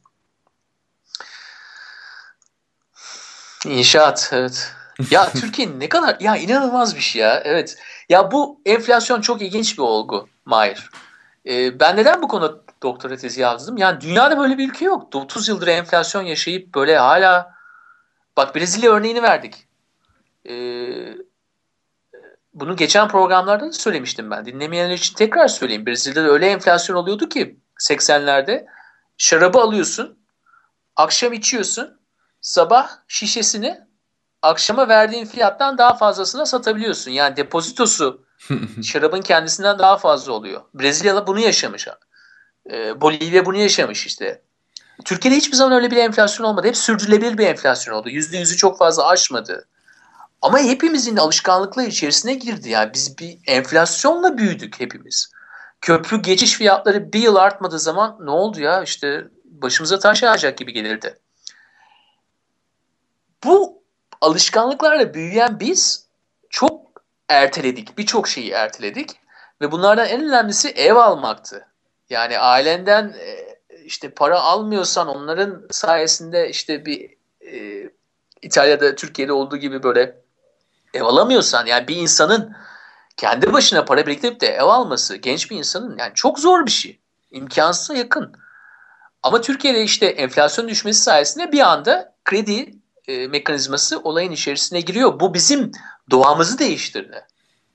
İnşaat 3.67 4.31
evet. 4.33 4.73
Ya 5.11 5.33
Türkiye 5.41 5.79
ne 5.79 5.89
kadar 5.89 6.17
ya 6.21 6.37
inanılmaz 6.37 6.97
bir 6.97 7.01
şey 7.01 7.23
ya. 7.23 7.43
Evet. 7.45 7.79
Ya 8.09 8.33
bu 8.33 8.61
enflasyon 8.67 9.21
çok 9.21 9.43
ilginç 9.43 9.79
bir 9.79 9.83
olgu 9.83 10.29
Mahir. 10.45 10.91
Ee, 11.47 11.81
ben 11.81 11.97
neden 11.97 12.23
bu 12.23 12.29
konuda 12.29 12.61
doktora 12.83 13.17
tezi 13.17 13.41
yazdım? 13.41 13.77
Yani 13.77 14.01
dünyada 14.01 14.39
böyle 14.39 14.59
bir 14.59 14.69
ülke 14.69 14.85
yok. 14.85 15.15
30 15.15 15.49
yıldır 15.49 15.67
enflasyon 15.67 16.23
yaşayıp 16.23 16.75
böyle 16.75 16.99
hala 16.99 17.55
bak 18.37 18.57
Brezilya 18.57 18.93
örneğini 18.93 19.23
verdik. 19.23 19.67
Ee, 20.49 21.15
bunu 22.55 22.77
geçen 22.77 23.09
programlarda 23.09 23.67
da 23.67 23.73
söylemiştim 23.73 24.31
ben. 24.31 24.47
Dinlemeyenler 24.47 24.95
için 24.95 25.15
tekrar 25.15 25.49
söyleyeyim. 25.49 25.87
Brezilya'da 25.87 26.29
öyle 26.29 26.47
enflasyon 26.47 26.97
oluyordu 26.97 27.29
ki 27.29 27.61
80'lerde 27.81 28.67
şarabı 29.19 29.59
alıyorsun, 29.59 30.19
akşam 30.97 31.33
içiyorsun, 31.33 32.01
sabah 32.41 32.91
şişesini 33.09 33.81
akşama 34.43 34.89
verdiğin 34.89 35.27
fiyattan 35.27 35.79
daha 35.79 35.95
fazlasına 35.95 36.47
satabiliyorsun. 36.47 37.11
Yani 37.11 37.37
depozitosu 37.37 38.27
şarabın 38.83 39.21
kendisinden 39.21 39.79
daha 39.79 39.97
fazla 39.97 40.33
oluyor. 40.33 40.63
Brezilya'da 40.75 41.27
bunu 41.27 41.41
yaşamış. 41.41 41.89
Ee, 42.71 43.01
Bolivya 43.01 43.47
bunu 43.47 43.57
yaşamış 43.57 44.07
işte. 44.07 44.43
Türkiye'de 45.05 45.37
hiçbir 45.37 45.57
zaman 45.57 45.73
öyle 45.73 45.91
bir 45.91 45.97
enflasyon 45.97 46.47
olmadı. 46.47 46.67
Hep 46.67 46.77
sürdürülebilir 46.77 47.39
bir 47.39 47.47
enflasyon 47.47 47.95
oldu. 47.95 48.09
%100'ü 48.09 48.57
çok 48.57 48.79
fazla 48.79 49.09
aşmadı. 49.09 49.69
Ama 50.45 50.59
hepimizin 50.59 51.17
alışkanlıkları 51.17 51.87
içerisine 51.87 52.35
girdi. 52.35 52.71
Yani 52.71 52.95
biz 52.95 53.19
bir 53.19 53.39
enflasyonla 53.47 54.39
büyüdük 54.39 54.81
hepimiz. 54.81 55.33
Köprü 55.81 56.23
geçiş 56.23 56.55
fiyatları 56.55 57.13
bir 57.13 57.19
yıl 57.19 57.37
artmadığı 57.37 57.79
zaman 57.79 58.19
ne 58.21 58.31
oldu 58.31 58.61
ya 58.61 58.83
işte 58.83 59.25
başımıza 59.45 59.99
taş 59.99 60.23
yağacak 60.23 60.59
gibi 60.59 60.73
gelirdi. 60.73 61.19
Bu 63.45 63.83
alışkanlıklarla 64.21 65.15
büyüyen 65.15 65.61
biz 65.61 66.07
çok 66.51 67.03
erteledik. 67.29 67.99
Birçok 67.99 68.29
şeyi 68.29 68.51
erteledik. 68.51 69.11
Ve 69.61 69.73
bunlardan 69.73 70.07
en 70.09 70.29
önemlisi 70.29 70.69
ev 70.69 70.95
almaktı. 70.95 71.67
Yani 72.11 72.39
ailenden 72.39 73.15
e, 73.19 73.59
işte 73.85 74.11
para 74.11 74.41
almıyorsan 74.41 75.09
onların 75.09 75.67
sayesinde 75.71 76.49
işte 76.49 76.87
bir 76.87 77.11
e, 77.41 77.91
İtalya'da 78.43 78.95
Türkiye'de 78.95 79.33
olduğu 79.33 79.57
gibi 79.57 79.83
böyle 79.83 80.24
ev 80.95 81.03
alamıyorsan 81.03 81.67
yani 81.67 81.89
bir 81.89 81.97
insanın 81.97 82.57
kendi 83.17 83.53
başına 83.53 83.85
para 83.85 84.07
biriktirip 84.07 84.41
de 84.41 84.47
ev 84.47 84.65
alması 84.65 85.17
genç 85.17 85.51
bir 85.51 85.57
insanın 85.57 85.99
yani 85.99 86.13
çok 86.15 86.39
zor 86.39 86.67
bir 86.67 86.71
şey. 86.71 87.01
İmkansıza 87.31 87.95
yakın. 87.95 88.33
Ama 89.23 89.41
Türkiye'de 89.41 89.83
işte 89.83 90.07
enflasyon 90.07 90.69
düşmesi 90.69 91.03
sayesinde 91.03 91.53
bir 91.53 91.61
anda 91.61 92.15
kredi 92.25 92.75
e, 93.09 93.27
mekanizması 93.27 94.01
olayın 94.01 94.33
içerisine 94.33 94.81
giriyor. 94.81 95.21
Bu 95.21 95.35
bizim 95.35 95.73
doğamızı 96.11 96.59
değiştirdi. 96.59 97.27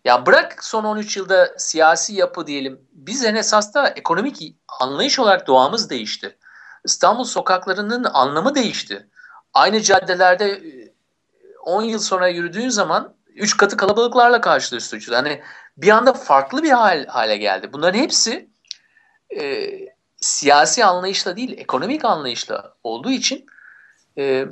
Ya 0.05 0.25
bırak 0.25 0.63
son 0.63 0.83
13 0.83 1.17
yılda 1.17 1.53
siyasi 1.57 2.13
yapı 2.13 2.47
diyelim. 2.47 2.81
Biz 2.91 3.25
en 3.25 3.35
esas 3.35 3.73
da 3.73 3.87
ekonomik 3.87 4.55
anlayış 4.79 5.19
olarak 5.19 5.47
doğamız 5.47 5.89
değişti. 5.89 6.37
İstanbul 6.85 7.23
sokaklarının 7.23 8.03
anlamı 8.13 8.55
değişti. 8.55 9.07
Aynı 9.53 9.81
caddelerde 9.81 10.61
10 11.69 11.83
yıl 11.83 11.99
sonra 11.99 12.27
yürüdüğün 12.27 12.69
zaman 12.69 13.13
3 13.35 13.57
katı 13.57 13.77
kalabalıklarla 13.77 14.41
karşılaşıyorsun. 14.41 15.13
Hani 15.13 15.41
bir 15.77 15.89
anda 15.89 16.13
farklı 16.13 16.63
bir 16.63 16.71
hal, 16.71 17.05
hale 17.05 17.37
geldi. 17.37 17.69
Bunların 17.73 17.99
hepsi 17.99 18.49
e, 19.39 19.69
siyasi 20.17 20.85
anlayışla 20.85 21.35
değil, 21.35 21.57
ekonomik 21.57 22.05
anlayışla 22.05 22.73
olduğu 22.83 23.11
için 23.11 23.45
e, 24.17 24.45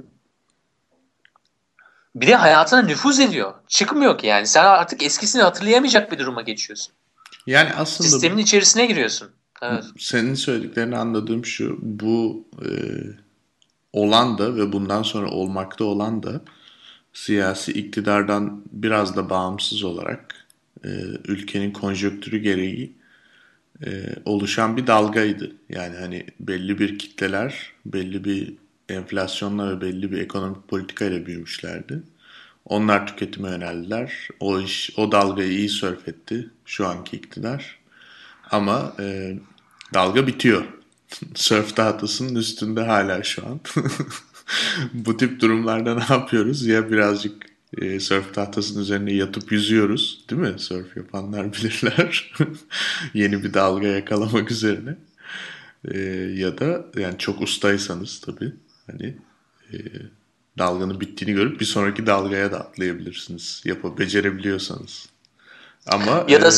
bir 2.15 2.27
de 2.27 2.35
hayatına 2.35 2.81
nüfuz 2.81 3.19
ediyor. 3.19 3.53
Çıkmıyor 3.67 4.17
ki 4.17 4.27
yani. 4.27 4.47
Sen 4.47 4.65
artık 4.65 5.03
eskisini 5.03 5.41
hatırlayamayacak 5.41 6.11
bir 6.11 6.19
duruma 6.19 6.41
geçiyorsun. 6.41 6.93
Yani 7.47 7.69
aslında 7.77 8.09
sistemin 8.09 8.37
içerisine 8.37 8.85
giriyorsun. 8.85 9.31
Evet. 9.61 9.83
Senin 9.99 10.33
söylediklerini 10.33 10.97
anladığım 10.97 11.45
şu. 11.45 11.77
Bu 11.81 12.45
e, 12.61 12.69
olan 13.93 14.37
da 14.37 14.55
ve 14.55 14.73
bundan 14.73 15.03
sonra 15.03 15.29
olmakta 15.29 15.83
olan 15.83 16.23
da 16.23 16.41
siyasi 17.17 17.71
iktidardan 17.71 18.63
biraz 18.71 19.15
da 19.15 19.29
bağımsız 19.29 19.83
olarak 19.83 20.35
e, 20.85 20.89
ülkenin 21.27 21.71
konjöktürü 21.71 22.37
gereği 22.37 22.93
e, 23.85 24.15
oluşan 24.25 24.77
bir 24.77 24.87
dalgaydı. 24.87 25.51
Yani 25.69 25.95
hani 25.97 26.25
belli 26.39 26.79
bir 26.79 26.99
kitleler 26.99 27.73
belli 27.85 28.23
bir 28.23 28.53
enflasyonla 28.89 29.71
ve 29.71 29.81
belli 29.81 30.11
bir 30.11 30.17
ekonomik 30.17 30.67
politikayla 30.67 31.25
büyümüşlerdi. 31.25 32.03
Onlar 32.65 33.07
tüketime 33.07 33.49
yöneldiler. 33.49 34.27
O 34.39 34.59
iş, 34.59 34.91
o 34.97 35.11
dalgayı 35.11 35.51
iyi 35.51 35.69
sörf 35.69 36.07
etti 36.07 36.49
şu 36.65 36.87
anki 36.87 37.17
iktidar. 37.17 37.79
Ama 38.51 38.95
e, 38.99 39.37
dalga 39.93 40.27
bitiyor. 40.27 40.65
Sörf 41.35 41.75
tahtasının 41.75 42.35
üstünde 42.35 42.81
hala 42.81 43.23
şu 43.23 43.47
an. 43.47 43.59
Bu 44.93 45.17
tip 45.17 45.41
durumlarda 45.41 45.95
ne 45.95 46.05
yapıyoruz? 46.09 46.65
Ya 46.65 46.91
birazcık 46.91 47.45
e, 47.77 47.99
sörf 47.99 48.33
tahtasının 48.33 48.81
üzerine 48.81 49.13
yatıp 49.13 49.51
yüzüyoruz. 49.51 50.25
Değil 50.29 50.41
mi? 50.41 50.59
Sörf 50.59 50.97
yapanlar 50.97 51.53
bilirler. 51.53 52.33
Yeni 53.13 53.43
bir 53.43 53.53
dalga 53.53 53.87
yakalamak 53.87 54.51
üzerine. 54.51 54.97
E, 55.91 55.99
ya 56.35 56.57
da 56.57 56.85
yani 56.95 57.17
çok 57.17 57.41
ustaysanız 57.41 58.19
tabii 58.19 58.53
Hani 58.91 59.17
e, 59.73 59.77
dalganın 60.57 60.99
bittiğini 60.99 61.35
görüp 61.35 61.59
bir 61.59 61.65
sonraki 61.65 62.07
dalgaya 62.07 62.51
da 62.51 62.59
atlayabilirsiniz. 62.59 63.61
Yapı 63.65 63.97
becerebiliyorsanız. 63.97 65.09
Ama 65.87 66.25
ya 66.27 66.41
da 66.41 66.49
e, 66.49 66.53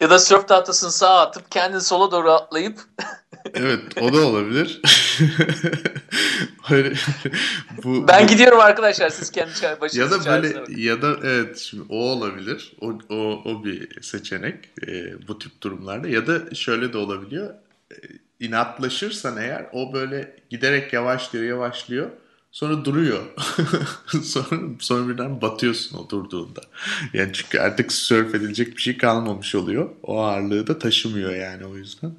ya 0.00 0.10
da 0.10 0.18
sörf 0.18 0.48
tahtasını 0.48 0.92
sağa 0.92 1.20
atıp 1.20 1.50
kendini 1.50 1.80
sola 1.80 2.10
doğru 2.10 2.30
atlayıp 2.30 2.80
Evet, 3.54 3.80
o 4.00 4.12
da 4.12 4.26
olabilir. 4.26 4.80
Öyle, 6.70 6.92
bu, 7.84 8.08
ben 8.08 8.24
bu... 8.24 8.26
gidiyorum 8.26 8.60
arkadaşlar 8.60 9.10
siz 9.10 9.30
kendi 9.30 9.80
başınızı 9.80 10.14
Ya 10.14 10.20
da 10.20 10.42
böyle 10.42 10.80
ya 10.82 11.02
da 11.02 11.16
evet 11.24 11.58
şimdi 11.58 11.84
o 11.88 11.96
olabilir. 11.96 12.72
O 12.80 12.98
o 13.08 13.42
o 13.44 13.64
bir 13.64 14.02
seçenek 14.02 14.70
e, 14.86 15.14
bu 15.28 15.38
tip 15.38 15.62
durumlarda 15.62 16.08
ya 16.08 16.26
da 16.26 16.54
şöyle 16.54 16.92
de 16.92 16.98
olabiliyor. 16.98 17.54
E, 17.90 17.96
inatlaşırsan 18.40 19.36
eğer 19.36 19.66
o 19.72 19.92
böyle 19.92 20.36
giderek 20.50 20.92
yavaşlıyor 20.92 21.44
yavaşlıyor. 21.44 22.10
Sonra 22.52 22.84
duruyor. 22.84 23.22
sonra, 24.22 24.60
sonra 24.78 25.08
birden 25.08 25.40
batıyorsun 25.42 25.98
o 25.98 26.10
durduğunda. 26.10 26.60
Yani 27.12 27.32
çünkü 27.32 27.58
artık 27.58 27.92
sörf 27.92 28.34
edilecek 28.34 28.76
bir 28.76 28.82
şey 28.82 28.98
kalmamış 28.98 29.54
oluyor. 29.54 29.90
O 30.02 30.20
ağırlığı 30.20 30.66
da 30.66 30.78
taşımıyor 30.78 31.34
yani 31.34 31.66
o 31.66 31.76
yüzden. 31.76 32.12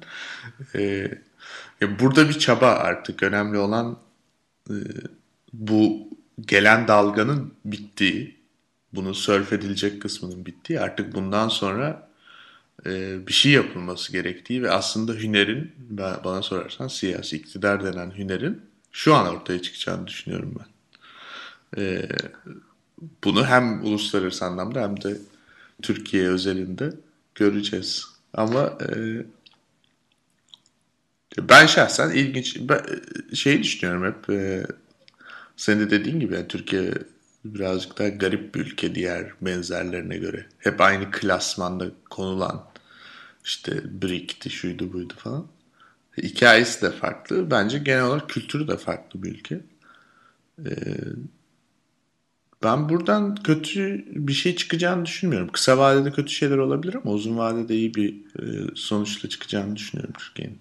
Ee, 0.74 1.10
burada 2.00 2.28
bir 2.28 2.38
çaba 2.38 2.66
artık. 2.66 3.22
Önemli 3.22 3.58
olan 3.58 3.98
e, 4.70 4.74
bu 5.52 6.08
gelen 6.46 6.88
dalganın 6.88 7.54
bittiği, 7.64 8.36
bunu 8.92 9.14
sörf 9.14 9.52
edilecek 9.52 10.02
kısmının 10.02 10.46
bittiği. 10.46 10.80
Artık 10.80 11.14
bundan 11.14 11.48
sonra 11.48 12.10
e, 12.86 13.26
bir 13.26 13.32
şey 13.32 13.52
yapılması 13.52 14.12
gerektiği 14.12 14.62
ve 14.62 14.70
aslında 14.70 15.12
hünerin 15.12 15.72
bana 16.24 16.42
sorarsan 16.42 16.88
siyasi 16.88 17.36
iktidar 17.36 17.84
denen 17.84 18.18
hünerin 18.18 18.69
şu 18.92 19.14
an 19.14 19.26
ortaya 19.26 19.62
çıkacağını 19.62 20.06
düşünüyorum 20.06 20.54
ben. 20.58 20.66
E, 21.82 22.08
bunu 23.24 23.46
hem 23.46 23.84
uluslararası 23.84 24.44
anlamda 24.44 24.82
hem 24.82 25.02
de 25.02 25.18
Türkiye 25.82 26.28
özelinde 26.28 26.92
göreceğiz. 27.34 28.06
Ama 28.34 28.78
e, 28.82 29.22
ben 31.38 31.66
şahsen 31.66 32.10
ilginç 32.10 32.56
ben, 32.60 32.80
şey 33.34 33.62
düşünüyorum 33.62 34.04
hep 34.04 34.30
e, 34.30 34.66
senin 35.56 35.80
de 35.80 35.90
dediğin 35.90 36.20
gibi 36.20 36.34
yani 36.34 36.48
Türkiye 36.48 36.92
birazcık 37.44 37.98
daha 37.98 38.08
garip 38.08 38.54
bir 38.54 38.60
ülke 38.60 38.94
diğer 38.94 39.32
benzerlerine 39.40 40.18
göre. 40.18 40.46
Hep 40.58 40.80
aynı 40.80 41.10
klasmanda 41.10 41.86
konulan 42.10 42.66
işte 43.44 44.02
BRIC'ti, 44.02 44.50
şuydu 44.50 44.92
buydu 44.92 45.14
falan. 45.16 45.46
Hikayesi 46.22 46.82
de 46.82 46.90
farklı. 46.90 47.50
Bence 47.50 47.78
genel 47.78 48.04
olarak 48.04 48.28
kültürü 48.28 48.68
de 48.68 48.76
farklı 48.76 49.22
bir 49.22 49.30
ülke. 49.30 49.60
Ee, 50.66 50.70
Ben 52.62 52.88
buradan 52.88 53.34
kötü 53.34 54.04
bir 54.06 54.32
şey 54.32 54.56
çıkacağını 54.56 55.04
düşünmüyorum. 55.06 55.48
Kısa 55.52 55.78
vadede 55.78 56.12
kötü 56.12 56.32
şeyler 56.32 56.58
olabilir 56.58 56.94
ama 56.94 57.12
uzun 57.12 57.38
vadede 57.38 57.74
iyi 57.74 57.94
bir 57.94 58.14
e, 58.14 58.74
sonuçla 58.74 59.28
çıkacağını 59.28 59.76
düşünüyorum 59.76 60.14
Türkiye'nin. 60.18 60.60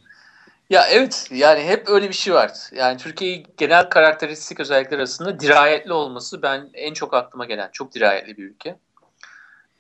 Ya 0.70 0.88
evet 0.92 1.28
yani 1.32 1.64
hep 1.64 1.90
öyle 1.90 2.10
bir 2.10 2.14
şey 2.14 2.34
var. 2.34 2.52
Yani 2.76 2.98
Türkiye 2.98 3.44
genel 3.58 3.90
karakteristik 3.90 4.60
özellikler 4.60 4.98
arasında 4.98 5.40
dirayetli 5.40 5.94
olması 5.94 6.42
ben 6.42 6.70
en 6.74 6.94
çok 6.94 7.14
aklıma 7.14 7.46
gelen. 7.46 7.70
Çok 7.74 7.96
dirayetli 7.96 8.38
bir 8.38 8.44
ülke. 8.44 8.76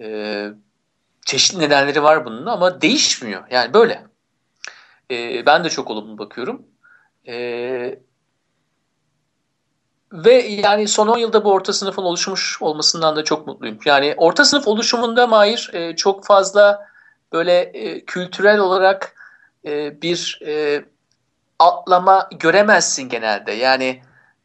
Ee, 0.01 0.49
çeşitli 1.25 1.59
nedenleri 1.59 2.03
var 2.03 2.25
bunun 2.25 2.45
ama 2.45 2.81
değişmiyor. 2.81 3.43
Yani 3.51 3.73
böyle. 3.73 4.08
Ee, 5.11 5.45
ben 5.45 5.63
de 5.63 5.69
çok 5.69 5.89
olumlu 5.89 6.17
bakıyorum. 6.17 6.65
Ee, 7.27 7.99
ve 10.13 10.33
yani 10.33 10.87
son 10.87 11.07
10 11.07 11.17
yılda 11.17 11.43
bu 11.43 11.51
orta 11.51 11.73
sınıfın 11.73 12.03
oluşmuş 12.03 12.61
olmasından 12.61 13.15
da 13.15 13.23
çok 13.23 13.47
mutluyum. 13.47 13.79
Yani 13.85 14.13
orta 14.17 14.45
sınıf 14.45 14.67
oluşumunda 14.67 15.27
Mahir 15.27 15.69
e, 15.73 15.95
çok 15.95 16.25
fazla 16.25 16.87
böyle 17.33 17.59
e, 17.59 18.05
kültürel 18.05 18.59
olarak 18.59 19.15
e, 19.65 20.01
bir 20.01 20.39
e, 20.45 20.85
atlama 21.59 22.29
göremezsin 22.39 23.09
genelde. 23.09 23.51
Yani 23.51 24.01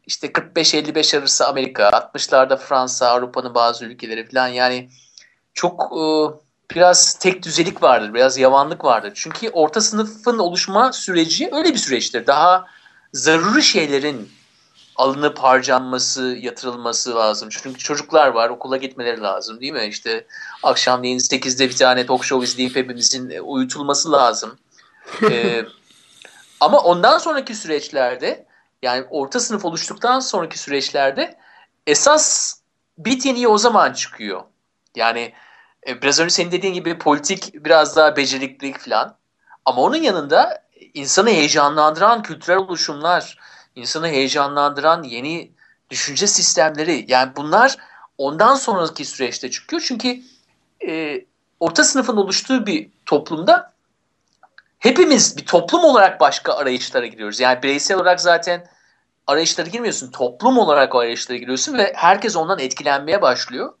işte 0.07 0.27
45-55 0.27 1.17
arası 1.17 1.47
Amerika, 1.47 1.89
60'larda 1.89 2.57
Fransa, 2.57 3.09
Avrupa'nın 3.09 3.55
bazı 3.55 3.85
ülkeleri 3.85 4.29
falan 4.29 4.47
yani 4.47 4.89
çok 5.53 5.81
e, 5.81 6.05
biraz 6.71 7.19
tek 7.19 7.43
düzelik 7.43 7.83
vardır, 7.83 8.13
biraz 8.13 8.37
yavanlık 8.37 8.83
vardır. 8.83 9.11
Çünkü 9.15 9.49
orta 9.49 9.81
sınıfın 9.81 10.37
oluşma 10.37 10.93
süreci 10.93 11.49
öyle 11.51 11.73
bir 11.73 11.77
süreçtir. 11.77 12.27
Daha 12.27 12.65
zaruri 13.13 13.63
şeylerin 13.63 14.31
alınıp 14.95 15.39
harcanması, 15.39 16.37
yatırılması 16.41 17.15
lazım. 17.15 17.49
Çünkü 17.51 17.79
çocuklar 17.79 18.27
var, 18.27 18.49
okula 18.49 18.77
gitmeleri 18.77 19.21
lazım 19.21 19.61
değil 19.61 19.73
mi? 19.73 19.85
İşte 19.85 20.25
akşamleyin 20.63 21.19
8'de 21.19 21.69
bir 21.69 21.75
tane 21.75 22.05
talk 22.05 22.25
show 22.25 22.45
izleyip 22.45 22.75
hepimizin 22.75 23.29
uyutulması 23.39 24.11
lazım. 24.11 24.57
ee, 25.31 25.65
ama 26.59 26.79
ondan 26.79 27.17
sonraki 27.17 27.55
süreçlerde 27.55 28.45
yani 28.81 29.05
orta 29.09 29.39
sınıf 29.39 29.65
oluştuktan 29.65 30.19
sonraki 30.19 30.59
süreçlerde 30.59 31.37
esas 31.87 32.55
bit 32.97 33.25
yeniği 33.25 33.47
o 33.47 33.57
zaman 33.57 33.93
çıkıyor. 33.93 34.43
Yani 34.95 35.19
e, 35.19 35.33
biraz 35.85 36.19
önce 36.19 36.29
senin 36.29 36.51
dediğin 36.51 36.73
gibi 36.73 36.97
politik 36.97 37.65
biraz 37.65 37.95
daha 37.95 38.15
beceriklilik 38.15 38.79
falan. 38.79 39.17
Ama 39.65 39.81
onun 39.81 39.95
yanında 39.97 40.63
insanı 40.93 41.29
heyecanlandıran 41.29 42.21
kültürel 42.21 42.57
oluşumlar, 42.57 43.37
insanı 43.75 44.07
heyecanlandıran 44.07 45.03
yeni 45.03 45.51
düşünce 45.89 46.27
sistemleri 46.27 47.05
yani 47.07 47.31
bunlar 47.35 47.77
ondan 48.17 48.55
sonraki 48.55 49.05
süreçte 49.05 49.51
çıkıyor. 49.51 49.81
Çünkü 49.85 50.21
e, 50.87 51.25
orta 51.59 51.83
sınıfın 51.83 52.17
oluştuğu 52.17 52.65
bir 52.65 52.89
toplumda 53.05 53.73
hepimiz 54.79 55.37
bir 55.37 55.45
toplum 55.45 55.83
olarak 55.83 56.19
başka 56.19 56.53
arayışlara 56.53 57.05
giriyoruz. 57.05 57.39
Yani 57.39 57.63
bireysel 57.63 57.97
olarak 57.97 58.21
zaten 58.21 58.67
arayışlara 59.27 59.67
girmiyorsun. 59.67 60.11
Toplum 60.11 60.57
olarak 60.57 60.95
o 60.95 60.99
arayışlara 60.99 61.37
giriyorsun 61.37 61.77
ve 61.77 61.93
herkes 61.95 62.35
ondan 62.35 62.59
etkilenmeye 62.59 63.21
başlıyor. 63.21 63.73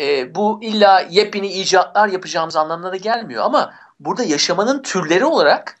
E, 0.00 0.34
bu 0.34 0.58
illa 0.62 1.00
yepyeni 1.00 1.52
icatlar 1.52 2.08
yapacağımız 2.08 2.56
anlamına 2.56 2.92
da 2.92 2.96
gelmiyor 2.96 3.44
ama 3.44 3.74
burada 4.00 4.24
yaşamanın 4.24 4.82
türleri 4.82 5.24
olarak 5.24 5.78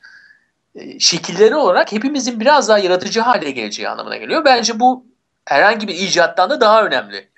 e, 0.74 1.00
şekilleri 1.00 1.54
olarak 1.54 1.92
hepimizin 1.92 2.40
biraz 2.40 2.68
daha 2.68 2.78
yaratıcı 2.78 3.20
hale 3.20 3.50
geleceği 3.50 3.88
anlamına 3.88 4.16
geliyor. 4.16 4.44
Bence 4.44 4.80
bu 4.80 5.06
herhangi 5.44 5.88
bir 5.88 5.94
icattan 5.94 6.50
da 6.50 6.60
daha 6.60 6.84
önemli. 6.84 7.32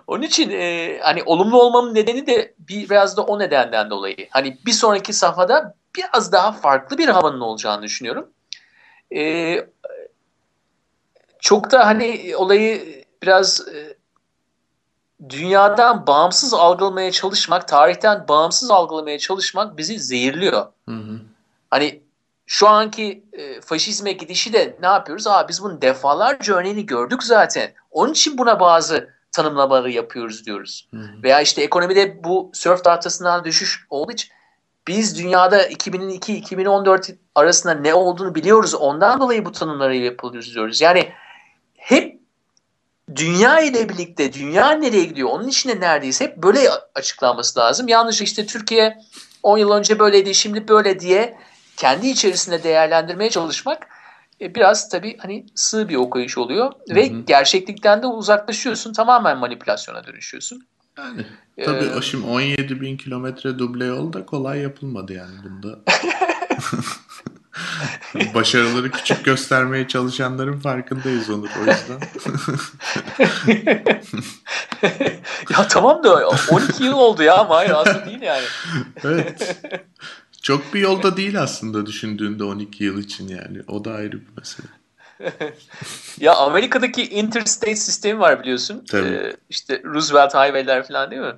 onun 0.07 0.21
için 0.21 0.49
e, 0.49 0.99
hani 1.01 1.23
olumlu 1.23 1.61
olmamın 1.61 1.95
nedeni 1.95 2.27
de 2.27 2.53
biraz 2.59 3.17
da 3.17 3.23
o 3.23 3.39
nedenden 3.39 3.89
dolayı. 3.89 4.27
Hani 4.29 4.57
bir 4.65 4.71
sonraki 4.71 5.13
safhada 5.13 5.75
biraz 5.95 6.31
daha 6.31 6.51
farklı 6.51 6.97
bir 6.97 7.07
havanın 7.07 7.39
olacağını 7.39 7.83
düşünüyorum. 7.83 8.29
E, 9.15 9.55
çok 11.39 11.71
da 11.71 11.85
hani 11.85 12.33
olayı 12.35 13.03
biraz 13.23 13.67
e, 13.67 13.98
dünyadan 15.29 16.07
bağımsız 16.07 16.53
algılamaya 16.53 17.11
çalışmak, 17.11 17.67
tarihten 17.67 18.27
bağımsız 18.27 18.71
algılamaya 18.71 19.19
çalışmak 19.19 19.77
bizi 19.77 19.99
zehirliyor. 19.99 20.65
Hı 20.89 20.95
hı. 20.95 21.19
Hani 21.69 22.01
şu 22.45 22.67
anki 22.67 23.23
e, 23.33 23.61
faşizme 23.61 24.11
gidişi 24.11 24.53
de 24.53 24.77
ne 24.81 24.87
yapıyoruz? 24.87 25.27
Aa 25.27 25.47
biz 25.47 25.63
bunun 25.63 25.81
defalarca 25.81 26.55
örneğini 26.55 26.85
gördük 26.85 27.23
zaten. 27.23 27.71
Onun 27.91 28.11
için 28.11 28.37
buna 28.37 28.59
bazı 28.59 29.09
tanımlamaları 29.31 29.91
yapıyoruz 29.91 30.45
diyoruz. 30.45 30.87
Hı 30.93 30.97
hı. 30.97 31.23
Veya 31.23 31.41
işte 31.41 31.61
ekonomide 31.61 32.23
bu 32.23 32.51
sörf 32.53 32.83
tahtasından 32.83 33.43
düşüş 33.43 33.85
olduğu 33.89 34.11
için 34.11 34.31
biz 34.87 35.17
dünyada 35.17 35.67
2002-2014 35.67 37.15
arasında 37.35 37.73
ne 37.73 37.93
olduğunu 37.93 38.35
biliyoruz. 38.35 38.75
Ondan 38.75 39.19
dolayı 39.19 39.45
bu 39.45 39.51
tanımları 39.51 39.95
yapıyoruz 39.95 40.55
diyoruz. 40.55 40.81
Yani 40.81 41.09
dünya 43.19 43.59
ile 43.59 43.89
birlikte 43.89 44.33
dünya 44.33 44.71
nereye 44.71 45.05
gidiyor 45.05 45.29
onun 45.29 45.47
içinde 45.47 45.79
neredeyse 45.79 46.25
hep 46.25 46.37
böyle 46.37 46.69
açıklanması 46.95 47.59
lazım. 47.59 47.87
Yanlış 47.87 48.21
işte 48.21 48.45
Türkiye 48.45 48.97
10 49.43 49.57
yıl 49.57 49.71
önce 49.71 49.99
böyleydi 49.99 50.35
şimdi 50.35 50.67
böyle 50.67 50.99
diye 50.99 51.37
kendi 51.77 52.07
içerisinde 52.07 52.63
değerlendirmeye 52.63 53.29
çalışmak 53.29 53.87
e, 54.41 54.55
biraz 54.55 54.89
tabii 54.89 55.17
hani 55.17 55.45
sığ 55.55 55.89
bir 55.89 55.95
okuyuş 55.95 56.37
oluyor 56.37 56.65
hı 56.65 56.93
hı. 56.93 56.95
ve 56.95 57.07
gerçeklikten 57.07 58.03
de 58.03 58.07
uzaklaşıyorsun 58.07 58.93
tamamen 58.93 59.37
manipülasyona 59.37 60.07
dönüşüyorsun. 60.07 60.67
Yani 60.97 61.25
tabii 61.65 61.85
ee, 61.85 61.95
o 61.95 62.01
şimdi 62.01 62.27
17 62.27 62.81
bin 62.81 62.97
kilometre 62.97 63.59
duble 63.59 63.85
yol 63.85 64.13
da 64.13 64.25
kolay 64.25 64.59
yapılmadı 64.59 65.13
yani 65.13 65.35
bunda. 65.43 65.79
Başarıları 68.33 68.91
küçük 68.91 69.25
göstermeye 69.25 69.87
çalışanların 69.87 70.59
farkındayız 70.59 71.29
Onur 71.29 71.49
o 71.57 71.59
yüzden. 71.59 71.99
ya 75.49 75.67
tamam 75.67 76.03
da 76.03 76.29
12 76.51 76.83
yıl 76.83 76.93
oldu 76.93 77.23
ya 77.23 77.37
ama 77.37 77.55
hayır 77.55 77.71
aslında 77.71 78.05
değil 78.05 78.21
yani. 78.21 78.45
evet. 79.03 79.57
Çok 80.41 80.73
bir 80.73 80.79
yolda 80.79 81.17
değil 81.17 81.41
aslında 81.41 81.85
düşündüğünde 81.85 82.43
12 82.43 82.83
yıl 82.83 82.99
için 82.99 83.27
yani. 83.27 83.61
O 83.67 83.85
da 83.85 83.93
ayrı 83.93 84.11
bir 84.11 84.37
mesele. 84.37 84.67
ya 86.19 86.35
Amerika'daki 86.35 87.09
interstate 87.09 87.75
sistemi 87.75 88.19
var 88.19 88.39
biliyorsun. 88.41 88.85
Tabii. 88.91 89.07
Ee, 89.07 89.35
işte 89.49 89.81
Roosevelt 89.83 90.33
Highway'ler 90.33 90.87
falan 90.87 91.11
değil 91.11 91.21
mi? 91.21 91.35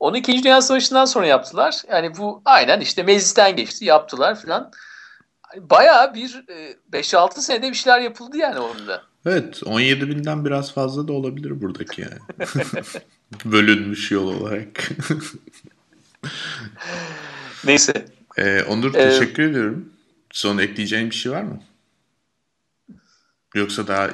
Onu 0.00 0.16
2. 0.16 0.44
Dünya 0.44 0.62
Savaşı'ndan 0.62 1.04
sonra 1.04 1.26
yaptılar. 1.26 1.82
Yani 1.90 2.16
bu 2.16 2.42
aynen 2.44 2.80
işte 2.80 3.02
meclisten 3.02 3.56
geçti 3.56 3.84
yaptılar 3.84 4.42
falan. 4.42 4.70
Bayağı 5.56 6.14
bir 6.14 6.44
5-6 6.92 7.38
e, 7.38 7.40
senede 7.40 7.70
bir 7.70 7.76
şeyler 7.76 8.00
yapıldı 8.00 8.36
yani 8.36 8.58
orada. 8.58 9.02
Evet 9.26 9.62
17 9.66 10.08
binden 10.08 10.44
biraz 10.44 10.74
fazla 10.74 11.08
da 11.08 11.12
olabilir 11.12 11.62
buradaki 11.62 12.00
yani. 12.02 12.18
Bölünmüş 13.44 14.10
yol 14.10 14.40
olarak. 14.40 14.88
Neyse. 17.64 18.04
Ee, 18.36 18.62
Onur 18.62 18.94
ee, 18.94 19.10
teşekkür 19.10 19.42
ediyorum. 19.42 19.92
Son 20.30 20.58
ekleyeceğin 20.58 21.10
bir 21.10 21.14
şey 21.14 21.32
var 21.32 21.42
mı? 21.42 21.60
Yoksa 23.54 23.86
daha 23.86 24.10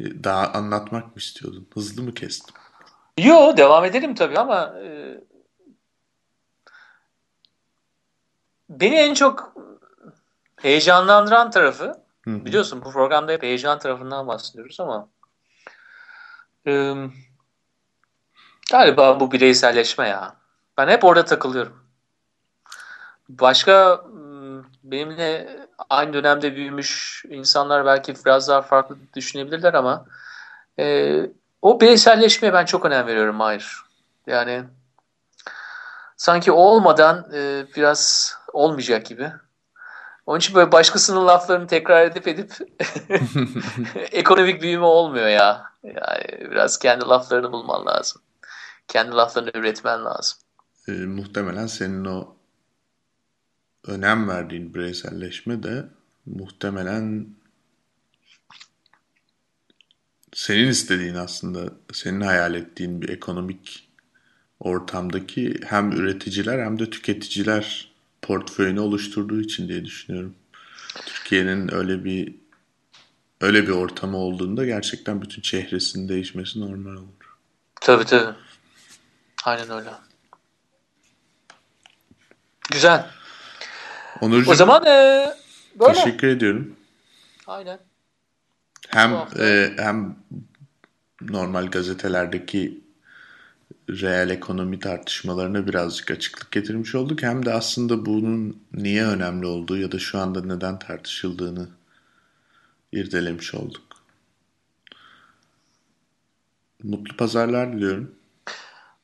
daha 0.00 0.52
anlatmak 0.52 1.06
mı 1.06 1.12
istiyordun? 1.16 1.68
Hızlı 1.74 2.02
mı 2.02 2.14
kestim? 2.14 2.54
Yo 3.18 3.56
devam 3.56 3.84
edelim 3.84 4.14
tabii 4.14 4.38
ama 4.38 4.74
e, 4.84 5.18
beni 8.68 8.94
en 8.94 9.14
çok 9.14 9.54
heyecanlandıran 10.62 11.50
tarafı 11.50 11.84
Hı-hı. 12.24 12.44
biliyorsun 12.44 12.82
bu 12.84 12.92
programda 12.92 13.32
hep 13.32 13.42
heyecan 13.42 13.78
tarafından 13.78 14.26
bahsediyoruz 14.26 14.80
ama 14.80 15.08
e, 16.66 16.94
galiba 18.70 19.20
bu 19.20 19.32
bireyselleşme 19.32 20.08
ya. 20.08 20.36
Ben 20.78 20.88
hep 20.88 21.04
orada 21.04 21.24
takılıyorum. 21.24 21.80
Başka 23.28 24.04
benimle 24.82 25.58
aynı 25.90 26.12
dönemde 26.12 26.56
büyümüş 26.56 27.24
insanlar 27.28 27.86
belki 27.86 28.14
biraz 28.26 28.48
daha 28.48 28.62
farklı 28.62 28.96
düşünebilirler 29.14 29.74
ama 29.74 30.04
e, 30.78 31.16
o 31.62 31.80
bireyselleşmeye 31.80 32.52
ben 32.52 32.64
çok 32.64 32.84
önem 32.84 33.06
veriyorum 33.06 33.40
hayır. 33.40 33.82
Yani 34.26 34.64
sanki 36.16 36.52
o 36.52 36.56
olmadan 36.56 37.30
e, 37.34 37.66
biraz 37.76 38.34
olmayacak 38.52 39.06
gibi. 39.06 39.32
Onun 40.30 40.38
için 40.38 40.54
böyle 40.54 40.72
başkasının 40.72 41.26
laflarını 41.26 41.66
tekrar 41.66 42.04
edip 42.06 42.28
edip 42.28 42.52
ekonomik 44.12 44.62
büyüme 44.62 44.84
olmuyor 44.84 45.28
ya. 45.28 45.72
Yani 45.84 46.50
biraz 46.50 46.78
kendi 46.78 47.04
laflarını 47.04 47.52
bulman 47.52 47.86
lazım. 47.86 48.22
Kendi 48.88 49.10
laflarını 49.10 49.50
üretmen 49.54 50.04
lazım. 50.04 50.38
E, 50.88 50.92
muhtemelen 50.92 51.66
senin 51.66 52.04
o 52.04 52.36
önem 53.86 54.28
verdiğin 54.28 54.74
bireyselleşme 54.74 55.62
de 55.62 55.88
muhtemelen 56.26 57.26
senin 60.32 60.68
istediğin 60.68 61.14
aslında 61.14 61.72
senin 61.92 62.20
hayal 62.20 62.54
ettiğin 62.54 63.02
bir 63.02 63.08
ekonomik 63.08 63.88
ortamdaki 64.60 65.60
hem 65.66 65.92
üreticiler 65.92 66.64
hem 66.64 66.78
de 66.78 66.90
tüketiciler 66.90 67.89
portföyünü 68.30 68.80
oluşturduğu 68.80 69.40
için 69.40 69.68
diye 69.68 69.84
düşünüyorum. 69.84 70.34
Türkiye'nin 71.06 71.74
öyle 71.74 72.04
bir 72.04 72.34
öyle 73.40 73.62
bir 73.62 73.72
ortamı 73.72 74.16
olduğunda 74.16 74.64
gerçekten 74.64 75.22
bütün 75.22 75.42
çehresinin 75.42 76.08
değişmesi 76.08 76.60
normal 76.60 76.90
olur. 76.90 77.36
Tabii 77.80 78.04
tabii. 78.04 78.36
Aynen 79.44 79.70
öyle. 79.70 79.90
Güzel. 82.70 83.10
Onurcuğum, 84.20 84.50
O 84.50 84.54
zaman 84.54 84.86
e, 84.86 85.26
böyle. 85.80 85.94
teşekkür 85.94 86.28
ediyorum. 86.28 86.76
Aynen. 87.46 87.78
Hem 88.88 89.12
e, 89.40 89.72
hem 89.76 90.16
normal 91.20 91.66
gazetelerdeki 91.66 92.80
reel 93.90 94.30
ekonomi 94.30 94.78
tartışmalarına 94.80 95.66
birazcık 95.66 96.10
açıklık 96.10 96.52
getirmiş 96.52 96.94
olduk. 96.94 97.22
Hem 97.22 97.46
de 97.46 97.52
aslında 97.54 98.06
bunun 98.06 98.62
niye 98.72 99.06
önemli 99.06 99.46
olduğu 99.46 99.76
ya 99.78 99.92
da 99.92 99.98
şu 99.98 100.18
anda 100.18 100.42
neden 100.44 100.78
tartışıldığını 100.78 101.68
irdelemiş 102.92 103.54
olduk. 103.54 103.82
Mutlu 106.82 107.16
pazarlar 107.16 107.72
diliyorum. 107.72 108.14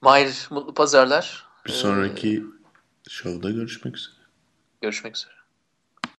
Mahir 0.01 0.47
mutlu 0.51 0.75
pazarlar. 0.75 1.47
Bir 1.67 1.71
Ee, 1.71 1.73
sonraki 1.73 2.45
şovda 3.09 3.51
görüşmek 3.51 3.97
üzere. 3.97 4.15
görüşmek 4.81 5.17
üzere. 5.17 5.36